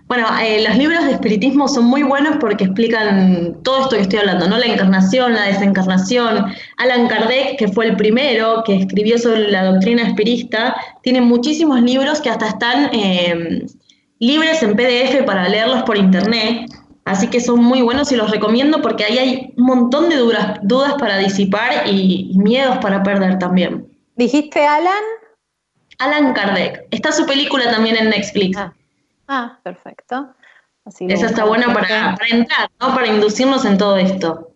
Bueno, 0.07 0.25
eh, 0.41 0.63
los 0.65 0.77
libros 0.77 1.03
de 1.03 1.11
espiritismo 1.11 1.67
son 1.67 1.85
muy 1.85 2.01
buenos 2.01 2.37
porque 2.39 2.63
explican 2.63 3.57
todo 3.61 3.81
esto 3.83 3.97
que 3.97 4.03
estoy 4.03 4.19
hablando, 4.19 4.47
¿no? 4.47 4.57
La 4.57 4.65
encarnación, 4.65 5.33
la 5.33 5.43
desencarnación. 5.43 6.45
Alan 6.77 7.07
Kardec, 7.09 7.57
que 7.59 7.67
fue 7.67 7.87
el 7.87 7.97
primero 7.97 8.63
que 8.65 8.77
escribió 8.77 9.17
sobre 9.17 9.51
la 9.51 9.65
doctrina 9.65 10.03
espirista, 10.03 10.77
tiene 11.03 11.19
muchísimos 11.19 11.81
libros 11.81 12.21
que 12.21 12.29
hasta 12.29 12.47
están 12.47 12.89
em, 12.93 13.67
libres 14.19 14.63
en 14.63 14.75
PDF 14.75 15.23
para 15.25 15.47
leerlos 15.47 15.83
por 15.83 15.97
internet. 15.97 16.69
Así 17.05 17.29
que 17.29 17.39
son 17.39 17.63
muy 17.63 17.81
buenos 17.81 18.11
y 18.11 18.17
los 18.17 18.29
recomiendo 18.29 18.81
porque 18.81 19.05
ahí 19.05 19.17
hay 19.17 19.53
un 19.55 19.65
montón 19.65 20.09
de 20.09 20.17
dudas, 20.17 20.59
dudas 20.63 20.95
para 20.95 21.17
disipar 21.17 21.87
y, 21.87 22.33
miedos 22.35 22.77
para 22.79 23.01
perder 23.01 23.39
también. 23.39 23.87
¿Dijiste 24.17 24.65
Alan? 24.65 25.03
Alan 25.99 26.33
Kardec. 26.33 26.85
Está 26.91 27.13
su 27.13 27.25
película 27.25 27.71
también 27.71 27.95
en 27.95 28.09
Netflix. 28.09 28.57
Ah, 28.57 28.73
ah 29.27 29.59
perfecto. 29.63 30.33
Esa 30.99 31.25
está 31.27 31.45
buena 31.45 31.73
para, 31.73 32.17
entrar, 32.29 32.69
¿no? 32.79 32.93
Para 32.93 33.07
inducirnos 33.07 33.65
en 33.65 33.77
todo 33.77 33.97
esto. 33.97 34.51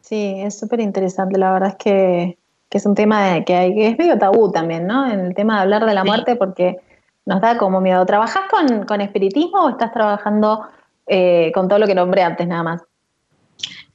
Sí, 0.00 0.34
es 0.38 0.58
súper 0.58 0.80
interesante. 0.80 1.38
La 1.38 1.52
verdad 1.52 1.70
es 1.70 1.76
que, 1.76 2.38
es 2.70 2.86
un 2.86 2.94
tema 2.96 3.44
que, 3.44 3.54
hay, 3.54 3.74
que 3.74 3.88
es 3.88 3.98
medio 3.98 4.18
tabú 4.18 4.50
también, 4.50 4.86
¿no? 4.86 5.08
En 5.08 5.20
el 5.20 5.34
tema 5.34 5.56
de 5.56 5.62
hablar 5.62 5.86
de 5.86 5.94
la 5.94 6.04
muerte 6.04 6.34
porque 6.34 6.78
nos 7.26 7.40
da 7.40 7.56
como 7.56 7.80
miedo. 7.80 8.04
¿Trabajás 8.06 8.42
con, 8.50 9.00
espiritismo 9.00 9.64
o 9.64 9.70
estás 9.70 9.92
trabajando 9.92 10.66
eh, 11.06 11.50
con 11.54 11.68
todo 11.68 11.78
lo 11.78 11.86
que 11.86 11.94
nombré 11.94 12.22
antes 12.22 12.46
nada 12.46 12.62
más? 12.62 12.82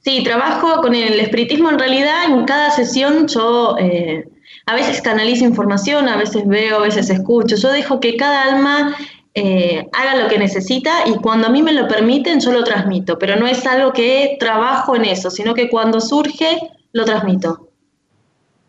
Sí, 0.00 0.22
trabajo 0.24 0.80
con 0.80 0.94
el 0.94 1.20
espiritismo 1.20 1.70
en 1.70 1.78
realidad. 1.78 2.24
En 2.26 2.44
cada 2.44 2.70
sesión 2.70 3.28
yo 3.28 3.76
eh, 3.78 4.28
a 4.66 4.74
veces 4.74 5.02
canalizo 5.02 5.44
información, 5.44 6.08
a 6.08 6.16
veces 6.16 6.46
veo, 6.46 6.78
a 6.78 6.82
veces 6.82 7.10
escucho. 7.10 7.56
Yo 7.56 7.70
dejo 7.70 8.00
que 8.00 8.16
cada 8.16 8.44
alma 8.44 8.96
eh, 9.34 9.86
haga 9.92 10.16
lo 10.16 10.28
que 10.28 10.38
necesita 10.38 11.06
y 11.06 11.14
cuando 11.16 11.46
a 11.46 11.50
mí 11.50 11.62
me 11.62 11.72
lo 11.72 11.86
permiten 11.86 12.40
yo 12.40 12.50
lo 12.50 12.64
transmito, 12.64 13.18
pero 13.18 13.36
no 13.36 13.46
es 13.46 13.64
algo 13.66 13.92
que 13.92 14.36
trabajo 14.40 14.96
en 14.96 15.04
eso, 15.04 15.30
sino 15.30 15.54
que 15.54 15.68
cuando 15.68 16.00
surge 16.00 16.58
lo 16.92 17.04
transmito. 17.04 17.68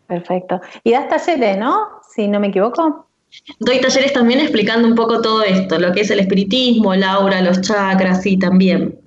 Perfecto. 0.06 0.60
Y 0.84 0.92
das 0.92 1.08
talleres, 1.08 1.56
¿no? 1.58 1.88
Si 2.14 2.28
no 2.28 2.38
me 2.38 2.48
equivoco. 2.48 3.06
Doy 3.58 3.80
talleres 3.80 4.12
también 4.12 4.40
explicando 4.40 4.86
un 4.86 4.94
poco 4.94 5.20
todo 5.20 5.42
esto, 5.42 5.78
lo 5.78 5.92
que 5.92 6.02
es 6.02 6.10
el 6.10 6.20
espiritismo, 6.20 6.94
el 6.94 7.02
aura, 7.02 7.40
los 7.40 7.60
chakras 7.60 8.24
y 8.26 8.38
también 8.38 8.98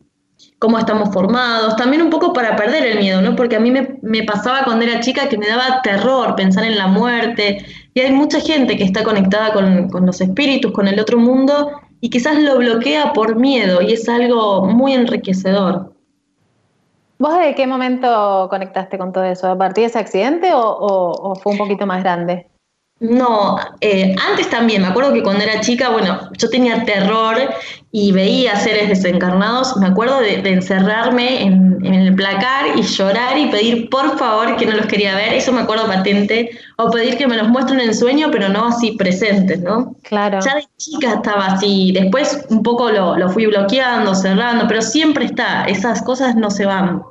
cómo 0.59 0.79
estamos 0.79 1.13
formados, 1.13 1.75
también 1.75 2.01
un 2.01 2.09
poco 2.09 2.33
para 2.33 2.55
perder 2.55 2.85
el 2.85 2.99
miedo, 2.99 3.21
¿no? 3.21 3.35
Porque 3.35 3.55
a 3.55 3.59
mí 3.59 3.71
me, 3.71 4.23
pasaba 4.23 4.63
cuando 4.63 4.85
era 4.85 4.99
chica 4.99 5.29
que 5.29 5.38
me 5.38 5.47
daba 5.47 5.81
terror 5.83 6.35
pensar 6.35 6.63
en 6.63 6.77
la 6.77 6.88
muerte, 6.88 7.63
y 7.93 7.99
hay 7.99 8.11
mucha 8.11 8.39
gente 8.39 8.75
que 8.75 8.83
está 8.83 9.03
conectada 9.03 9.53
con, 9.53 9.89
con 9.89 10.05
los 10.05 10.19
espíritus, 10.21 10.71
con 10.71 10.88
el 10.88 10.99
otro 10.99 11.19
mundo, 11.19 11.71
y 12.01 12.09
quizás 12.09 12.39
lo 12.39 12.57
bloquea 12.57 13.13
por 13.13 13.35
miedo, 13.35 13.81
y 13.81 13.93
es 13.93 14.07
algo 14.09 14.65
muy 14.65 14.93
enriquecedor. 14.93 15.93
¿Vos 17.17 17.38
de 17.39 17.55
qué 17.55 17.65
momento 17.65 18.47
conectaste 18.49 18.97
con 18.97 19.13
todo 19.13 19.23
eso? 19.23 19.47
¿A 19.47 19.57
partir 19.57 19.83
de 19.83 19.88
ese 19.88 19.99
accidente 19.99 20.53
o, 20.53 20.61
o 20.61 21.35
fue 21.35 21.53
un 21.53 21.57
poquito 21.57 21.85
más 21.85 22.03
grande? 22.03 22.47
No, 23.01 23.58
eh, 23.81 24.15
antes 24.31 24.49
también, 24.49 24.81
me 24.81 24.88
acuerdo 24.88 25.12
que 25.12 25.21
cuando 25.21 25.43
era 25.43 25.60
chica, 25.60 25.89
bueno, 25.89 26.29
yo 26.38 26.49
tenía 26.49 26.86
terror 26.86 27.36
y 27.91 28.13
veía 28.13 28.55
seres 28.55 28.88
desencarnados, 28.88 29.75
me 29.75 29.88
acuerdo 29.88 30.21
de, 30.21 30.36
encerrarme 30.49 31.43
en, 31.43 31.86
el 31.86 32.15
placar 32.15 32.77
y 32.77 32.84
llorar 32.84 33.38
y 33.38 33.47
pedir 33.47 33.89
por 33.89 34.17
favor 34.17 34.55
que 34.55 34.65
no 34.65 34.77
los 34.77 34.86
quería 34.86 35.13
ver, 35.13 35.34
eso 35.34 35.51
me 35.51 35.62
acuerdo 35.62 35.88
patente, 35.88 36.51
o 36.77 36.89
pedir 36.89 37.17
que 37.17 37.27
me 37.27 37.36
los 37.36 37.49
muestren 37.49 37.81
en 37.81 37.93
sueño, 37.93 38.29
pero 38.31 38.47
no 38.47 38.67
así 38.67 38.93
presentes, 38.93 39.60
¿no? 39.60 39.93
Claro. 40.03 40.39
Ya 40.39 40.55
de 40.55 40.63
chica 40.77 41.15
estaba 41.15 41.47
así, 41.47 41.91
después 41.91 42.45
un 42.49 42.63
poco 42.63 42.89
lo, 42.91 43.17
lo 43.17 43.29
fui 43.29 43.45
bloqueando, 43.45 44.15
cerrando, 44.15 44.69
pero 44.69 44.81
siempre 44.81 45.25
está, 45.25 45.65
esas 45.65 46.01
cosas 46.01 46.36
no 46.36 46.49
se 46.49 46.65
van 46.65 47.03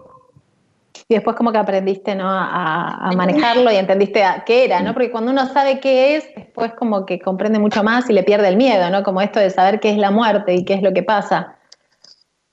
y 1.09 1.15
después 1.15 1.37
como 1.37 1.53
que 1.53 1.59
aprendiste 1.59 2.15
¿no? 2.15 2.29
a, 2.29 3.11
manejarlo 3.17 3.71
y 3.71 3.77
entendiste 3.77 4.23
qué 4.47 4.65
era, 4.65 4.81
¿no? 4.81 4.95
Porque 4.95 5.11
cuando 5.11 5.31
uno 5.31 5.47
sabe 5.47 5.81
qué 5.81 6.17
es, 6.17 6.25
después 6.35 6.73
como 6.73 7.05
que 7.05 7.21
comprende 7.21 7.59
mucho 7.59 7.85
más 7.85 8.09
y 8.09 8.13
le 8.13 8.23
pierde 8.23 8.49
el 8.49 8.57
miedo, 8.57 8.89
¿no? 8.91 9.03
Como 9.03 9.21
esto 9.21 9.39
de 9.39 9.51
saber 9.51 9.81
qué 9.81 9.91
es 9.91 9.99
la 9.99 10.11
muerte 10.11 10.55
y 10.55 10.65
qué 10.65 10.75
es 10.75 10.83
lo 10.83 10.93
que 10.93 11.03
pasa. 11.03 11.57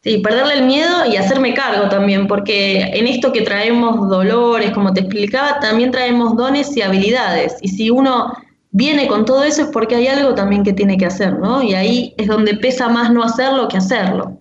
Sí, 0.04 0.18
perderle 0.18 0.56
el 0.56 0.66
miedo 0.66 1.06
y 1.06 1.16
hacerme 1.16 1.54
cargo 1.54 1.88
también, 1.88 2.28
porque 2.28 2.80
en 2.82 3.06
esto 3.06 3.32
que 3.32 3.42
traemos 3.42 4.10
dolores, 4.10 4.72
como 4.72 4.92
te 4.94 5.02
explicaba, 5.02 5.60
también 5.60 5.92
traemos 5.92 6.36
dones 6.36 6.76
y 6.76 6.82
habilidades. 6.82 7.58
Y 7.62 7.68
si 7.68 7.92
uno 7.92 8.34
viene 8.72 9.08
con 9.08 9.26
todo 9.26 9.44
eso 9.44 9.62
es 9.62 9.68
porque 9.68 9.96
hay 9.96 10.08
algo 10.08 10.34
también 10.34 10.64
que 10.64 10.74
tiene 10.74 10.98
que 10.98 11.06
hacer, 11.06 11.38
¿no? 11.38 11.62
Y 11.62 11.76
ahí 11.76 12.16
es 12.18 12.28
donde 12.28 12.56
pesa 12.56 12.90
más 12.90 13.12
no 13.12 13.24
hacerlo 13.24 13.68
que 13.68 13.78
hacerlo. 13.78 14.41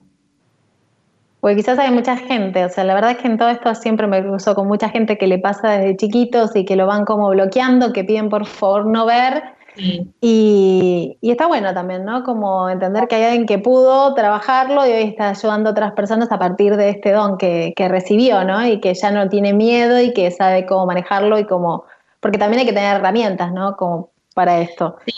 Porque 1.40 1.56
quizás 1.56 1.78
hay 1.78 1.90
mucha 1.90 2.16
gente, 2.16 2.64
o 2.64 2.68
sea, 2.68 2.84
la 2.84 2.94
verdad 2.94 3.12
es 3.12 3.16
que 3.18 3.28
en 3.28 3.38
todo 3.38 3.48
esto 3.48 3.74
siempre 3.74 4.06
me 4.06 4.22
cruzo 4.22 4.54
con 4.54 4.68
mucha 4.68 4.90
gente 4.90 5.16
que 5.16 5.26
le 5.26 5.38
pasa 5.38 5.70
desde 5.70 5.96
chiquitos 5.96 6.54
y 6.54 6.64
que 6.64 6.76
lo 6.76 6.86
van 6.86 7.04
como 7.04 7.30
bloqueando, 7.30 7.92
que 7.92 8.04
piden 8.04 8.28
por 8.28 8.46
favor 8.46 8.86
no 8.86 9.06
ver. 9.06 9.42
Y, 10.20 11.16
está 11.22 11.46
bueno 11.46 11.72
también, 11.72 12.04
¿no? 12.04 12.22
Como 12.24 12.68
entender 12.68 13.08
que 13.08 13.14
hay 13.14 13.24
alguien 13.24 13.46
que 13.46 13.58
pudo 13.58 14.12
trabajarlo 14.14 14.86
y 14.86 14.90
hoy 14.90 15.02
está 15.04 15.30
ayudando 15.30 15.70
a 15.70 15.72
otras 15.72 15.92
personas 15.92 16.30
a 16.30 16.38
partir 16.38 16.76
de 16.76 16.90
este 16.90 17.12
don 17.12 17.38
que, 17.38 17.72
que 17.74 17.88
recibió, 17.88 18.44
¿no? 18.44 18.66
Y 18.66 18.80
que 18.80 18.92
ya 18.92 19.10
no 19.10 19.28
tiene 19.30 19.54
miedo 19.54 19.98
y 20.00 20.12
que 20.12 20.30
sabe 20.30 20.66
cómo 20.66 20.86
manejarlo 20.86 21.38
y 21.38 21.46
cómo... 21.46 21.84
Porque 22.20 22.36
también 22.36 22.60
hay 22.60 22.66
que 22.66 22.74
tener 22.74 22.96
herramientas, 22.96 23.52
¿no? 23.52 23.76
Como 23.76 24.10
para 24.34 24.60
esto. 24.60 24.96
Sí. 25.06 25.14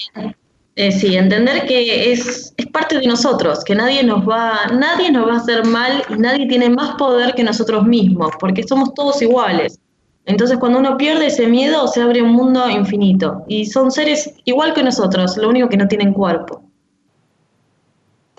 Eh, 0.75 0.91
sí, 0.91 1.17
entender 1.17 1.67
que 1.67 2.13
es, 2.13 2.55
es, 2.57 2.67
parte 2.69 2.99
de 2.99 3.07
nosotros, 3.07 3.63
que 3.63 3.75
nadie 3.75 4.03
nos 4.03 4.27
va, 4.27 4.67
nadie 4.73 5.13
nos 5.13 5.29
va 5.29 5.35
a 5.35 5.37
hacer 5.37 5.67
mal 5.67 6.03
y 6.09 6.15
nadie 6.15 6.49
tiene 6.49 6.71
más 6.71 6.95
poder 6.95 7.35
que 7.35 7.45
nosotros 7.45 7.85
mismos, 7.85 8.31
porque 8.41 8.63
somos 8.63 8.95
todos 8.95 9.21
iguales. 9.21 9.79
Entonces, 10.25 10.57
cuando 10.59 10.79
uno 10.79 10.97
pierde 10.97 11.27
ese 11.27 11.47
miedo, 11.47 11.87
se 11.89 12.01
abre 12.01 12.23
un 12.23 12.33
mundo 12.33 12.71
infinito. 12.71 13.45
Y 13.49 13.67
son 13.67 13.91
seres 13.91 14.33
igual 14.45 14.73
que 14.73 14.83
nosotros, 14.83 15.37
lo 15.37 15.51
único 15.51 15.69
que 15.69 15.77
no 15.77 15.89
tienen 15.89 16.15
cuerpo. 16.15 16.63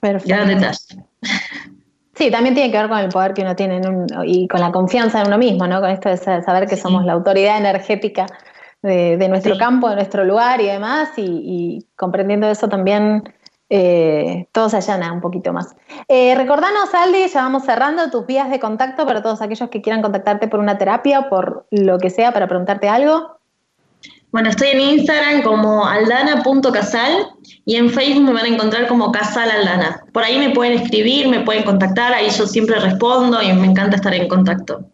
Perfecto. 0.02 0.46
detalle. 0.46 0.78
Sí, 2.16 2.30
también 2.30 2.54
tiene 2.54 2.72
que 2.72 2.78
ver 2.78 2.90
con 2.90 3.00
el 3.00 3.10
poder 3.10 3.34
que 3.34 3.42
uno 3.42 3.56
tiene 3.56 3.82
y 4.26 4.48
con 4.48 4.60
la 4.60 4.72
confianza 4.72 5.22
en 5.22 5.28
uno 5.28 5.38
mismo, 5.38 5.66
¿no? 5.68 5.82
Con 5.82 5.90
esto 5.90 6.10
de 6.10 6.18
saber 6.18 6.68
que 6.68 6.78
somos 6.78 7.06
la 7.06 7.14
autoridad 7.14 7.58
energética 7.58 8.28
de, 8.84 9.28
nuestro 9.30 9.58
campo, 9.58 9.90
de 9.90 9.96
nuestro 9.96 10.26
lugar 10.26 10.62
y 10.62 10.66
demás, 10.66 11.10
y, 11.18 11.88
comprendiendo 11.96 12.48
eso 12.48 12.68
también 12.68 13.24
eh, 13.70 14.48
todo 14.52 14.70
se 14.70 14.78
allana 14.78 15.12
un 15.12 15.22
poquito 15.22 15.54
más. 15.54 15.76
Eh, 16.08 16.36
recordanos, 16.36 16.94
Aldi, 16.94 17.28
ya 17.28 17.44
vamos 17.44 17.64
cerrando 17.64 18.12
tus 18.12 18.28
vías 18.28 18.50
de 18.52 18.60
contacto 18.60 19.06
para 19.06 19.24
todos 19.24 19.42
aquellos 19.42 19.70
que 19.70 19.82
quieran 19.82 20.02
contactarte 20.02 20.48
por 20.48 20.60
una 20.60 20.78
terapia 20.78 21.22
o 21.22 21.30
por 21.30 21.66
lo 21.72 21.98
que 21.98 22.10
sea 22.10 22.34
para 22.34 22.48
preguntarte 22.48 22.90
algo. 22.90 23.40
Bueno, 24.32 24.50
estoy 24.50 24.70
en 24.70 24.82
Instagram 24.82 25.44
como 25.44 25.86
aldana.casal 25.86 27.28
y 27.66 27.76
en 27.76 27.90
Facebook 27.90 28.26
me 28.26 28.34
van 28.34 28.46
a 28.46 28.48
encontrar 28.48 28.88
como 28.88 29.12
Casal 29.12 29.50
Aldana. 29.50 30.04
Por 30.12 30.24
ahí 30.24 30.40
me 30.40 30.50
pueden 30.50 30.74
escribir, 30.74 31.30
me 31.30 31.42
pueden 31.42 31.64
contactar, 31.64 32.14
ahí 32.14 32.30
yo 32.32 32.48
siempre 32.48 32.80
respondo 32.80 33.42
y 33.42 33.54
me 33.54 33.68
encanta 33.68 33.96
estar 33.96 34.14
en 34.14 34.28
contacto. 34.28 34.86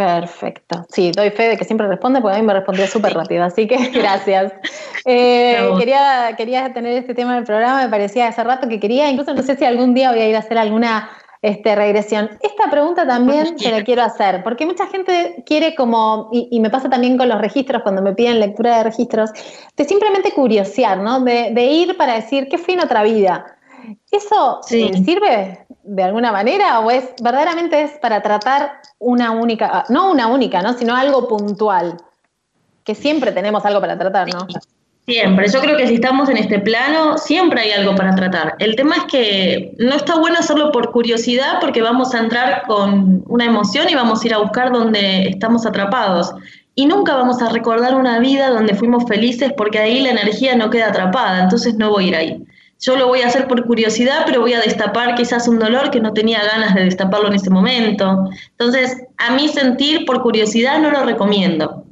Perfecto. 0.00 0.86
Sí, 0.88 1.12
doy 1.14 1.28
fe 1.28 1.50
de 1.50 1.58
que 1.58 1.66
siempre 1.66 1.86
responde 1.86 2.22
porque 2.22 2.38
a 2.38 2.40
mí 2.40 2.46
me 2.46 2.54
respondió 2.54 2.86
súper 2.86 3.12
rápido, 3.12 3.44
así 3.44 3.66
que 3.66 3.76
gracias. 3.92 4.50
Eh, 5.04 5.58
quería, 5.78 6.34
quería 6.38 6.72
tener 6.72 6.94
este 6.96 7.12
tema 7.12 7.34
del 7.34 7.44
programa, 7.44 7.82
me 7.82 7.90
parecía 7.90 8.28
hace 8.28 8.42
rato 8.42 8.66
que 8.66 8.80
quería, 8.80 9.10
incluso 9.10 9.34
no 9.34 9.42
sé 9.42 9.56
si 9.56 9.66
algún 9.66 9.92
día 9.92 10.10
voy 10.10 10.20
a 10.20 10.28
ir 10.30 10.36
a 10.36 10.38
hacer 10.38 10.56
alguna 10.56 11.10
este, 11.42 11.76
regresión. 11.76 12.30
Esta 12.40 12.70
pregunta 12.70 13.06
también 13.06 13.58
se 13.58 13.70
la 13.70 13.84
quiero 13.84 14.00
hacer, 14.02 14.42
porque 14.42 14.64
mucha 14.64 14.86
gente 14.86 15.42
quiere 15.44 15.74
como, 15.74 16.30
y, 16.32 16.58
me 16.60 16.70
pasa 16.70 16.88
también 16.88 17.18
con 17.18 17.28
los 17.28 17.38
registros, 17.38 17.82
cuando 17.82 18.00
me 18.00 18.14
piden 18.14 18.40
lectura 18.40 18.78
de 18.78 18.84
registros, 18.84 19.28
de 19.76 19.84
simplemente 19.84 20.32
curiosear, 20.32 20.96
¿no? 20.96 21.20
De, 21.20 21.66
ir 21.66 21.98
para 21.98 22.14
decir, 22.14 22.48
¿qué 22.48 22.56
fue 22.56 22.72
en 22.72 22.80
otra 22.80 23.02
vida? 23.02 23.44
¿Eso 24.10 24.60
eh, 24.70 24.92
sirve 25.04 25.66
de 25.82 26.02
alguna 26.02 26.32
manera 26.32 26.80
o 26.80 26.90
es 26.90 27.04
verdaderamente 27.22 27.82
es 27.82 27.92
para 27.92 28.22
tratar 28.22 28.80
una 28.98 29.30
única, 29.30 29.84
no 29.88 30.10
una 30.10 30.26
única, 30.26 30.62
¿no? 30.62 30.74
sino 30.74 30.94
algo 30.94 31.28
puntual? 31.28 31.96
Que 32.84 32.94
siempre 32.94 33.32
tenemos 33.32 33.64
algo 33.64 33.80
para 33.80 33.98
tratar, 33.98 34.28
¿no? 34.28 34.46
Siempre, 35.06 35.48
yo 35.48 35.60
creo 35.60 35.76
que 35.76 35.88
si 35.88 35.94
estamos 35.94 36.28
en 36.28 36.36
este 36.36 36.60
plano, 36.60 37.18
siempre 37.18 37.62
hay 37.62 37.72
algo 37.72 37.96
para 37.96 38.14
tratar. 38.14 38.54
El 38.58 38.76
tema 38.76 38.96
es 38.96 39.04
que 39.04 39.74
no 39.78 39.96
está 39.96 40.16
bueno 40.16 40.38
hacerlo 40.38 40.70
por 40.70 40.92
curiosidad 40.92 41.54
porque 41.60 41.82
vamos 41.82 42.14
a 42.14 42.18
entrar 42.18 42.62
con 42.66 43.24
una 43.26 43.44
emoción 43.44 43.88
y 43.88 43.94
vamos 43.94 44.22
a 44.22 44.26
ir 44.26 44.34
a 44.34 44.38
buscar 44.38 44.70
donde 44.70 45.28
estamos 45.28 45.66
atrapados. 45.66 46.32
Y 46.76 46.86
nunca 46.86 47.16
vamos 47.16 47.42
a 47.42 47.48
recordar 47.48 47.96
una 47.96 48.20
vida 48.20 48.50
donde 48.50 48.74
fuimos 48.74 49.04
felices 49.08 49.52
porque 49.56 49.78
ahí 49.78 50.00
la 50.00 50.10
energía 50.10 50.54
no 50.54 50.70
queda 50.70 50.88
atrapada, 50.88 51.42
entonces 51.42 51.74
no 51.74 51.90
voy 51.90 52.04
a 52.04 52.08
ir 52.08 52.16
ahí. 52.16 52.46
Yo 52.80 52.96
lo 52.96 53.08
voy 53.08 53.20
a 53.20 53.26
hacer 53.26 53.46
por 53.46 53.66
curiosidad, 53.66 54.22
pero 54.24 54.40
voy 54.40 54.54
a 54.54 54.60
destapar 54.60 55.14
quizás 55.14 55.46
un 55.46 55.58
dolor 55.58 55.90
que 55.90 56.00
no 56.00 56.12
tenía 56.14 56.42
ganas 56.42 56.74
de 56.74 56.84
destaparlo 56.84 57.28
en 57.28 57.34
ese 57.34 57.50
momento. 57.50 58.30
Entonces, 58.52 59.04
a 59.18 59.32
mí 59.34 59.48
sentir 59.48 60.06
por 60.06 60.22
curiosidad 60.22 60.80
no 60.80 60.90
lo 60.90 61.04
recomiendo. 61.04 61.84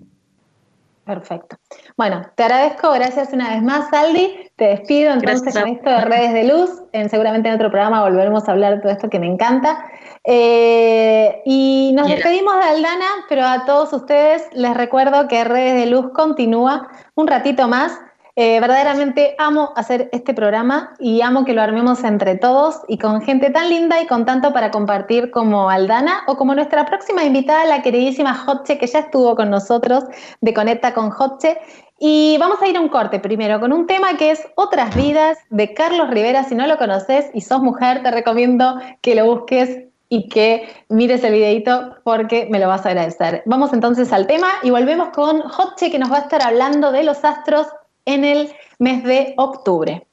Perfecto. 1.09 1.57
Bueno, 1.97 2.23
te 2.35 2.43
agradezco, 2.43 2.93
gracias 2.93 3.33
una 3.33 3.51
vez 3.51 3.63
más, 3.63 3.91
Aldi. 3.95 4.51
Te 4.57 4.67
despido 4.67 5.13
entonces 5.13 5.55
con 5.55 5.69
esto 5.69 5.89
de 5.89 6.01
redes 6.03 6.35
de 6.35 6.45
luz. 6.45 6.71
En, 6.93 7.09
seguramente 7.09 7.49
en 7.49 7.55
otro 7.55 7.71
programa 7.71 8.03
volveremos 8.03 8.47
a 8.47 8.53
hablar 8.53 8.77
de 8.77 8.83
todo 8.83 8.93
esto 8.93 9.09
que 9.09 9.19
me 9.19 9.27
encanta. 9.27 9.87
Eh, 10.25 11.41
y 11.47 11.93
nos 11.95 12.09
despedimos 12.09 12.55
de 12.57 12.63
Aldana, 12.63 13.07
pero 13.29 13.47
a 13.47 13.65
todos 13.65 13.93
ustedes 13.95 14.49
les 14.53 14.75
recuerdo 14.77 15.29
que 15.29 15.45
Redes 15.45 15.81
de 15.81 15.87
Luz 15.87 16.13
continúa 16.13 16.89
un 17.15 17.27
ratito 17.27 17.69
más 17.69 17.99
Eh, 18.41 18.61
verdaderamente 18.61 19.35
amo 19.37 19.73
hacer 19.75 20.09
este 20.13 20.33
programa 20.33 20.95
y 21.01 21.23
amo 21.23 21.45
que 21.45 21.55
lo 21.55 21.61
armemos 21.61 22.05
entre 22.05 22.37
todos 22.37 22.83
y 22.87 22.97
con 22.97 23.21
gente 23.21 23.51
tan 23.51 23.69
linda 23.69 24.01
y 24.01 24.07
con 24.07 24.25
tanto 24.27 24.53
para 24.53 24.71
compartir 24.71 25.33
como 25.33 25.69
Aldana 25.69 26.23
o 26.29 26.37
como 26.37 26.55
nuestra 26.55 26.87
próxima 26.87 27.25
invitada, 27.25 27.65
la 27.65 27.83
queridísima 27.83 28.33
Hotche, 28.35 28.79
que 28.79 28.87
ya 28.87 29.01
estuvo 29.01 29.35
con 29.35 29.51
nosotros 29.51 30.05
de 30.41 30.55
Conecta 30.55 30.95
con 30.95 31.11
Hotche. 31.11 31.59
Y 31.99 32.37
vamos 32.39 32.63
a 32.63 32.69
ir 32.69 32.77
a 32.77 32.81
un 32.81 32.91
corte 32.91 33.19
primero 33.19 33.59
con 33.59 33.73
un 33.73 33.89
tema 33.89 34.17
que 34.17 34.31
es 34.31 34.47
Otras 34.55 34.95
vidas 34.95 35.37
de 35.51 35.75
Carlos 35.75 36.09
Rivera. 36.09 36.45
Si 36.45 36.55
no 36.55 36.69
lo 36.69 36.79
conoces 36.79 37.29
y 37.35 37.41
sos 37.41 37.61
mujer, 37.61 38.05
te 38.05 38.13
recomiendo 38.13 38.79
que 39.03 39.17
lo 39.17 39.27
busques 39.27 39.81
y 40.09 40.29
que 40.29 40.69
mires 40.89 41.25
el 41.25 41.33
videito 41.33 41.97
porque 42.05 42.47
me 42.49 42.61
lo 42.61 42.69
vas 42.69 42.87
a 42.87 42.91
agradecer. 42.91 43.43
Vamos 43.47 43.73
entonces 43.73 44.13
al 44.13 44.29
tema 44.29 44.47
y 44.63 44.71
volvemos 44.71 45.09
con 45.09 45.41
Hotche 45.41 45.91
que 45.91 45.99
nos 45.99 46.13
va 46.13 46.19
a 46.19 46.21
estar 46.21 46.41
hablando 46.41 46.93
de 46.93 47.03
los 47.03 47.25
astros 47.25 47.67
en 48.09 48.25
el 48.25 48.53
mes 48.79 49.05
de 49.05 49.35
octubre. 49.37 50.07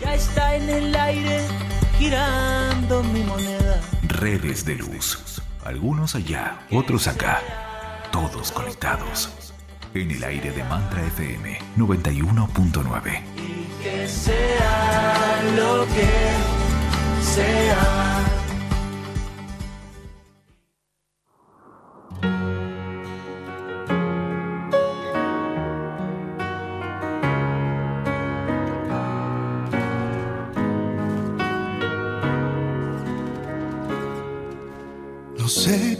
Ya 0.00 0.14
está 0.14 0.56
en 0.56 0.68
el 0.70 0.96
aire 0.96 1.42
girando 1.98 3.02
mi 3.02 3.22
moneda. 3.22 3.80
Redes 4.08 4.64
de 4.64 4.76
luz. 4.76 5.42
Algunos 5.64 6.14
allá, 6.14 6.58
otros 6.70 7.06
acá. 7.06 7.40
Todos 8.10 8.50
conectados. 8.50 9.52
En 9.92 10.10
el 10.10 10.24
aire 10.24 10.52
de 10.52 10.64
Mantra 10.64 11.04
FM 11.04 11.58
91.9. 11.76 13.22
Y 13.36 13.82
que 13.82 14.08
sea 14.08 15.42
lo 15.54 15.84
que 15.86 17.22
sea. 17.22 18.05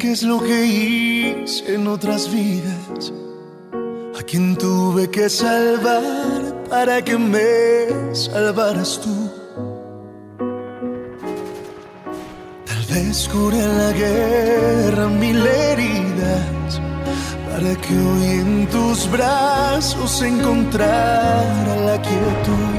Qué 0.07 0.12
es 0.12 0.22
lo 0.22 0.40
que 0.40 0.64
hice 0.64 1.74
en 1.74 1.88
otras 1.88 2.30
vidas, 2.30 3.12
a 4.16 4.22
quien 4.22 4.57
tuve 4.57 5.11
que 5.11 5.28
salvar 5.28 6.62
para 6.70 7.02
que 7.02 7.18
me 7.18 8.14
salvaras 8.14 9.00
tú. 9.02 9.16
Tal 12.66 12.82
vez 12.94 13.28
curé 13.32 13.59
en 13.64 13.78
la 13.78 13.92
guerra 14.04 15.09
mil 15.09 15.44
heridas 15.44 16.80
para 17.50 17.74
que 17.82 17.94
hoy 18.09 18.26
en 18.42 18.68
tus 18.68 19.11
brazos 19.11 20.22
encontrara 20.22 21.74
la 21.88 22.00
quietud. 22.00 22.76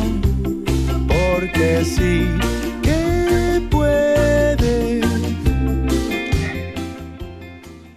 porque 1.06 1.84
sí. 1.84 2.28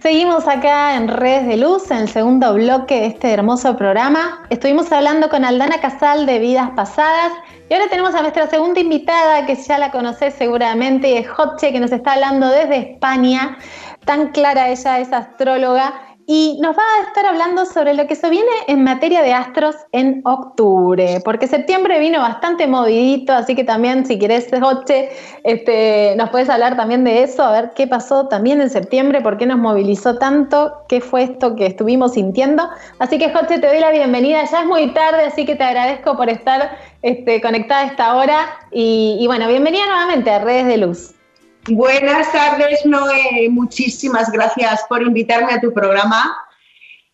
Seguimos 0.00 0.48
acá 0.48 0.96
en 0.96 1.08
Redes 1.08 1.46
de 1.46 1.58
Luz, 1.58 1.90
en 1.90 1.98
el 1.98 2.08
segundo 2.08 2.54
bloque 2.54 3.00
de 3.00 3.06
este 3.08 3.30
hermoso 3.30 3.76
programa. 3.76 4.42
Estuvimos 4.48 4.90
hablando 4.90 5.28
con 5.28 5.44
Aldana 5.44 5.80
Casal 5.82 6.24
de 6.24 6.38
Vidas 6.38 6.70
Pasadas 6.70 7.32
y 7.68 7.74
ahora 7.74 7.90
tenemos 7.90 8.14
a 8.14 8.22
nuestra 8.22 8.48
segunda 8.48 8.80
invitada, 8.80 9.44
que 9.44 9.54
ya 9.54 9.76
la 9.76 9.90
conocés 9.90 10.32
seguramente, 10.32 11.18
es 11.18 11.28
Hotche, 11.28 11.72
que 11.72 11.80
nos 11.80 11.92
está 11.92 12.14
hablando 12.14 12.48
desde 12.48 12.92
España. 12.92 13.58
Tan 14.06 14.28
clara 14.28 14.70
ella 14.70 15.00
es 15.00 15.12
astróloga 15.12 15.92
y 16.30 16.58
nos 16.60 16.76
va 16.76 16.82
a 16.82 17.06
estar 17.06 17.24
hablando 17.24 17.64
sobre 17.64 17.94
lo 17.94 18.06
que 18.06 18.14
se 18.14 18.28
viene 18.28 18.50
en 18.66 18.84
materia 18.84 19.22
de 19.22 19.32
astros 19.32 19.74
en 19.92 20.20
octubre, 20.26 21.22
porque 21.24 21.46
septiembre 21.46 21.98
vino 21.98 22.20
bastante 22.20 22.66
movidito, 22.66 23.32
así 23.32 23.54
que 23.54 23.64
también 23.64 24.04
si 24.04 24.18
querés, 24.18 24.46
Joche, 24.60 25.08
este, 25.44 26.12
nos 26.18 26.28
puedes 26.28 26.50
hablar 26.50 26.76
también 26.76 27.02
de 27.02 27.22
eso, 27.22 27.42
a 27.42 27.52
ver 27.52 27.70
qué 27.74 27.86
pasó 27.86 28.28
también 28.28 28.60
en 28.60 28.68
septiembre, 28.68 29.22
por 29.22 29.38
qué 29.38 29.46
nos 29.46 29.56
movilizó 29.56 30.18
tanto, 30.18 30.84
qué 30.86 31.00
fue 31.00 31.22
esto 31.22 31.56
que 31.56 31.64
estuvimos 31.64 32.12
sintiendo. 32.12 32.68
Así 32.98 33.16
que, 33.16 33.32
Joche, 33.32 33.58
te 33.58 33.66
doy 33.66 33.80
la 33.80 33.90
bienvenida. 33.90 34.44
Ya 34.44 34.60
es 34.60 34.66
muy 34.66 34.92
tarde, 34.92 35.24
así 35.24 35.46
que 35.46 35.56
te 35.56 35.64
agradezco 35.64 36.14
por 36.14 36.28
estar 36.28 36.76
este, 37.00 37.40
conectada 37.40 37.80
a 37.80 37.86
esta 37.86 38.16
hora. 38.16 38.46
Y, 38.70 39.16
y 39.18 39.26
bueno, 39.26 39.48
bienvenida 39.48 39.86
nuevamente 39.86 40.30
a 40.30 40.40
Redes 40.40 40.66
de 40.66 40.76
Luz. 40.76 41.17
Buenas 41.66 42.32
tardes, 42.32 42.84
Noé. 42.86 43.48
Muchísimas 43.50 44.30
gracias 44.30 44.84
por 44.88 45.02
invitarme 45.02 45.52
a 45.52 45.60
tu 45.60 45.72
programa. 45.72 46.36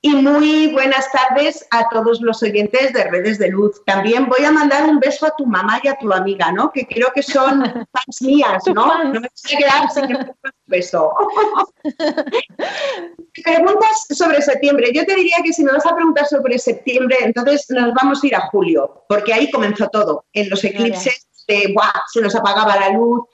Y 0.01 0.11
muy 0.11 0.67
buenas 0.67 1.11
tardes 1.11 1.67
a 1.71 1.89
todos 1.89 2.21
los 2.21 2.43
oyentes 2.43 2.93
de 2.93 3.05
Redes 3.05 3.39
de 3.39 3.49
Luz. 3.49 3.83
También 3.87 4.29
voy 4.29 4.45
a 4.45 4.53
mandar 4.53 4.85
un 4.85 5.01
beso 5.01 5.25
a 5.25 5.35
tu 5.35 5.47
mamá 5.47 5.81
y 5.83 5.89
a 5.89 5.97
tu 5.97 6.13
amiga, 6.13 6.53
¿no? 6.53 6.71
Que 6.71 6.87
creo 6.87 7.09
que 7.15 7.23
son 7.23 7.63
fans 7.93 8.21
mías, 8.21 8.63
¿no? 8.67 9.05
No 9.05 9.21
me 9.21 9.21
voy 9.21 9.55
a 9.55 9.57
quedar 9.57 9.91
sin 9.91 10.15
un 10.15 10.35
beso. 10.67 11.11
Preguntas 13.45 14.07
sobre 14.11 14.43
septiembre. 14.43 14.91
Yo 14.95 15.07
te 15.07 15.15
diría 15.15 15.39
que 15.43 15.55
si 15.55 15.65
me 15.65 15.73
vas 15.73 15.87
a 15.87 15.95
preguntar 15.95 16.27
sobre 16.27 16.59
septiembre, 16.59 17.17
entonces 17.23 17.65
nos 17.71 17.95
vamos 17.95 18.23
a 18.23 18.27
ir 18.27 18.37
a 18.37 18.49
julio, 18.49 19.05
porque 19.09 19.33
ahí 19.33 19.51
comenzó 19.51 19.89
todo. 19.89 20.27
En 20.35 20.51
los 20.51 20.63
eclipses, 20.65 21.27
de, 21.49 21.73
¡buah! 21.75 21.93
se 22.13 22.21
nos 22.21 22.35
apagaba 22.35 22.77
la 22.77 22.91
luz, 22.91 23.25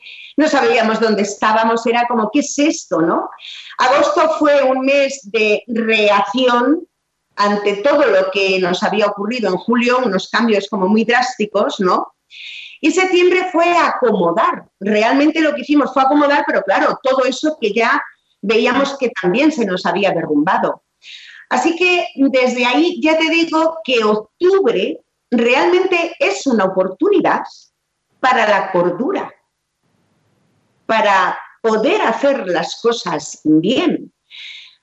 no 0.41 0.49
sabíamos 0.49 0.99
dónde 0.99 1.21
estábamos, 1.21 1.85
era 1.85 2.07
como, 2.09 2.31
¿qué 2.33 2.39
es 2.39 2.59
esto? 2.59 3.03
¿no? 3.03 3.29
Agosto 3.77 4.37
fue 4.39 4.63
un 4.63 4.81
mes 4.87 5.21
de 5.25 5.63
reacción 5.69 6.89
ante 7.37 7.77
todo 7.77 8.07
lo 8.07 8.31
que 8.31 8.59
nos 8.59 8.83
había 8.83 9.07
ocurrido 9.07 9.51
en 9.51 9.59
julio, 9.59 9.99
unos 10.03 10.31
cambios 10.31 10.67
como 10.71 10.89
muy 10.89 11.05
drásticos, 11.05 11.79
¿no? 11.81 12.15
Y 12.81 12.91
septiembre 12.91 13.49
fue 13.53 13.77
acomodar, 13.77 14.65
realmente 14.81 15.43
lo 15.43 15.55
que 15.55 15.61
hicimos 15.61 15.93
fue 15.93 16.03
acomodar, 16.03 16.45
pero 16.47 16.63
claro, 16.63 16.99
todo 17.03 17.27
eso 17.27 17.59
que 17.61 17.75
ya 17.75 18.03
veíamos 18.41 18.97
que 18.97 19.11
también 19.11 19.53
se 19.53 19.67
nos 19.67 19.85
había 19.85 20.11
derrumbado. 20.13 20.85
Así 21.51 21.77
que 21.77 22.07
desde 22.17 22.65
ahí 22.65 22.99
ya 23.03 23.19
te 23.19 23.29
digo 23.29 23.81
que 23.85 24.03
octubre 24.03 25.01
realmente 25.31 26.17
es 26.19 26.47
una 26.47 26.65
oportunidad 26.65 27.43
para 28.21 28.49
la 28.49 28.73
cordura, 28.73 29.31
para 30.91 31.39
poder 31.63 32.03
hacer 32.03 32.49
las 32.49 32.81
cosas 32.83 33.43
bien. 33.45 34.13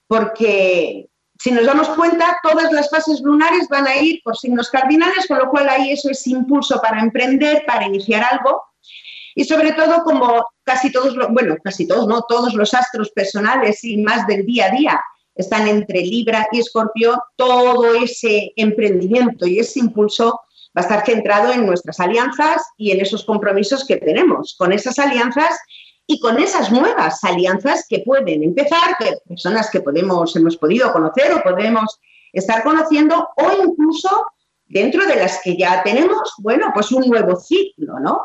Porque 0.07 1.09
si 1.37 1.51
nos 1.51 1.65
damos 1.65 1.89
cuenta, 1.89 2.39
todas 2.41 2.71
las 2.71 2.89
fases 2.89 3.19
lunares 3.19 3.67
van 3.67 3.85
a 3.87 3.97
ir 3.97 4.21
por 4.23 4.37
signos 4.37 4.69
cardinales, 4.69 5.27
con 5.27 5.37
lo 5.37 5.49
cual 5.49 5.67
ahí 5.67 5.91
eso 5.91 6.09
es 6.09 6.25
impulso 6.25 6.81
para 6.81 7.01
emprender, 7.01 7.65
para 7.67 7.87
iniciar 7.87 8.23
algo. 8.23 8.63
Y 9.35 9.43
sobre 9.43 9.73
todo, 9.73 10.05
como 10.05 10.45
casi 10.63 10.93
todos, 10.93 11.13
bueno, 11.31 11.57
casi 11.61 11.85
todos, 11.85 12.07
no, 12.07 12.21
todos 12.21 12.53
los 12.53 12.73
astros 12.73 13.11
personales 13.11 13.83
y 13.83 13.97
más 13.97 14.25
del 14.27 14.45
día 14.45 14.67
a 14.67 14.71
día 14.71 15.01
están 15.35 15.67
entre 15.67 16.03
Libra 16.03 16.47
y 16.53 16.59
Escorpio, 16.59 17.21
todo 17.35 17.95
ese 17.95 18.53
emprendimiento 18.55 19.45
y 19.45 19.59
ese 19.59 19.81
impulso 19.81 20.39
va 20.75 20.81
a 20.81 20.85
estar 20.85 21.05
centrado 21.05 21.51
en 21.51 21.65
nuestras 21.65 21.99
alianzas 21.99 22.61
y 22.77 22.91
en 22.91 23.01
esos 23.01 23.25
compromisos 23.25 23.85
que 23.85 23.97
tenemos. 23.97 24.55
Con 24.57 24.71
esas 24.71 24.97
alianzas 24.99 25.57
y 26.07 26.19
con 26.21 26.39
esas 26.39 26.71
nuevas 26.71 27.21
alianzas 27.23 27.85
que 27.87 27.99
pueden 27.99 28.41
empezar, 28.41 28.97
personas 29.27 29.69
que 29.69 29.81
podemos, 29.81 30.33
hemos 30.37 30.55
podido 30.55 30.91
conocer 30.93 31.33
o 31.33 31.43
podemos 31.43 31.99
estar 32.31 32.63
conociendo, 32.63 33.29
o 33.35 33.63
incluso 33.63 34.25
dentro 34.65 35.05
de 35.05 35.17
las 35.17 35.41
que 35.43 35.57
ya 35.57 35.83
tenemos, 35.83 36.33
bueno, 36.39 36.71
pues 36.73 36.91
un 36.91 37.07
nuevo 37.09 37.35
ciclo, 37.35 37.99
¿no? 37.99 38.21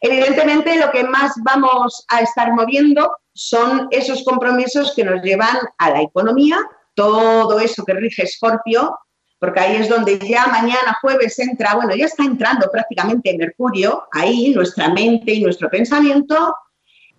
Evidentemente 0.00 0.76
lo 0.76 0.90
que 0.90 1.04
más 1.04 1.32
vamos 1.42 2.04
a 2.08 2.20
estar 2.20 2.52
moviendo 2.52 3.16
son 3.32 3.88
esos 3.90 4.24
compromisos 4.24 4.92
que 4.94 5.04
nos 5.04 5.22
llevan 5.22 5.56
a 5.78 5.90
la 5.90 6.02
economía, 6.02 6.58
todo 6.94 7.58
eso 7.60 7.84
que 7.84 7.94
rige 7.94 8.26
Scorpio, 8.26 8.98
porque 9.38 9.60
ahí 9.60 9.76
es 9.76 9.88
donde 9.88 10.18
ya 10.18 10.46
mañana 10.46 10.96
jueves 11.00 11.38
entra, 11.38 11.74
bueno, 11.74 11.94
ya 11.94 12.06
está 12.06 12.24
entrando 12.24 12.68
prácticamente 12.70 13.36
Mercurio, 13.36 14.04
ahí 14.12 14.52
nuestra 14.54 14.88
mente 14.88 15.34
y 15.34 15.42
nuestro 15.42 15.68
pensamiento, 15.68 16.54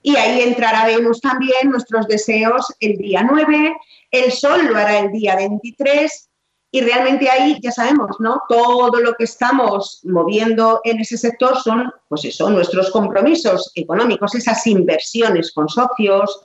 y 0.06 0.16
ahí 0.18 0.42
entrará 0.42 0.86
Venus 0.86 1.20
también, 1.20 1.72
nuestros 1.72 2.08
deseos 2.08 2.72
el 2.80 2.96
día 2.96 3.24
9, 3.28 3.76
el 4.12 4.32
Sol 4.32 4.68
lo 4.68 4.78
hará 4.78 5.00
el 5.00 5.12
día 5.12 5.36
23 5.36 6.30
y 6.70 6.82
realmente 6.82 7.28
ahí 7.28 7.58
ya 7.60 7.72
sabemos, 7.72 8.16
¿no? 8.20 8.40
Todo 8.48 9.00
lo 9.02 9.16
que 9.16 9.24
estamos 9.24 10.02
moviendo 10.04 10.80
en 10.84 11.00
ese 11.00 11.18
sector 11.18 11.58
son, 11.58 11.92
pues 12.08 12.24
eso, 12.24 12.52
nuestros 12.52 12.92
compromisos 12.92 13.72
económicos, 13.74 14.36
esas 14.36 14.68
inversiones 14.68 15.52
con 15.52 15.68
socios, 15.68 16.40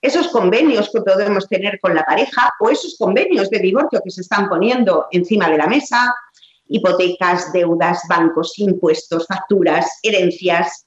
esos 0.00 0.28
convenios 0.28 0.88
que 0.90 1.02
podemos 1.02 1.46
tener 1.48 1.80
con 1.80 1.94
la 1.94 2.04
pareja 2.04 2.50
o 2.60 2.70
esos 2.70 2.96
convenios 2.98 3.50
de 3.50 3.58
divorcio 3.58 4.00
que 4.02 4.10
se 4.10 4.22
están 4.22 4.48
poniendo 4.48 5.08
encima 5.10 5.50
de 5.50 5.58
la 5.58 5.66
mesa, 5.66 6.14
hipotecas, 6.66 7.52
deudas, 7.52 8.00
bancos, 8.08 8.58
impuestos, 8.58 9.26
facturas, 9.26 9.98
herencias, 10.02 10.86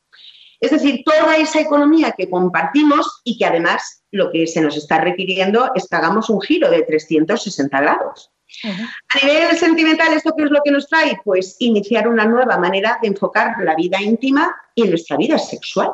es 0.59 0.71
decir, 0.71 1.03
toda 1.03 1.37
esa 1.37 1.59
economía 1.59 2.13
que 2.17 2.29
compartimos 2.29 3.21
y 3.23 3.37
que 3.37 3.45
además 3.45 4.03
lo 4.11 4.31
que 4.31 4.47
se 4.47 4.61
nos 4.61 4.77
está 4.77 4.99
requiriendo 4.99 5.71
es 5.75 5.87
que 5.87 5.95
hagamos 5.95 6.29
un 6.29 6.41
giro 6.41 6.69
de 6.69 6.83
360 6.83 7.81
grados. 7.81 8.31
A 8.63 9.25
nivel 9.25 9.57
sentimental, 9.57 10.13
¿esto 10.13 10.33
qué 10.37 10.43
es 10.43 10.51
lo 10.51 10.61
que 10.63 10.71
nos 10.71 10.87
trae? 10.87 11.19
Pues 11.23 11.57
iniciar 11.59 12.07
una 12.07 12.25
nueva 12.25 12.57
manera 12.57 12.99
de 13.01 13.09
enfocar 13.09 13.55
la 13.61 13.75
vida 13.75 14.01
íntima 14.01 14.55
y 14.73 14.83
nuestra 14.83 15.17
vida 15.17 15.37
sexual. 15.37 15.91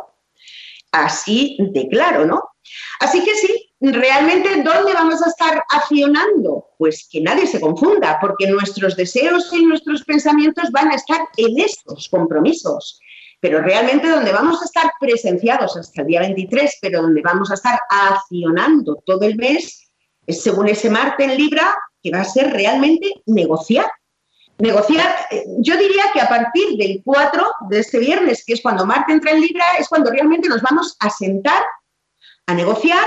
Así 0.91 1.57
de 1.59 1.87
claro, 1.87 2.25
¿no? 2.25 2.43
Así 2.99 3.23
que 3.23 3.33
sí, 3.35 3.73
realmente, 3.79 4.61
¿dónde 4.61 4.93
vamos 4.93 5.21
a 5.23 5.29
estar 5.29 5.63
accionando? 5.69 6.67
Pues 6.77 7.07
que 7.11 7.21
nadie 7.21 7.47
se 7.47 7.59
confunda, 7.59 8.19
porque 8.21 8.47
nuestros 8.47 8.95
deseos 8.95 9.51
y 9.53 9.65
nuestros 9.65 10.03
pensamientos 10.03 10.69
van 10.71 10.91
a 10.91 10.95
estar 10.95 11.21
en 11.37 11.59
estos 11.59 12.07
compromisos 12.09 13.01
pero 13.41 13.59
realmente 13.59 14.07
donde 14.07 14.31
vamos 14.31 14.61
a 14.61 14.65
estar 14.65 14.93
presenciados 14.99 15.75
hasta 15.75 16.01
el 16.01 16.07
día 16.07 16.19
23, 16.21 16.77
pero 16.79 17.01
donde 17.01 17.21
vamos 17.21 17.49
a 17.49 17.55
estar 17.55 17.79
accionando 17.89 19.01
todo 19.03 19.23
el 19.23 19.35
mes, 19.35 19.91
es 20.27 20.43
según 20.43 20.69
ese 20.69 20.91
Marte 20.91 21.23
en 21.23 21.35
Libra, 21.35 21.75
que 22.03 22.11
va 22.11 22.21
a 22.21 22.23
ser 22.23 22.53
realmente 22.53 23.11
negociar. 23.25 23.91
Negociar, 24.59 25.25
eh, 25.31 25.43
yo 25.57 25.75
diría 25.75 26.03
que 26.13 26.21
a 26.21 26.29
partir 26.29 26.77
del 26.77 27.01
4 27.03 27.51
de 27.67 27.79
este 27.79 27.97
viernes, 27.97 28.45
que 28.45 28.53
es 28.53 28.61
cuando 28.61 28.85
Marte 28.85 29.11
entra 29.11 29.31
en 29.31 29.41
Libra, 29.41 29.65
es 29.79 29.89
cuando 29.89 30.11
realmente 30.11 30.47
nos 30.47 30.61
vamos 30.61 30.95
a 30.99 31.09
sentar 31.09 31.63
a 32.45 32.53
negociar 32.53 33.05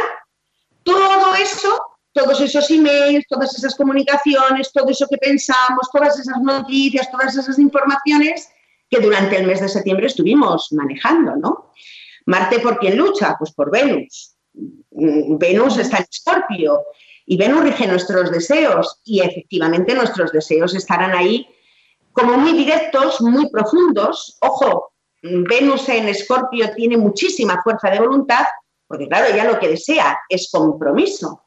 todo 0.83 1.33
eso, 1.37 1.81
todos 2.13 2.41
esos 2.41 2.69
emails, 2.71 3.25
todas 3.29 3.57
esas 3.57 3.77
comunicaciones, 3.77 4.73
todo 4.73 4.91
eso 4.91 5.07
que 5.09 5.17
pensamos, 5.17 5.89
todas 5.93 6.19
esas 6.19 6.41
noticias, 6.41 7.09
todas 7.09 7.37
esas 7.37 7.57
informaciones 7.61 8.49
que 8.95 9.01
durante 9.01 9.37
el 9.37 9.47
mes 9.47 9.61
de 9.61 9.69
septiembre 9.69 10.07
estuvimos 10.07 10.73
manejando, 10.73 11.37
¿no? 11.37 11.73
Marte, 12.27 12.61
¿por 12.61 12.79
quién 12.79 12.97
lucha? 12.97 13.35
Pues 13.39 13.53
por 13.53 13.71
Venus. 13.71 14.37
Venus 14.91 15.79
está 15.79 15.99
en 15.99 16.07
Escorpio 16.09 16.81
y 17.27 17.37
Venus 17.37 17.65
rige 17.65 17.87
nuestros 17.87 18.31
deseos 18.31 19.01
y 19.05 19.21
efectivamente 19.21 19.95
nuestros 19.95 20.31
deseos 20.31 20.75
estarán 20.75 21.13
ahí 21.13 21.47
como 22.13 22.37
muy 22.37 22.53
directos, 22.53 23.21
muy 23.21 23.51
profundos. 23.51 24.39
Ojo, 24.41 24.93
Venus 25.23 25.89
en 25.89 26.09
Escorpio 26.09 26.73
tiene 26.75 26.97
muchísima 26.97 27.61
fuerza 27.63 27.91
de 27.91 27.99
voluntad, 27.99 28.45
porque 28.87 29.09
claro, 29.09 29.27
ella 29.27 29.45
lo 29.45 29.59
que 29.59 29.69
desea 29.69 30.19
es 30.29 30.49
compromiso. 30.53 31.47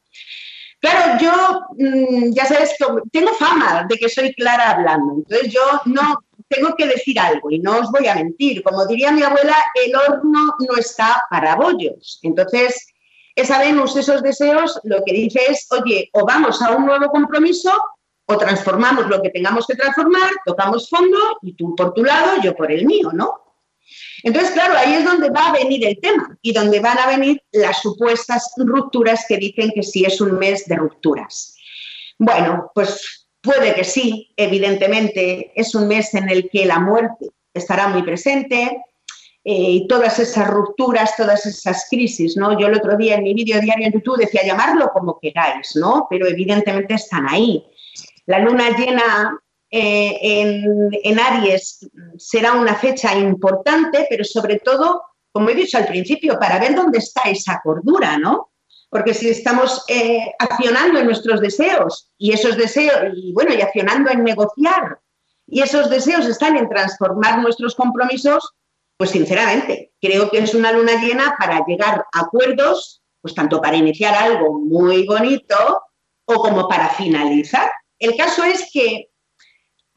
Claro, 0.80 1.18
yo, 1.20 1.62
mm, 1.78 2.34
ya 2.34 2.46
sabes, 2.46 2.76
tengo 3.12 3.34
fama 3.34 3.86
de 3.90 3.96
que 3.98 4.10
soy 4.10 4.34
clara 4.34 4.72
hablando, 4.72 5.16
entonces 5.16 5.52
yo 5.52 5.62
no 5.86 6.20
tengo 6.50 6.76
que 6.76 6.88
decir 6.88 7.20
algo 7.20 7.52
y 7.52 7.60
no 7.60 7.80
os 7.80 7.92
voy 7.92 8.08
a 8.08 8.16
mentir. 8.16 8.64
Como 8.64 8.86
diría 8.86 9.12
mi 9.12 9.24
abuela, 9.24 9.56
el 9.76 9.96
horno 9.96 10.56
no 10.60 10.78
está 10.78 11.24
para 11.30 11.56
bollos. 11.56 12.20
Entonces, 12.24 12.88
esa 13.36 13.60
Venus, 13.60 13.96
esos 13.96 14.24
deseos, 14.24 14.80
lo 14.84 15.04
que 15.06 15.14
dice 15.14 15.40
es, 15.50 15.68
oye, 15.72 16.10
o 16.14 16.26
vamos 16.26 16.62
a 16.62 16.72
un 16.72 16.86
nuevo 16.86 17.08
compromiso 17.10 17.72
o 18.26 18.38
transformamos 18.38 19.08
lo 19.08 19.22
que 19.22 19.30
tengamos 19.30 19.66
que 19.68 19.76
transformar, 19.76 20.32
tocamos 20.46 20.90
fondo 20.90 21.18
y 21.42 21.54
tú 21.54 21.76
por 21.76 21.94
tu 21.94 22.04
lado, 22.04 22.42
yo 22.42 22.56
por 22.56 22.72
el 22.72 22.86
mío, 22.86 23.12
¿no? 23.14 23.48
Entonces, 24.24 24.52
claro, 24.52 24.76
ahí 24.78 24.96
es 24.96 25.06
donde 25.06 25.30
va 25.30 25.48
a 25.48 25.54
venir 25.54 25.86
el 25.86 26.00
tema 26.00 26.38
y 26.42 26.52
donde 26.52 26.80
van 26.80 26.98
a 26.98 27.08
venir 27.08 27.42
las 27.52 27.82
supuestas 27.82 28.52
rupturas 28.58 29.26
que 29.28 29.38
dicen 29.38 29.72
que 29.74 29.84
sí 29.84 30.04
es 30.04 30.20
un 30.20 30.38
mes 30.38 30.66
de 30.66 30.76
rupturas. 30.76 31.56
Bueno, 32.18 32.72
pues 32.74 33.27
Puede 33.48 33.74
que 33.76 33.86
sí, 33.86 34.34
evidentemente, 34.36 35.54
es 35.56 35.74
un 35.74 35.88
mes 35.88 36.14
en 36.16 36.30
el 36.30 36.50
que 36.50 36.66
la 36.66 36.80
muerte 36.80 37.28
estará 37.54 37.88
muy 37.88 38.04
presente 38.04 38.84
eh, 39.42 39.72
y 39.72 39.88
todas 39.88 40.20
esas 40.20 40.50
rupturas, 40.50 41.16
todas 41.16 41.46
esas 41.46 41.88
crisis, 41.90 42.36
¿no? 42.36 42.60
Yo 42.60 42.68
el 42.68 42.76
otro 42.76 42.98
día 42.98 43.16
en 43.16 43.24
mi 43.24 43.34
vídeo 43.34 43.62
diario 43.62 43.88
en 43.88 43.94
YouTube 43.94 44.18
decía 44.18 44.46
llamarlo 44.46 44.92
como 44.92 45.18
queráis, 45.18 45.78
¿no? 45.78 46.08
Pero 46.10 46.28
evidentemente 46.28 46.96
están 46.96 47.26
ahí. 47.30 47.66
La 48.26 48.40
luna 48.40 48.78
llena 48.78 49.40
eh, 49.72 50.18
en, 50.22 50.90
en 50.92 51.18
Aries 51.18 51.90
será 52.18 52.52
una 52.52 52.76
fecha 52.76 53.18
importante, 53.18 54.08
pero 54.10 54.26
sobre 54.26 54.60
todo, 54.60 55.04
como 55.32 55.50
he 55.52 55.56
dicho 55.56 55.78
al 55.78 55.88
principio, 55.88 56.38
para 56.38 56.60
ver 56.60 56.76
dónde 56.76 56.98
está 56.98 57.22
esa 57.30 57.62
cordura, 57.64 58.18
¿no? 58.18 58.50
Porque 58.90 59.14
si 59.14 59.30
estamos 59.30 59.84
eh, 59.90 60.34
accionando 60.40 61.00
en 61.00 61.06
nuestros 61.06 61.42
deseos 61.42 62.10
y 62.18 62.32
esos 62.32 62.56
deseos, 62.56 63.14
y 63.16 63.34
bueno, 63.34 63.54
y 63.54 63.62
accionando 63.62 64.10
en 64.10 64.24
negociar, 64.24 65.00
y 65.46 65.62
esos 65.62 65.90
deseos 65.90 66.26
están 66.26 66.58
en 66.58 66.70
transformar 66.70 67.42
nuestros 67.42 67.76
compromisos, 67.76 68.54
pues 68.98 69.12
sinceramente, 69.12 69.94
creo 70.02 70.30
que 70.30 70.40
es 70.40 70.54
una 70.54 70.72
luna 70.72 71.02
llena 71.02 71.36
para 71.40 71.64
llegar 71.66 72.06
a 72.14 72.20
acuerdos, 72.22 73.02
pues 73.22 73.36
tanto 73.36 73.62
para 73.62 73.78
iniciar 73.78 74.16
algo 74.16 74.60
muy 74.60 75.06
bonito 75.06 75.56
o 76.26 76.36
como 76.36 76.68
para 76.68 76.90
finalizar. 76.90 77.70
El 78.00 78.16
caso 78.16 78.44
es 78.44 78.70
que 78.74 79.10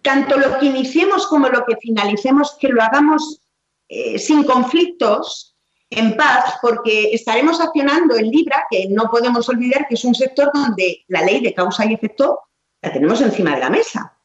tanto 0.02 0.38
lo 0.38 0.58
que 0.58 0.66
iniciemos 0.66 1.26
como 1.26 1.48
lo 1.48 1.64
que 1.64 1.76
finalicemos, 1.76 2.56
que 2.58 2.68
lo 2.68 2.82
hagamos 2.82 3.40
eh, 3.88 4.18
sin 4.18 4.44
conflictos, 4.44 5.49
en 5.90 6.16
paz 6.16 6.54
porque 6.62 7.12
estaremos 7.12 7.60
accionando 7.60 8.16
en 8.16 8.30
Libra, 8.30 8.64
que 8.70 8.86
no 8.88 9.10
podemos 9.10 9.48
olvidar 9.48 9.86
que 9.88 9.96
es 9.96 10.04
un 10.04 10.14
sector 10.14 10.50
donde 10.54 11.04
la 11.08 11.22
ley 11.22 11.40
de 11.40 11.52
causa 11.52 11.84
y 11.84 11.94
efecto 11.94 12.40
la 12.80 12.92
tenemos 12.92 13.20
encima 13.20 13.54
de 13.54 13.60
la 13.60 13.70
mesa. 13.70 14.16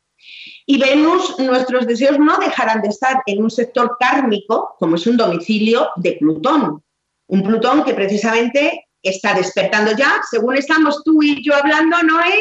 Y 0.68 0.80
Venus, 0.80 1.38
nuestros 1.40 1.86
deseos 1.86 2.18
no 2.18 2.38
dejarán 2.38 2.82
de 2.82 2.90
estar 2.90 3.22
en 3.26 3.44
un 3.44 3.52
sector 3.52 3.98
kármico, 4.00 4.76
como 4.80 4.96
es 4.96 5.06
un 5.06 5.18
domicilio 5.18 5.90
de 5.98 6.14
Plutón. 6.14 6.84
Un 7.28 7.44
Plutón 7.44 7.84
que 7.84 7.94
precisamente 7.94 8.88
está 9.02 9.34
despertando 9.34 9.92
ya, 9.96 10.22
según 10.30 10.58
estamos 10.58 11.04
tú 11.04 11.22
y 11.22 11.44
yo 11.44 11.56
hablando, 11.56 12.02
Noé, 12.04 12.40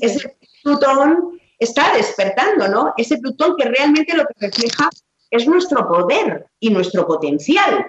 ese 0.00 0.36
Plutón 0.62 1.40
está 1.58 1.94
despertando, 1.94 2.68
¿no? 2.68 2.92
Ese 2.96 3.18
Plutón 3.18 3.56
que 3.56 3.68
realmente 3.68 4.16
lo 4.16 4.24
que 4.24 4.46
refleja 4.46 4.90
es 5.30 5.46
nuestro 5.46 5.88
poder 5.88 6.46
y 6.60 6.70
nuestro 6.70 7.06
potencial. 7.06 7.86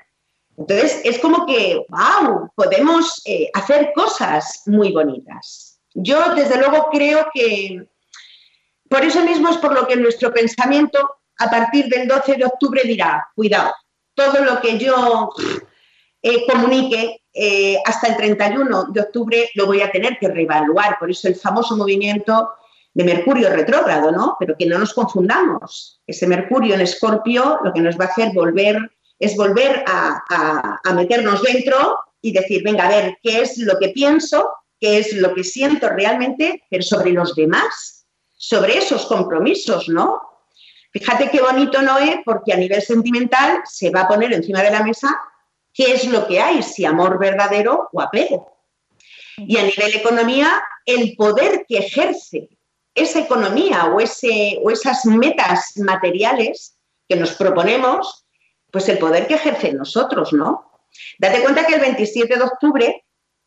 Entonces, 0.58 1.02
es 1.04 1.20
como 1.20 1.46
que, 1.46 1.86
wow, 1.90 2.50
podemos 2.56 3.22
eh, 3.26 3.50
hacer 3.54 3.92
cosas 3.94 4.64
muy 4.66 4.92
bonitas. 4.92 5.80
Yo, 5.94 6.34
desde 6.34 6.58
luego, 6.58 6.90
creo 6.92 7.28
que 7.34 7.86
por 8.90 9.04
eso 9.04 9.24
mismo 9.24 9.50
es 9.50 9.58
por 9.58 9.74
lo 9.74 9.88
que 9.88 9.96
nuestro 9.96 10.34
pensamiento 10.34 11.10
a 11.40 11.50
partir 11.50 11.88
del 11.88 12.08
12 12.08 12.36
de 12.36 12.46
octubre 12.46 12.82
dirá, 12.86 13.28
cuidado, 13.36 13.74
todo 14.14 14.44
lo 14.44 14.62
que 14.62 14.78
yo 14.78 15.30
eh, 16.22 16.46
comunique 16.48 17.22
eh, 17.34 17.78
hasta 17.86 18.08
el 18.08 18.16
31 18.16 18.86
de 18.86 19.02
octubre 19.02 19.50
lo 19.56 19.66
voy 19.66 19.82
a 19.82 19.92
tener 19.92 20.18
que 20.18 20.30
reevaluar. 20.30 20.98
Por 20.98 21.12
eso 21.12 21.28
el 21.28 21.36
famoso 21.36 21.76
movimiento 21.76 22.52
de 22.94 23.04
Mercurio 23.04 23.50
retrógrado, 23.50 24.12
¿no? 24.12 24.38
Pero 24.40 24.56
que 24.58 24.66
no 24.66 24.78
nos 24.78 24.94
confundamos. 24.94 26.02
Ese 26.08 26.26
Mercurio 26.28 26.76
en 26.76 26.82
Escorpio 26.82 27.60
lo 27.64 27.74
que 27.74 27.82
nos 27.82 28.00
va 28.00 28.06
a 28.06 28.08
hacer 28.08 28.32
volver 28.34 28.78
es 29.20 29.36
volver 29.36 29.84
a, 29.88 30.80
meternos 30.94 31.42
dentro 31.42 32.00
y 32.22 32.32
decir, 32.32 32.64
venga, 32.64 32.86
a 32.86 32.90
ver, 32.90 33.18
¿qué 33.22 33.42
es 33.42 33.58
lo 33.58 33.78
que 33.80 33.90
pienso? 33.90 34.50
¿Qué 34.80 35.00
es 35.00 35.14
lo 35.14 35.34
que 35.34 35.44
siento 35.44 35.90
realmente? 35.90 36.64
Pero 36.70 36.84
sobre 36.84 37.12
los 37.12 37.36
demás, 37.36 38.06
sobre 38.34 38.78
esos 38.78 39.06
compromisos, 39.06 39.90
¿no? 39.90 40.22
Fíjate 40.92 41.30
qué 41.30 41.42
bonito 41.42 41.82
no 41.82 41.98
es, 41.98 42.18
porque 42.24 42.54
a 42.54 42.58
nivel 42.58 42.82
sentimental 42.82 43.62
se 43.66 43.90
va 43.90 44.02
a 44.02 44.08
poner 44.08 44.34
encima 44.34 44.62
de 44.62 44.72
la 44.72 44.84
mesa 44.84 45.20
qué 45.74 45.94
es 45.94 46.06
lo 46.08 46.26
que 46.26 46.40
hay, 46.40 46.64
si 46.64 46.86
amor 46.86 47.20
verdadero 47.20 47.90
o 47.92 48.02
apego. 48.02 48.58
Y 49.38 49.58
a 49.58 49.64
nivel 49.64 49.94
economía, 49.94 50.64
el 50.86 51.16
poder 51.18 51.66
que 51.68 51.80
ejerce 51.80 52.50
esa 52.94 53.20
economía 53.20 53.86
o, 53.88 54.00
ese, 54.00 54.58
o 54.64 54.72
esas 54.72 55.06
metas 55.06 55.74
materiales 55.76 56.78
que 57.08 57.18
nos 57.18 57.34
proponemos, 57.34 58.25
pues 58.76 58.90
el 58.90 58.98
poder 58.98 59.26
que 59.26 59.36
ejerce 59.36 59.72
nosotros, 59.72 60.34
¿no? 60.34 60.70
Date 61.18 61.42
cuenta 61.42 61.66
que 61.66 61.76
el 61.76 61.80
27 61.80 62.36
de 62.36 62.44
octubre 62.44 63.06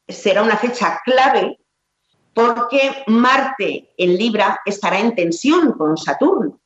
será 0.08 0.42
una 0.42 0.56
fecha 0.56 1.02
clave 1.04 1.58
porque 2.32 3.04
Marte 3.08 3.92
en 3.98 4.16
Libra 4.16 4.58
estará 4.64 4.98
en 4.98 5.14
tensión 5.14 5.72
con 5.72 5.98
Saturno. 5.98 6.58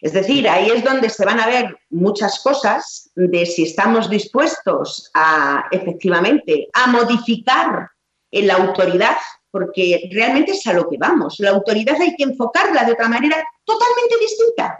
Es 0.00 0.12
decir, 0.12 0.48
ahí 0.48 0.70
es 0.70 0.84
donde 0.84 1.10
se 1.10 1.24
van 1.24 1.40
a 1.40 1.48
ver 1.48 1.76
muchas 1.90 2.38
cosas 2.38 3.10
de 3.16 3.44
si 3.44 3.64
estamos 3.64 4.08
dispuestos 4.08 5.10
a 5.14 5.64
efectivamente 5.72 6.68
a 6.74 6.86
modificar 6.86 7.90
la 8.30 8.54
autoridad, 8.54 9.16
porque 9.50 10.08
realmente 10.12 10.52
es 10.52 10.64
a 10.68 10.72
lo 10.72 10.88
que 10.88 10.98
vamos. 10.98 11.40
La 11.40 11.50
autoridad 11.50 12.00
hay 12.00 12.14
que 12.14 12.22
enfocarla 12.22 12.84
de 12.84 12.92
otra 12.92 13.08
manera 13.08 13.44
totalmente 13.64 14.18
distinta. 14.20 14.78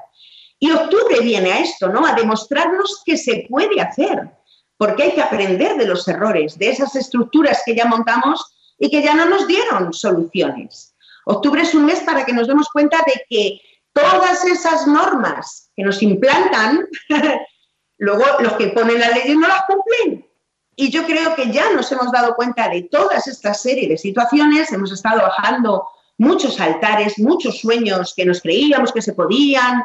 Y 0.58 0.70
octubre 0.70 1.20
viene 1.20 1.52
a 1.52 1.58
esto, 1.60 1.88
¿no? 1.88 2.04
A 2.06 2.14
demostrarnos 2.14 3.02
que 3.04 3.16
se 3.16 3.46
puede 3.48 3.80
hacer, 3.80 4.28
porque 4.76 5.04
hay 5.04 5.12
que 5.12 5.22
aprender 5.22 5.76
de 5.76 5.86
los 5.86 6.06
errores, 6.08 6.58
de 6.58 6.70
esas 6.70 6.96
estructuras 6.96 7.62
que 7.64 7.76
ya 7.76 7.86
montamos 7.86 8.44
y 8.78 8.90
que 8.90 9.02
ya 9.02 9.14
no 9.14 9.26
nos 9.26 9.46
dieron 9.46 9.92
soluciones. 9.92 10.94
Octubre 11.24 11.62
es 11.62 11.74
un 11.74 11.84
mes 11.84 12.00
para 12.00 12.24
que 12.24 12.32
nos 12.32 12.48
demos 12.48 12.68
cuenta 12.70 12.98
de 13.06 13.22
que 13.28 13.60
todas 13.92 14.44
esas 14.44 14.86
normas 14.86 15.70
que 15.76 15.82
nos 15.82 16.02
implantan, 16.02 16.86
luego 17.98 18.24
los 18.40 18.54
que 18.54 18.68
ponen 18.68 19.00
las 19.00 19.14
leyes 19.14 19.36
no 19.36 19.46
las 19.46 19.64
cumplen. 19.64 20.26
Y 20.74 20.90
yo 20.90 21.04
creo 21.06 21.34
que 21.34 21.50
ya 21.50 21.72
nos 21.72 21.90
hemos 21.90 22.12
dado 22.12 22.34
cuenta 22.36 22.68
de 22.68 22.82
todas 22.82 23.26
estas 23.26 23.60
serie 23.60 23.88
de 23.88 23.98
situaciones, 23.98 24.72
hemos 24.72 24.92
estado 24.92 25.22
bajando 25.22 25.88
muchos 26.18 26.60
altares, 26.60 27.18
muchos 27.18 27.58
sueños 27.60 28.14
que 28.14 28.24
nos 28.24 28.40
creíamos 28.40 28.92
que 28.92 29.02
se 29.02 29.12
podían 29.12 29.84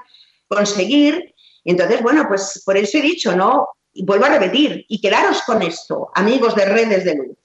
conseguir. 0.54 1.34
Entonces, 1.64 2.02
bueno, 2.02 2.26
pues 2.28 2.62
por 2.66 2.78
eso 2.78 2.98
he 2.98 3.02
dicho, 3.02 3.36
¿no? 3.36 3.70
Y 3.94 4.06
vuelvo 4.06 4.26
a 4.26 4.30
repetir, 4.30 4.86
y 4.88 5.00
quedaros 5.00 5.44
con 5.44 5.62
esto, 5.62 6.10
amigos 6.16 6.56
de 6.56 6.66
redes 6.66 7.06
de 7.06 7.16
luz. 7.16 7.38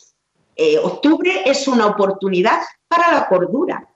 Eh, 0.57 0.79
octubre 0.79 1.43
es 1.45 1.69
una 1.69 1.87
oportunidad 1.87 2.61
para 2.89 3.13
la 3.13 3.29
cordura, 3.29 3.87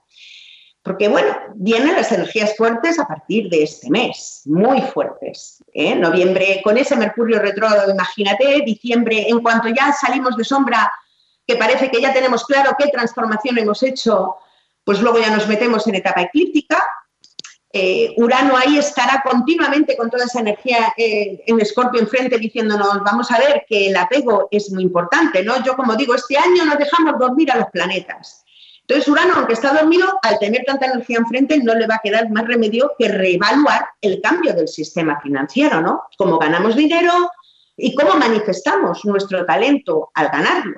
porque 0.83 1.07
bueno, 1.07 1.35
vienen 1.55 1.95
las 1.95 2.11
energías 2.11 2.55
fuertes 2.55 2.99
a 2.99 3.07
partir 3.07 3.49
de 3.49 3.63
este 3.63 3.89
mes, 3.89 4.43
muy 4.45 4.81
fuertes. 4.81 5.63
¿eh? 5.73 5.95
Noviembre 5.95 6.61
con 6.63 6.77
ese 6.77 6.95
Mercurio 6.95 7.39
retrógrado, 7.39 7.91
imagínate, 7.91 8.61
diciembre, 8.65 9.25
en 9.27 9.41
cuanto 9.41 9.69
ya 9.69 9.93
salimos 9.93 10.37
de 10.37 10.43
sombra, 10.43 10.91
que 11.47 11.55
parece 11.55 11.89
que 11.89 12.01
ya 12.01 12.13
tenemos 12.13 12.45
claro 12.45 12.75
qué 12.77 12.87
transformación 12.87 13.57
hemos 13.57 13.81
hecho, 13.83 14.35
pues 14.83 15.01
luego 15.01 15.19
ya 15.19 15.29
nos 15.35 15.47
metemos 15.47 15.87
en 15.87 15.95
etapa 15.95 16.21
eclíptica, 16.21 16.83
eh, 17.75 18.13
Urano 18.17 18.55
ahí 18.55 18.77
estará 18.77 19.23
continuamente 19.27 19.97
con 19.97 20.07
toda 20.07 20.25
esa 20.25 20.41
energía 20.41 20.93
eh, 20.95 21.43
en 21.47 21.59
Escorpio 21.59 21.99
enfrente 21.99 22.37
diciéndonos, 22.37 23.01
vamos 23.03 23.31
a 23.31 23.39
ver 23.39 23.65
que 23.67 23.87
el 23.87 23.97
apego 23.97 24.47
es 24.51 24.71
muy 24.71 24.83
importante, 24.83 25.43
¿no? 25.43 25.63
Yo 25.63 25.75
como 25.75 25.95
digo, 25.95 26.13
este 26.13 26.37
año 26.37 26.65
no 26.65 26.75
dejamos 26.75 27.17
dormir 27.17 27.51
a 27.51 27.57
los 27.57 27.69
planetas. 27.71 28.45
Entonces 28.81 29.07
Urano, 29.07 29.33
aunque 29.37 29.53
está 29.53 29.73
dormido, 29.73 30.19
al 30.21 30.37
tener 30.37 30.63
tanta 30.65 30.85
energía 30.85 31.17
enfrente 31.17 31.57
no 31.63 31.73
le 31.73 31.87
va 31.87 31.95
a 31.95 32.01
quedar 32.03 32.29
más 32.29 32.45
remedio 32.45 32.91
que 32.99 33.07
reevaluar 33.07 33.87
el 34.01 34.21
cambio 34.21 34.53
del 34.53 34.67
sistema 34.67 35.19
financiero, 35.19 35.81
¿no? 35.81 36.03
Cómo 36.15 36.37
ganamos 36.37 36.75
dinero 36.75 37.31
y 37.75 37.95
cómo 37.95 38.13
manifestamos 38.15 39.03
nuestro 39.03 39.47
talento 39.47 40.11
al 40.13 40.27
ganarlo. 40.27 40.77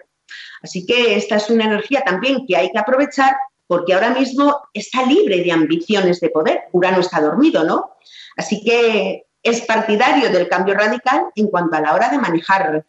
Así 0.62 0.86
que 0.86 1.18
esta 1.18 1.36
es 1.36 1.50
una 1.50 1.66
energía 1.66 2.04
también 2.06 2.46
que 2.48 2.56
hay 2.56 2.72
que 2.72 2.80
aprovechar 2.80 3.36
porque 3.68 3.94
ahora 3.94 4.12
mismo 4.12 4.62
está 4.74 5.04
libre 5.04 5.44
de 5.44 5.52
ambiciones 5.52 6.20
de 6.20 6.30
poder. 6.30 6.64
Urano 6.72 7.00
está 7.00 7.22
dormido, 7.22 7.64
¿no? 7.64 7.96
Así 8.38 8.64
que 8.64 9.26
es 9.42 9.62
partidario 9.62 10.30
del 10.30 10.48
cambio 10.48 10.74
radical 10.74 11.26
en 11.36 11.48
cuanto 11.48 11.76
a 11.78 11.82
la 11.82 11.94
hora 11.94 12.10
de 12.10 12.18
manejar 12.18 12.86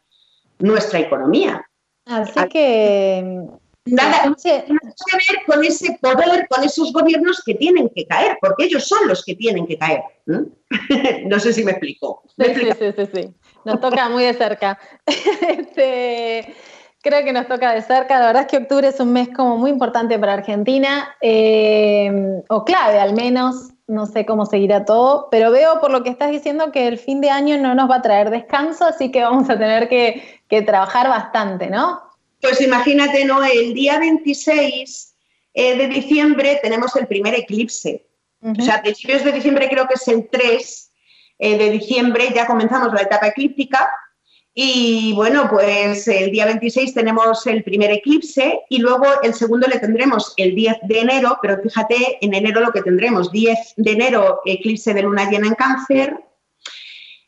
nuestra 0.59 1.01
economía. 1.01 1.65
Así 2.07 2.41
que... 2.49 3.47
Nada, 3.89 4.35
tiene 4.43 4.67
que 4.67 4.73
ver 4.73 5.47
con 5.47 5.65
ese 5.65 5.97
poder, 6.01 6.49
con 6.49 6.65
esos 6.65 6.93
gobiernos 6.93 7.41
que 7.47 7.55
tienen 7.55 7.89
que 7.95 8.05
caer, 8.05 8.37
porque 8.41 8.65
ellos 8.65 8.85
son 8.89 9.07
los 9.07 9.25
que 9.25 9.37
tienen 9.37 9.65
que 9.65 9.79
caer. 9.79 10.03
no 11.27 11.39
sé 11.39 11.53
si 11.53 11.63
me 11.63 11.71
explico. 11.71 12.25
sí, 12.37 12.53
sí, 12.53 12.93
sí, 12.97 13.09
sí, 13.15 13.35
Nos 13.65 13.81
toca 13.81 14.09
muy 14.09 14.25
de 14.25 14.35
cerca. 14.35 14.77
este, 15.07 16.53
Creo 17.07 17.23
que 17.25 17.33
nos 17.33 17.47
toca 17.47 17.73
de 17.73 17.83
cerca. 17.83 18.19
La 18.19 18.27
verdad 18.27 18.43
es 18.43 18.49
que 18.49 18.57
octubre 18.57 18.89
es 18.89 18.99
un 18.99 19.13
mes 19.13 19.29
como 19.29 19.57
muy 19.57 19.71
importante 19.71 20.19
para 20.19 20.33
Argentina, 20.33 21.15
eh, 21.21 22.43
o 22.49 22.65
clave 22.65 22.99
al 22.99 23.15
menos. 23.15 23.69
No 23.87 24.07
sé 24.07 24.27
cómo 24.27 24.45
seguirá 24.45 24.85
todo, 24.85 25.29
pero 25.31 25.53
veo 25.53 25.81
por 25.81 25.93
lo 25.93 26.03
que 26.03 26.11
estás 26.11 26.33
diciendo 26.33 26.73
que 26.73 26.89
el 26.89 26.99
fin 26.99 27.21
de 27.21 27.31
año 27.31 27.59
no 27.59 27.77
nos 27.77 27.89
va 27.89 27.97
a 27.99 28.03
traer 28.03 28.31
descanso, 28.31 28.87
así 28.87 29.13
que 29.13 29.23
vamos 29.23 29.49
a 29.49 29.57
tener 29.57 29.89
que, 29.89 30.43
trabajar 30.63 31.09
bastante, 31.09 31.71
¿no? 31.71 32.03
Pues 32.43 32.61
imagínate, 32.61 33.25
¿no? 33.25 33.45
El 33.45 33.73
día 33.73 34.01
26 34.01 35.15
eh, 35.55 35.77
de 35.79 35.87
diciembre 35.87 36.59
tenemos 36.61 36.97
el 36.97 37.07
primer 37.07 37.35
eclipse. 37.37 38.05
O 38.43 38.61
sea, 38.61 38.77
a 38.77 38.83
principios 38.83 39.23
de 39.23 39.31
diciembre 39.31 39.69
creo 39.69 39.87
que 39.87 39.95
es 39.95 40.09
el 40.09 40.29
3 40.29 40.93
eh, 41.39 41.57
de 41.57 41.71
diciembre, 41.71 42.33
ya 42.35 42.49
comenzamos 42.49 42.93
la 42.93 43.03
etapa 43.03 43.29
eclíptica 43.29 43.93
y 44.59 45.13
bueno, 45.13 45.51
pues 45.51 46.09
el 46.09 46.31
día 46.31 46.47
26 46.47 46.95
tenemos 46.95 47.47
el 47.47 47.63
primer 47.63 47.91
eclipse 47.91 48.63
y 48.71 48.79
luego 48.79 49.05
el 49.23 49.35
segundo 49.35 49.67
le 49.67 49.79
tendremos 49.79 50.33
el 50.39 50.55
10 50.55 50.79
de 50.85 51.01
enero, 51.01 51.39
pero 51.43 51.61
fíjate, 51.63 52.17
en 52.23 52.33
enero 52.33 52.63
lo 52.63 52.73
que 52.73 52.81
tendremos, 52.81 53.31
10 53.31 53.75
de 53.77 53.91
enero 53.91 54.41
eclipse 54.47 54.95
de 54.95 55.03
luna 55.03 55.29
llena 55.29 55.49
en 55.49 55.57
cáncer, 55.57 56.17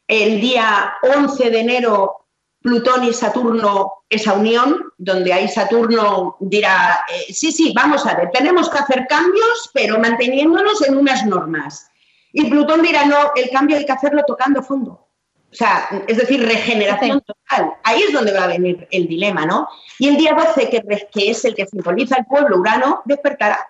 el 0.07 0.41
día 0.41 0.95
11 1.03 1.51
de 1.51 1.61
enero 1.61 2.29
Plutón 2.63 3.05
y 3.05 3.13
Saturno, 3.13 4.05
esa 4.09 4.33
unión, 4.33 4.91
donde 4.97 5.31
ahí 5.35 5.49
Saturno 5.49 6.39
dirá, 6.41 7.05
eh, 7.15 7.31
sí, 7.31 7.53
sí, 7.53 7.75
vamos 7.77 8.07
a 8.07 8.15
ver, 8.15 8.31
tenemos 8.31 8.71
que 8.71 8.79
hacer 8.79 9.07
cambios, 9.07 9.71
pero 9.75 9.99
manteniéndonos 9.99 10.81
en 10.89 10.97
unas 10.97 11.27
normas. 11.27 11.91
Y 12.33 12.49
Plutón 12.49 12.81
dirá, 12.81 13.05
no, 13.05 13.33
el 13.37 13.51
cambio 13.51 13.77
hay 13.77 13.85
que 13.85 13.93
hacerlo 13.93 14.23
tocando 14.27 14.63
fondo. 14.63 15.08
O 15.51 15.55
sea, 15.55 15.89
es 16.07 16.19
decir, 16.19 16.45
regeneración 16.45 17.23
total. 17.23 17.73
Ahí 17.83 18.03
es 18.03 18.13
donde 18.13 18.33
va 18.33 18.45
a 18.45 18.49
venir 18.49 18.87
el 18.91 19.09
dilema, 19.09 19.47
¿no? 19.47 19.67
Y 19.99 20.09
el 20.09 20.17
día 20.17 20.35
12, 20.35 20.69
que, 20.69 20.83
que 21.11 21.31
es 21.31 21.45
el 21.45 21.55
que 21.55 21.67
simboliza 21.67 22.17
el 22.19 22.27
pueblo, 22.27 22.59
Urano, 22.59 23.03
despertará. 23.07 23.67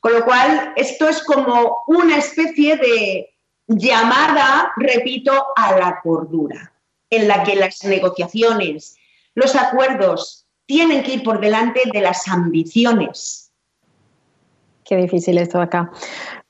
Con 0.00 0.14
lo 0.14 0.24
cual, 0.24 0.72
esto 0.76 1.08
es 1.08 1.22
como 1.22 1.78
una 1.86 2.16
especie 2.16 2.76
de 2.76 3.36
llamada, 3.66 4.72
repito, 4.76 5.32
a 5.54 5.78
la 5.78 6.00
cordura, 6.02 6.72
en 7.10 7.28
la 7.28 7.42
que 7.42 7.56
las 7.56 7.84
negociaciones, 7.84 8.96
los 9.34 9.54
acuerdos 9.54 10.46
tienen 10.66 11.02
que 11.02 11.14
ir 11.14 11.22
por 11.22 11.40
delante 11.40 11.82
de 11.92 12.00
las 12.00 12.26
ambiciones. 12.28 13.52
Qué 14.84 14.96
difícil 14.96 15.36
esto 15.38 15.60
acá. 15.60 15.90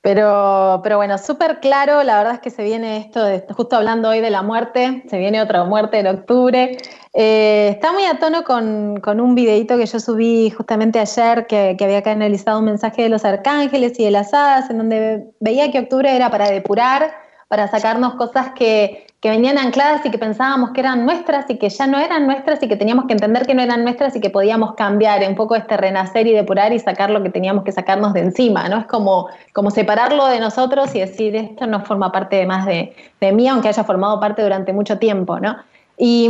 Pero, 0.07 0.83
pero 0.85 0.99
bueno, 0.99 1.19
súper 1.19 1.59
claro, 1.59 2.05
la 2.05 2.19
verdad 2.19 2.35
es 2.35 2.39
que 2.41 2.51
se 2.51 2.63
viene 2.63 2.99
esto, 2.99 3.25
de, 3.25 3.45
justo 3.57 3.75
hablando 3.75 4.11
hoy 4.11 4.21
de 4.21 4.31
la 4.31 4.41
muerte, 4.41 5.03
se 5.11 5.19
viene 5.19 5.43
otra 5.43 5.65
muerte 5.65 5.99
en 5.99 6.07
octubre. 6.07 6.79
Eh, 7.13 7.71
está 7.73 7.93
muy 7.93 8.05
a 8.05 8.21
tono 8.21 8.45
con, 8.45 9.21
un 9.21 9.35
videito 9.35 9.77
que 9.77 9.85
yo 9.85 9.99
subí 9.99 10.51
justamente 10.51 11.01
ayer, 11.01 11.49
que, 11.49 11.75
que 11.77 11.85
había 11.85 12.05
canalizado 12.05 12.61
un 12.61 12.67
mensaje 12.67 13.03
de 13.03 13.09
los 13.09 13.25
arcángeles 13.25 13.99
y 13.99 14.05
de 14.05 14.13
las 14.13 14.33
hadas, 14.33 14.71
en 14.71 14.79
donde 14.79 15.27
veía 15.41 15.73
que 15.73 15.81
octubre 15.81 16.15
era 16.15 16.31
para 16.31 16.51
depurar, 16.51 17.11
para 17.49 17.69
sacarnos 17.69 18.15
cosas 18.15 18.51
que, 18.57 19.07
que 19.21 19.31
venían 19.31 19.57
ancladas 19.57 20.05
y 20.05 20.11
que 20.11 20.19
pensábamos 20.19 20.71
que 20.71 20.81
eran 20.81 21.05
nuestras 21.05 21.49
y 21.49 21.59
que 21.59 21.69
ya 21.69 21.87
no 21.87 21.99
eran 21.99 22.27
nuestras 22.27 22.63
y 22.63 22.69
que 22.69 22.77
teníamos 22.77 23.07
que 23.07 23.13
entender 23.13 23.47
que 23.47 23.55
no 23.55 23.63
eran 23.63 23.85
nuestras 23.85 24.15
y 24.17 24.21
que 24.21 24.31
podíamos 24.31 24.75
cambiar 24.75 25.27
un 25.29 25.35
poco 25.35 25.55
este 25.55 25.77
renacer 25.77 26.27
y 26.27 26.33
depurar 26.33 26.73
y 26.73 26.79
sacar 26.79 27.11
lo 27.11 27.23
que 27.23 27.31
teníamos 27.31 27.65
que 27.65 27.73
sacarnos 27.73 28.13
de 28.13 28.21
encima, 28.21 28.69
¿no? 28.69 28.79
Es 28.79 28.87
como, 28.87 29.29
como 29.53 29.71
separarlo 29.71 30.27
de 30.27 30.41
nosotros 30.41 30.95
y 30.95 31.01
decir, 31.01 31.37
esto 31.37 31.67
no 31.67 31.85
forma 31.85 32.13
parte 32.13 32.45
más 32.47 32.67
de, 32.67 32.95
de 33.21 33.33
mí, 33.33 33.49
aunque 33.49 33.69
haya 33.69 33.85
formado 33.85 34.19
parte 34.21 34.43
durante 34.43 34.73
mucho 34.73 34.99
tiempo, 34.99 35.39
¿no? 35.39 35.57
Y, 35.99 36.29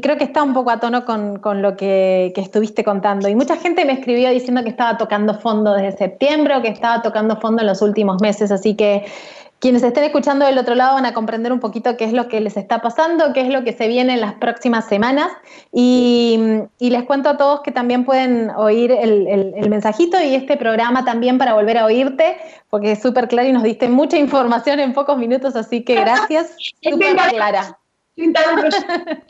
creo 0.00 0.16
que 0.16 0.22
está 0.22 0.44
un 0.44 0.54
poco 0.54 0.70
a 0.70 0.78
tono 0.78 1.04
con, 1.04 1.38
con 1.40 1.60
lo 1.60 1.76
que, 1.76 2.30
que, 2.36 2.40
estuviste 2.40 2.84
contando. 2.84 3.28
Y 3.28 3.34
mucha 3.34 3.56
gente 3.56 3.84
me 3.84 3.94
escribió 3.94 4.30
diciendo 4.30 4.62
que 4.62 4.68
estaba 4.68 4.96
tocando 4.96 5.34
fondo 5.34 5.74
desde 5.74 5.98
septiembre 5.98 6.56
o 6.56 6.62
que 6.62 6.68
estaba 6.68 7.02
tocando 7.02 7.36
fondo 7.36 7.62
en 7.62 7.66
los 7.66 7.82
últimos 7.82 8.22
meses. 8.22 8.52
Así 8.52 8.76
que 8.76 9.04
quienes 9.62 9.84
estén 9.84 10.02
escuchando 10.02 10.44
del 10.44 10.58
otro 10.58 10.74
lado 10.74 10.94
van 10.94 11.06
a 11.06 11.14
comprender 11.14 11.52
un 11.52 11.60
poquito 11.60 11.96
qué 11.96 12.04
es 12.04 12.12
lo 12.12 12.26
que 12.26 12.40
les 12.40 12.56
está 12.56 12.82
pasando, 12.82 13.32
qué 13.32 13.42
es 13.42 13.48
lo 13.48 13.62
que 13.62 13.72
se 13.72 13.86
viene 13.86 14.14
en 14.14 14.20
las 14.20 14.34
próximas 14.34 14.86
semanas. 14.86 15.30
Y, 15.72 16.64
les 16.80 17.04
cuento 17.04 17.28
a 17.28 17.36
todos 17.36 17.60
que 17.60 17.70
también 17.70 18.04
pueden 18.04 18.50
oír 18.50 18.90
el, 18.90 19.70
mensajito 19.70 20.20
y 20.20 20.34
este 20.34 20.56
programa 20.56 21.04
también 21.04 21.38
para 21.38 21.54
volver 21.54 21.78
a 21.78 21.84
oírte, 21.84 22.38
porque 22.70 22.90
es 22.92 23.02
súper 23.02 23.28
claro 23.28 23.48
y 23.48 23.52
nos 23.52 23.62
diste 23.62 23.88
mucha 23.88 24.18
información 24.18 24.80
en 24.80 24.94
pocos 24.94 25.16
minutos, 25.16 25.54
así 25.54 25.84
que 25.84 25.94
gracias. 25.94 26.56
súper 26.82 27.14
clara. 27.30 27.78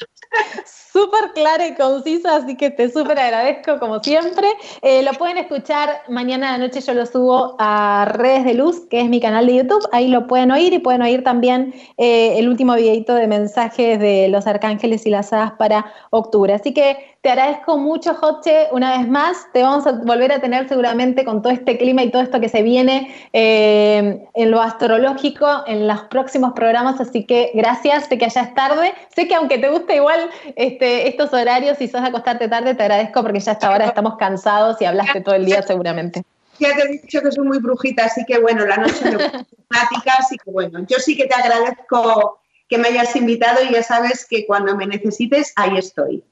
súper 0.66 1.33
clara 1.35 1.66
y 1.66 1.74
concisa, 1.74 2.37
así 2.37 2.57
que 2.57 2.70
te 2.70 2.91
súper 2.91 3.18
agradezco 3.18 3.78
como 3.78 4.03
siempre. 4.03 4.47
Eh, 4.83 5.03
lo 5.03 5.12
pueden 5.12 5.39
escuchar 5.39 6.03
mañana 6.09 6.53
de 6.53 6.59
noche, 6.59 6.80
yo 6.80 6.95
lo 6.95 7.07
subo 7.07 7.57
a 7.59 8.07
Redes 8.12 8.45
de 8.45 8.55
Luz, 8.55 8.87
que 8.91 9.01
es 9.01 9.09
mi 9.09 9.20
canal 9.20 9.47
de 9.47 9.57
YouTube, 9.57 9.89
ahí 9.93 10.09
lo 10.09 10.26
pueden 10.26 10.51
oír 10.51 10.72
y 10.72 10.80
pueden 10.80 11.03
oír 11.03 11.22
también 11.22 11.74
eh, 11.97 12.39
el 12.39 12.49
último 12.49 12.74
videito 12.74 13.14
de 13.14 13.26
mensajes 13.26 14.01
de 14.01 14.28
los 14.28 14.47
arcángeles 14.47 15.07
y 15.07 15.11
las 15.11 15.33
hadas 15.33 15.53
para 15.53 15.93
octubre. 16.11 16.53
Así 16.53 16.74
que 16.74 17.11
te 17.23 17.31
agradezco 17.31 17.79
mucho, 17.79 18.14
Joche, 18.14 18.66
una 18.73 18.99
vez 18.99 19.09
más. 19.09 19.47
Te 19.53 19.62
vamos 19.62 19.87
a 19.87 19.93
volver 19.93 20.33
a 20.33 20.41
tener 20.41 20.68
seguramente 20.68 21.25
con 21.25 21.41
todo 21.41 21.53
este 21.53 21.79
clima 21.79 22.03
y 22.03 22.11
todo 22.11 22.20
esto 22.20 22.41
que 22.41 22.49
se 22.49 22.62
viene 22.62 23.14
eh, 23.33 24.27
en 24.35 24.51
lo 24.51 24.61
astrológico 24.61 25.47
en 25.68 25.87
los 25.87 26.01
próximos 26.03 26.53
programas. 26.53 27.01
Así 27.01 27.25
que 27.25 27.53
gracias, 27.55 28.07
sé 28.07 28.18
que 28.18 28.25
allá 28.25 28.43
es 28.43 28.55
tarde. 28.55 28.93
Sé 29.14 29.29
que 29.29 29.37
aunque 29.37 29.59
te 29.59 29.70
guste 29.70 29.95
igual 29.95 30.31
este, 30.57 31.07
estos 31.07 31.33
horarios 31.33 31.81
y 31.81 31.87
sos 31.87 32.03
acostarte 32.03 32.49
tarde, 32.49 32.75
te 32.75 32.83
agradezco 32.83 33.23
porque 33.23 33.39
ya 33.39 33.53
hasta 33.53 33.68
ahora 33.68 33.87
estamos 33.87 34.16
cansados 34.16 34.83
y 34.83 34.85
hablaste 34.85 35.20
todo 35.20 35.37
el 35.37 35.45
día 35.45 35.62
seguramente. 35.62 36.25
Ya 36.59 36.75
te 36.75 36.83
he 36.83 36.89
dicho 36.89 37.20
que 37.23 37.31
soy 37.31 37.47
muy 37.47 37.59
brujita, 37.59 38.07
así 38.07 38.25
que 38.27 38.41
bueno, 38.41 38.66
la 38.66 38.79
noche 38.79 39.05
me 39.05 39.11
plática, 39.68 40.14
así 40.18 40.37
que 40.45 40.51
bueno, 40.51 40.85
yo 40.89 40.99
sí 40.99 41.16
que 41.16 41.27
te 41.27 41.35
agradezco 41.35 42.41
que 42.68 42.79
me 42.79 42.89
hayas 42.89 43.14
invitado 43.14 43.62
y 43.62 43.73
ya 43.73 43.83
sabes 43.85 44.27
que 44.29 44.45
cuando 44.45 44.77
me 44.77 44.87
necesites, 44.87 45.53
ahí 45.55 45.79
estoy. 45.79 46.25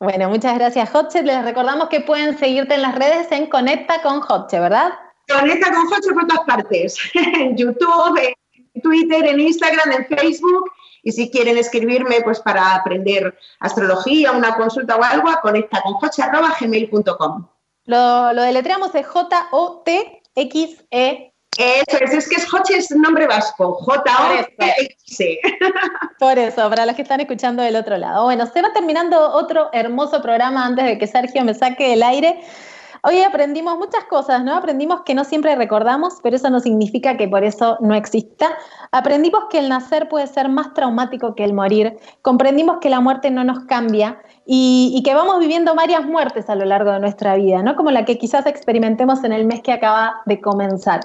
Bueno, 0.00 0.28
muchas 0.28 0.56
gracias, 0.56 0.90
Hotche. 0.90 1.24
Les 1.24 1.44
recordamos 1.44 1.88
que 1.88 2.00
pueden 2.00 2.38
seguirte 2.38 2.74
en 2.74 2.82
las 2.82 2.94
redes 2.94 3.32
en 3.32 3.46
Conecta 3.46 4.00
con 4.02 4.20
Hotche, 4.20 4.60
¿verdad? 4.60 4.92
Conecta 5.28 5.72
con 5.72 5.88
Hotche 5.88 6.12
por 6.12 6.24
todas 6.26 6.44
partes. 6.46 6.96
En 7.14 7.56
YouTube, 7.56 8.20
en 8.20 8.34
Twitter, 8.80 9.26
en 9.26 9.40
Instagram, 9.40 9.90
en 9.92 10.06
Facebook. 10.06 10.70
Y 11.02 11.10
si 11.12 11.30
quieren 11.30 11.58
escribirme 11.58 12.22
pues 12.22 12.40
para 12.40 12.76
aprender 12.76 13.36
astrología, 13.60 14.32
una 14.32 14.56
consulta 14.56 14.96
o 14.96 15.02
algo, 15.02 15.28
a 15.28 15.40
conectaconjoche.gmail.com. 15.40 17.46
Lo, 17.86 18.32
lo 18.32 18.42
deletreamos 18.42 18.92
de 18.92 19.02
J-O-T-X-E 19.02 20.14
es, 21.58 22.28
que 22.28 22.36
es 22.36 22.48
Joche 22.48 22.76
es 22.78 22.90
nombre 22.92 23.26
vasco, 23.26 23.74
j 23.74 24.02
o 24.02 24.32
x 24.32 25.18
Por 26.18 26.38
eso, 26.38 26.68
para 26.70 26.86
los 26.86 26.94
que 26.94 27.02
están 27.02 27.20
escuchando 27.20 27.62
del 27.62 27.76
otro 27.76 27.96
lado. 27.98 28.24
Bueno, 28.24 28.46
se 28.46 28.62
va 28.62 28.72
terminando 28.72 29.32
otro 29.32 29.68
hermoso 29.72 30.22
programa 30.22 30.64
antes 30.64 30.84
de 30.84 30.98
que 30.98 31.06
Sergio 31.06 31.44
me 31.44 31.54
saque 31.54 31.92
el 31.92 32.02
aire. 32.02 32.40
Hoy 33.02 33.22
aprendimos 33.22 33.78
muchas 33.78 34.04
cosas, 34.04 34.42
¿no? 34.42 34.54
Aprendimos 34.54 35.02
que 35.02 35.14
no 35.14 35.24
siempre 35.24 35.54
recordamos, 35.54 36.14
pero 36.22 36.34
eso 36.34 36.50
no 36.50 36.58
significa 36.58 37.16
que 37.16 37.28
por 37.28 37.44
eso 37.44 37.76
no 37.80 37.94
exista. 37.94 38.50
Aprendimos 38.90 39.44
que 39.50 39.58
el 39.58 39.68
nacer 39.68 40.08
puede 40.08 40.26
ser 40.26 40.48
más 40.48 40.74
traumático 40.74 41.34
que 41.36 41.44
el 41.44 41.52
morir. 41.52 41.96
Comprendimos 42.22 42.78
que 42.80 42.90
la 42.90 43.00
muerte 43.00 43.30
no 43.30 43.44
nos 43.44 43.60
cambia 43.66 44.20
y, 44.50 45.02
que 45.04 45.12
vamos 45.12 45.40
viviendo 45.40 45.74
varias 45.74 46.06
muertes 46.06 46.48
a 46.48 46.54
lo 46.54 46.64
largo 46.64 46.90
de 46.90 47.00
nuestra 47.00 47.36
vida, 47.36 47.62
¿no? 47.62 47.76
Como 47.76 47.90
la 47.90 48.06
que 48.06 48.16
quizás 48.16 48.46
experimentemos 48.46 49.22
en 49.22 49.34
el 49.34 49.44
mes 49.44 49.60
que 49.60 49.72
acaba 49.72 50.22
de 50.24 50.40
comenzar. 50.40 51.00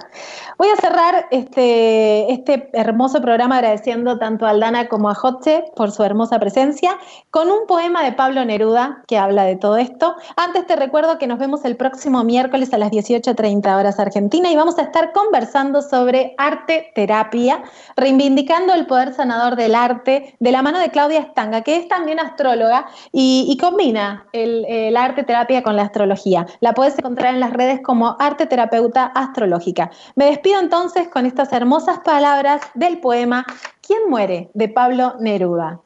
Voy 0.56 0.68
a 0.68 0.76
cerrar 0.76 1.26
este, 1.30 2.32
este 2.32 2.70
hermoso 2.72 3.20
programa 3.20 3.56
agradeciendo 3.56 4.18
tanto 4.18 4.46
a 4.46 4.50
Aldana 4.50 4.88
como 4.88 5.10
a 5.10 5.14
Jotche 5.14 5.62
por 5.76 5.90
su 5.92 6.02
hermosa 6.02 6.38
presencia, 6.38 6.96
con 7.30 7.50
un 7.50 7.66
poema 7.66 8.02
de 8.02 8.12
Pablo 8.12 8.42
Neruda 8.46 9.02
que 9.06 9.18
habla 9.18 9.44
de 9.44 9.56
todo 9.56 9.76
esto. 9.76 10.16
Antes 10.36 10.66
te 10.66 10.76
recuerdo 10.76 11.18
que 11.18 11.26
nos 11.26 11.38
vemos 11.38 11.66
el 11.66 11.76
próximo 11.76 12.24
miércoles 12.24 12.72
a 12.72 12.78
las 12.78 12.90
18.30 12.90 13.78
horas 13.78 14.00
Argentina 14.00 14.50
y 14.50 14.56
vamos 14.56 14.78
a 14.78 14.82
estar 14.82 15.12
conversando 15.12 15.82
sobre 15.82 16.34
arte 16.38 16.92
terapia, 16.94 17.62
reivindicando 17.94 18.72
el 18.72 18.86
poder 18.86 19.12
sanador 19.12 19.56
del 19.56 19.74
arte 19.74 20.34
de 20.40 20.50
la 20.50 20.62
mano 20.62 20.78
de 20.78 20.88
Claudia 20.88 21.20
Estanga, 21.20 21.60
que 21.60 21.76
es 21.76 21.88
también 21.88 22.18
astróloga 22.18 22.86
y 23.12 23.33
y, 23.42 23.56
combina 23.56 24.26
el, 24.32 24.96
arte 24.96 25.24
terapia 25.24 25.62
con 25.62 25.76
la 25.76 25.82
astrología. 25.82 26.46
La 26.60 26.72
puedes 26.74 26.98
encontrar 26.98 27.34
en 27.34 27.40
las 27.40 27.52
redes 27.52 27.80
como 27.82 28.16
arte 28.18 28.46
terapeuta 28.46 29.06
astrológica. 29.06 29.90
Me 30.14 30.26
despido 30.26 30.60
entonces 30.60 31.08
con 31.08 31.26
estas 31.26 31.52
hermosas 31.52 32.00
palabras 32.00 32.62
del 32.74 32.98
poema 32.98 33.44
¿Quién 33.86 34.08
muere? 34.08 34.50
de 34.54 34.68
Pablo 34.68 35.14
Neruda. 35.20 35.80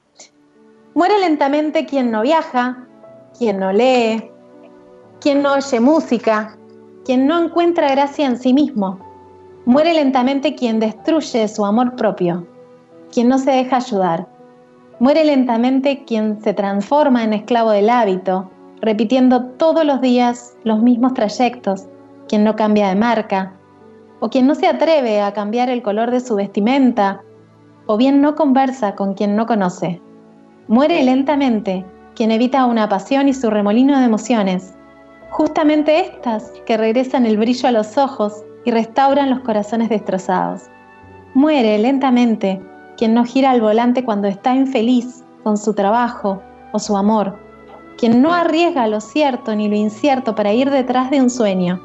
Muere 0.95 1.19
lentamente 1.21 1.87
quien 1.87 2.11
no 2.11 2.23
viaja, 2.23 2.87
quien 3.39 3.59
no 3.59 3.73
lee, 3.73 4.31
quien 5.21 5.43
no 5.43 5.55
oye 5.55 5.81
música, 5.81 6.57
quien 7.05 7.27
no 7.27 7.43
encuentra 7.43 7.91
gracia 7.91 8.27
en 8.27 8.39
sí 8.39 8.53
mismo. 8.53 8.99
Muere 9.65 9.95
lentamente 9.95 10.55
quien 10.55 10.81
destruye 10.81 11.47
su 11.49 11.65
amor 11.65 11.97
propio, 11.97 12.47
quien 13.13 13.29
no 13.29 13.39
se 13.39 13.51
deja 13.51 13.77
ayudar 13.77 14.38
Muere 15.01 15.25
lentamente 15.25 16.05
quien 16.05 16.43
se 16.43 16.55
transforma 16.55 17.23
en 17.23 17.33
esclavo 17.33 17.71
del 17.71 17.89
hábito, 17.89 18.51
repitiendo 18.81 19.45
todos 19.51 19.85
los 19.85 20.01
días 20.01 20.57
los 20.65 20.83
mismos 20.83 21.15
trayectos, 21.15 21.87
quien 22.27 22.43
no 22.43 22.57
cambia 22.57 22.89
de 22.89 22.97
marca, 22.97 23.55
o 24.19 24.29
quien 24.29 24.49
no 24.49 24.57
se 24.57 24.67
atreve 24.67 25.21
a 25.21 25.33
cambiar 25.33 25.71
el 25.71 25.83
color 25.83 26.11
de 26.11 26.19
su 26.19 26.35
vestimenta, 26.35 27.23
o 27.87 27.97
bien 27.97 28.21
no 28.21 28.35
conversa 28.35 28.97
con 28.97 29.15
quien 29.15 29.37
no 29.37 29.47
conoce. 29.47 30.03
Muere 30.67 31.01
lentamente 31.05 31.87
quien 32.17 32.33
evita 32.33 32.67
una 32.67 32.89
pasión 32.89 33.29
y 33.29 33.35
su 33.35 33.51
remolino 33.51 33.97
de 33.97 34.05
emociones, 34.05 34.75
justamente 35.31 36.01
estas 36.01 36.51
que 36.67 36.77
regresan 36.77 37.25
el 37.25 37.39
brillo 37.39 37.69
a 37.69 37.73
los 37.73 37.97
ojos 37.97 38.45
y 38.65 38.73
restauran 38.73 39.31
los 39.31 39.41
corazones 39.41 39.91
destrozados. 39.91 40.65
Muere 41.35 41.79
lentamente 41.79 42.61
quien 42.99 43.15
no 43.15 43.25
gira 43.25 43.53
al 43.53 43.61
volante 43.61 44.05
cuando 44.05 44.27
está 44.27 44.55
infeliz 44.55 45.25
con 45.45 45.57
su 45.57 45.73
trabajo 45.73 46.43
o 46.73 46.81
su 46.81 46.97
amor, 46.97 47.39
quien 47.97 48.21
no 48.21 48.35
arriesga 48.35 48.89
lo 48.89 49.01
cierto 49.01 49.55
ni 49.55 49.69
lo 49.69 49.77
incierto 49.77 50.35
para 50.35 50.53
ir 50.53 50.69
detrás 50.71 51.11
de 51.11 51.23
un 51.23 51.31
sueño, 51.31 51.81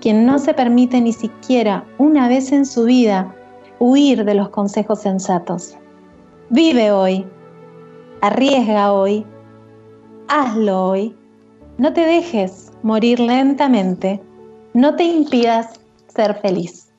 quien 0.00 0.24
no 0.24 0.38
se 0.38 0.54
permite 0.54 1.00
ni 1.00 1.12
siquiera 1.12 1.84
una 1.98 2.28
vez 2.28 2.52
en 2.52 2.64
su 2.64 2.84
vida 2.84 3.34
huir 3.80 4.24
de 4.24 4.34
los 4.34 4.48
consejos 4.50 5.00
sensatos. 5.00 5.76
Vive 6.50 6.92
hoy, 6.92 7.26
arriesga 8.20 8.92
hoy, 8.92 9.26
hazlo 10.28 10.88
hoy, 10.88 11.16
no 11.78 11.92
te 11.92 12.02
dejes 12.02 12.70
morir 12.84 13.18
lentamente, 13.18 14.22
no 14.72 14.94
te 14.94 15.02
impidas 15.02 15.80
ser 16.06 16.34
feliz. 16.36 16.92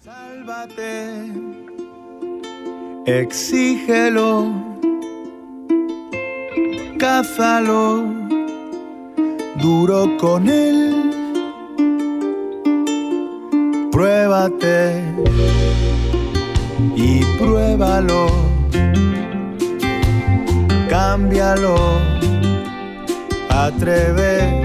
Sálvate 0.00 1.57
exígelo, 3.08 4.52
cázalo, 6.98 8.04
duro 9.62 10.16
con 10.18 10.48
él, 10.48 11.10
pruébate. 13.90 15.02
Y 16.96 17.24
pruébalo, 17.38 18.26
cámbialo, 20.90 21.76
atrévete 23.48 24.57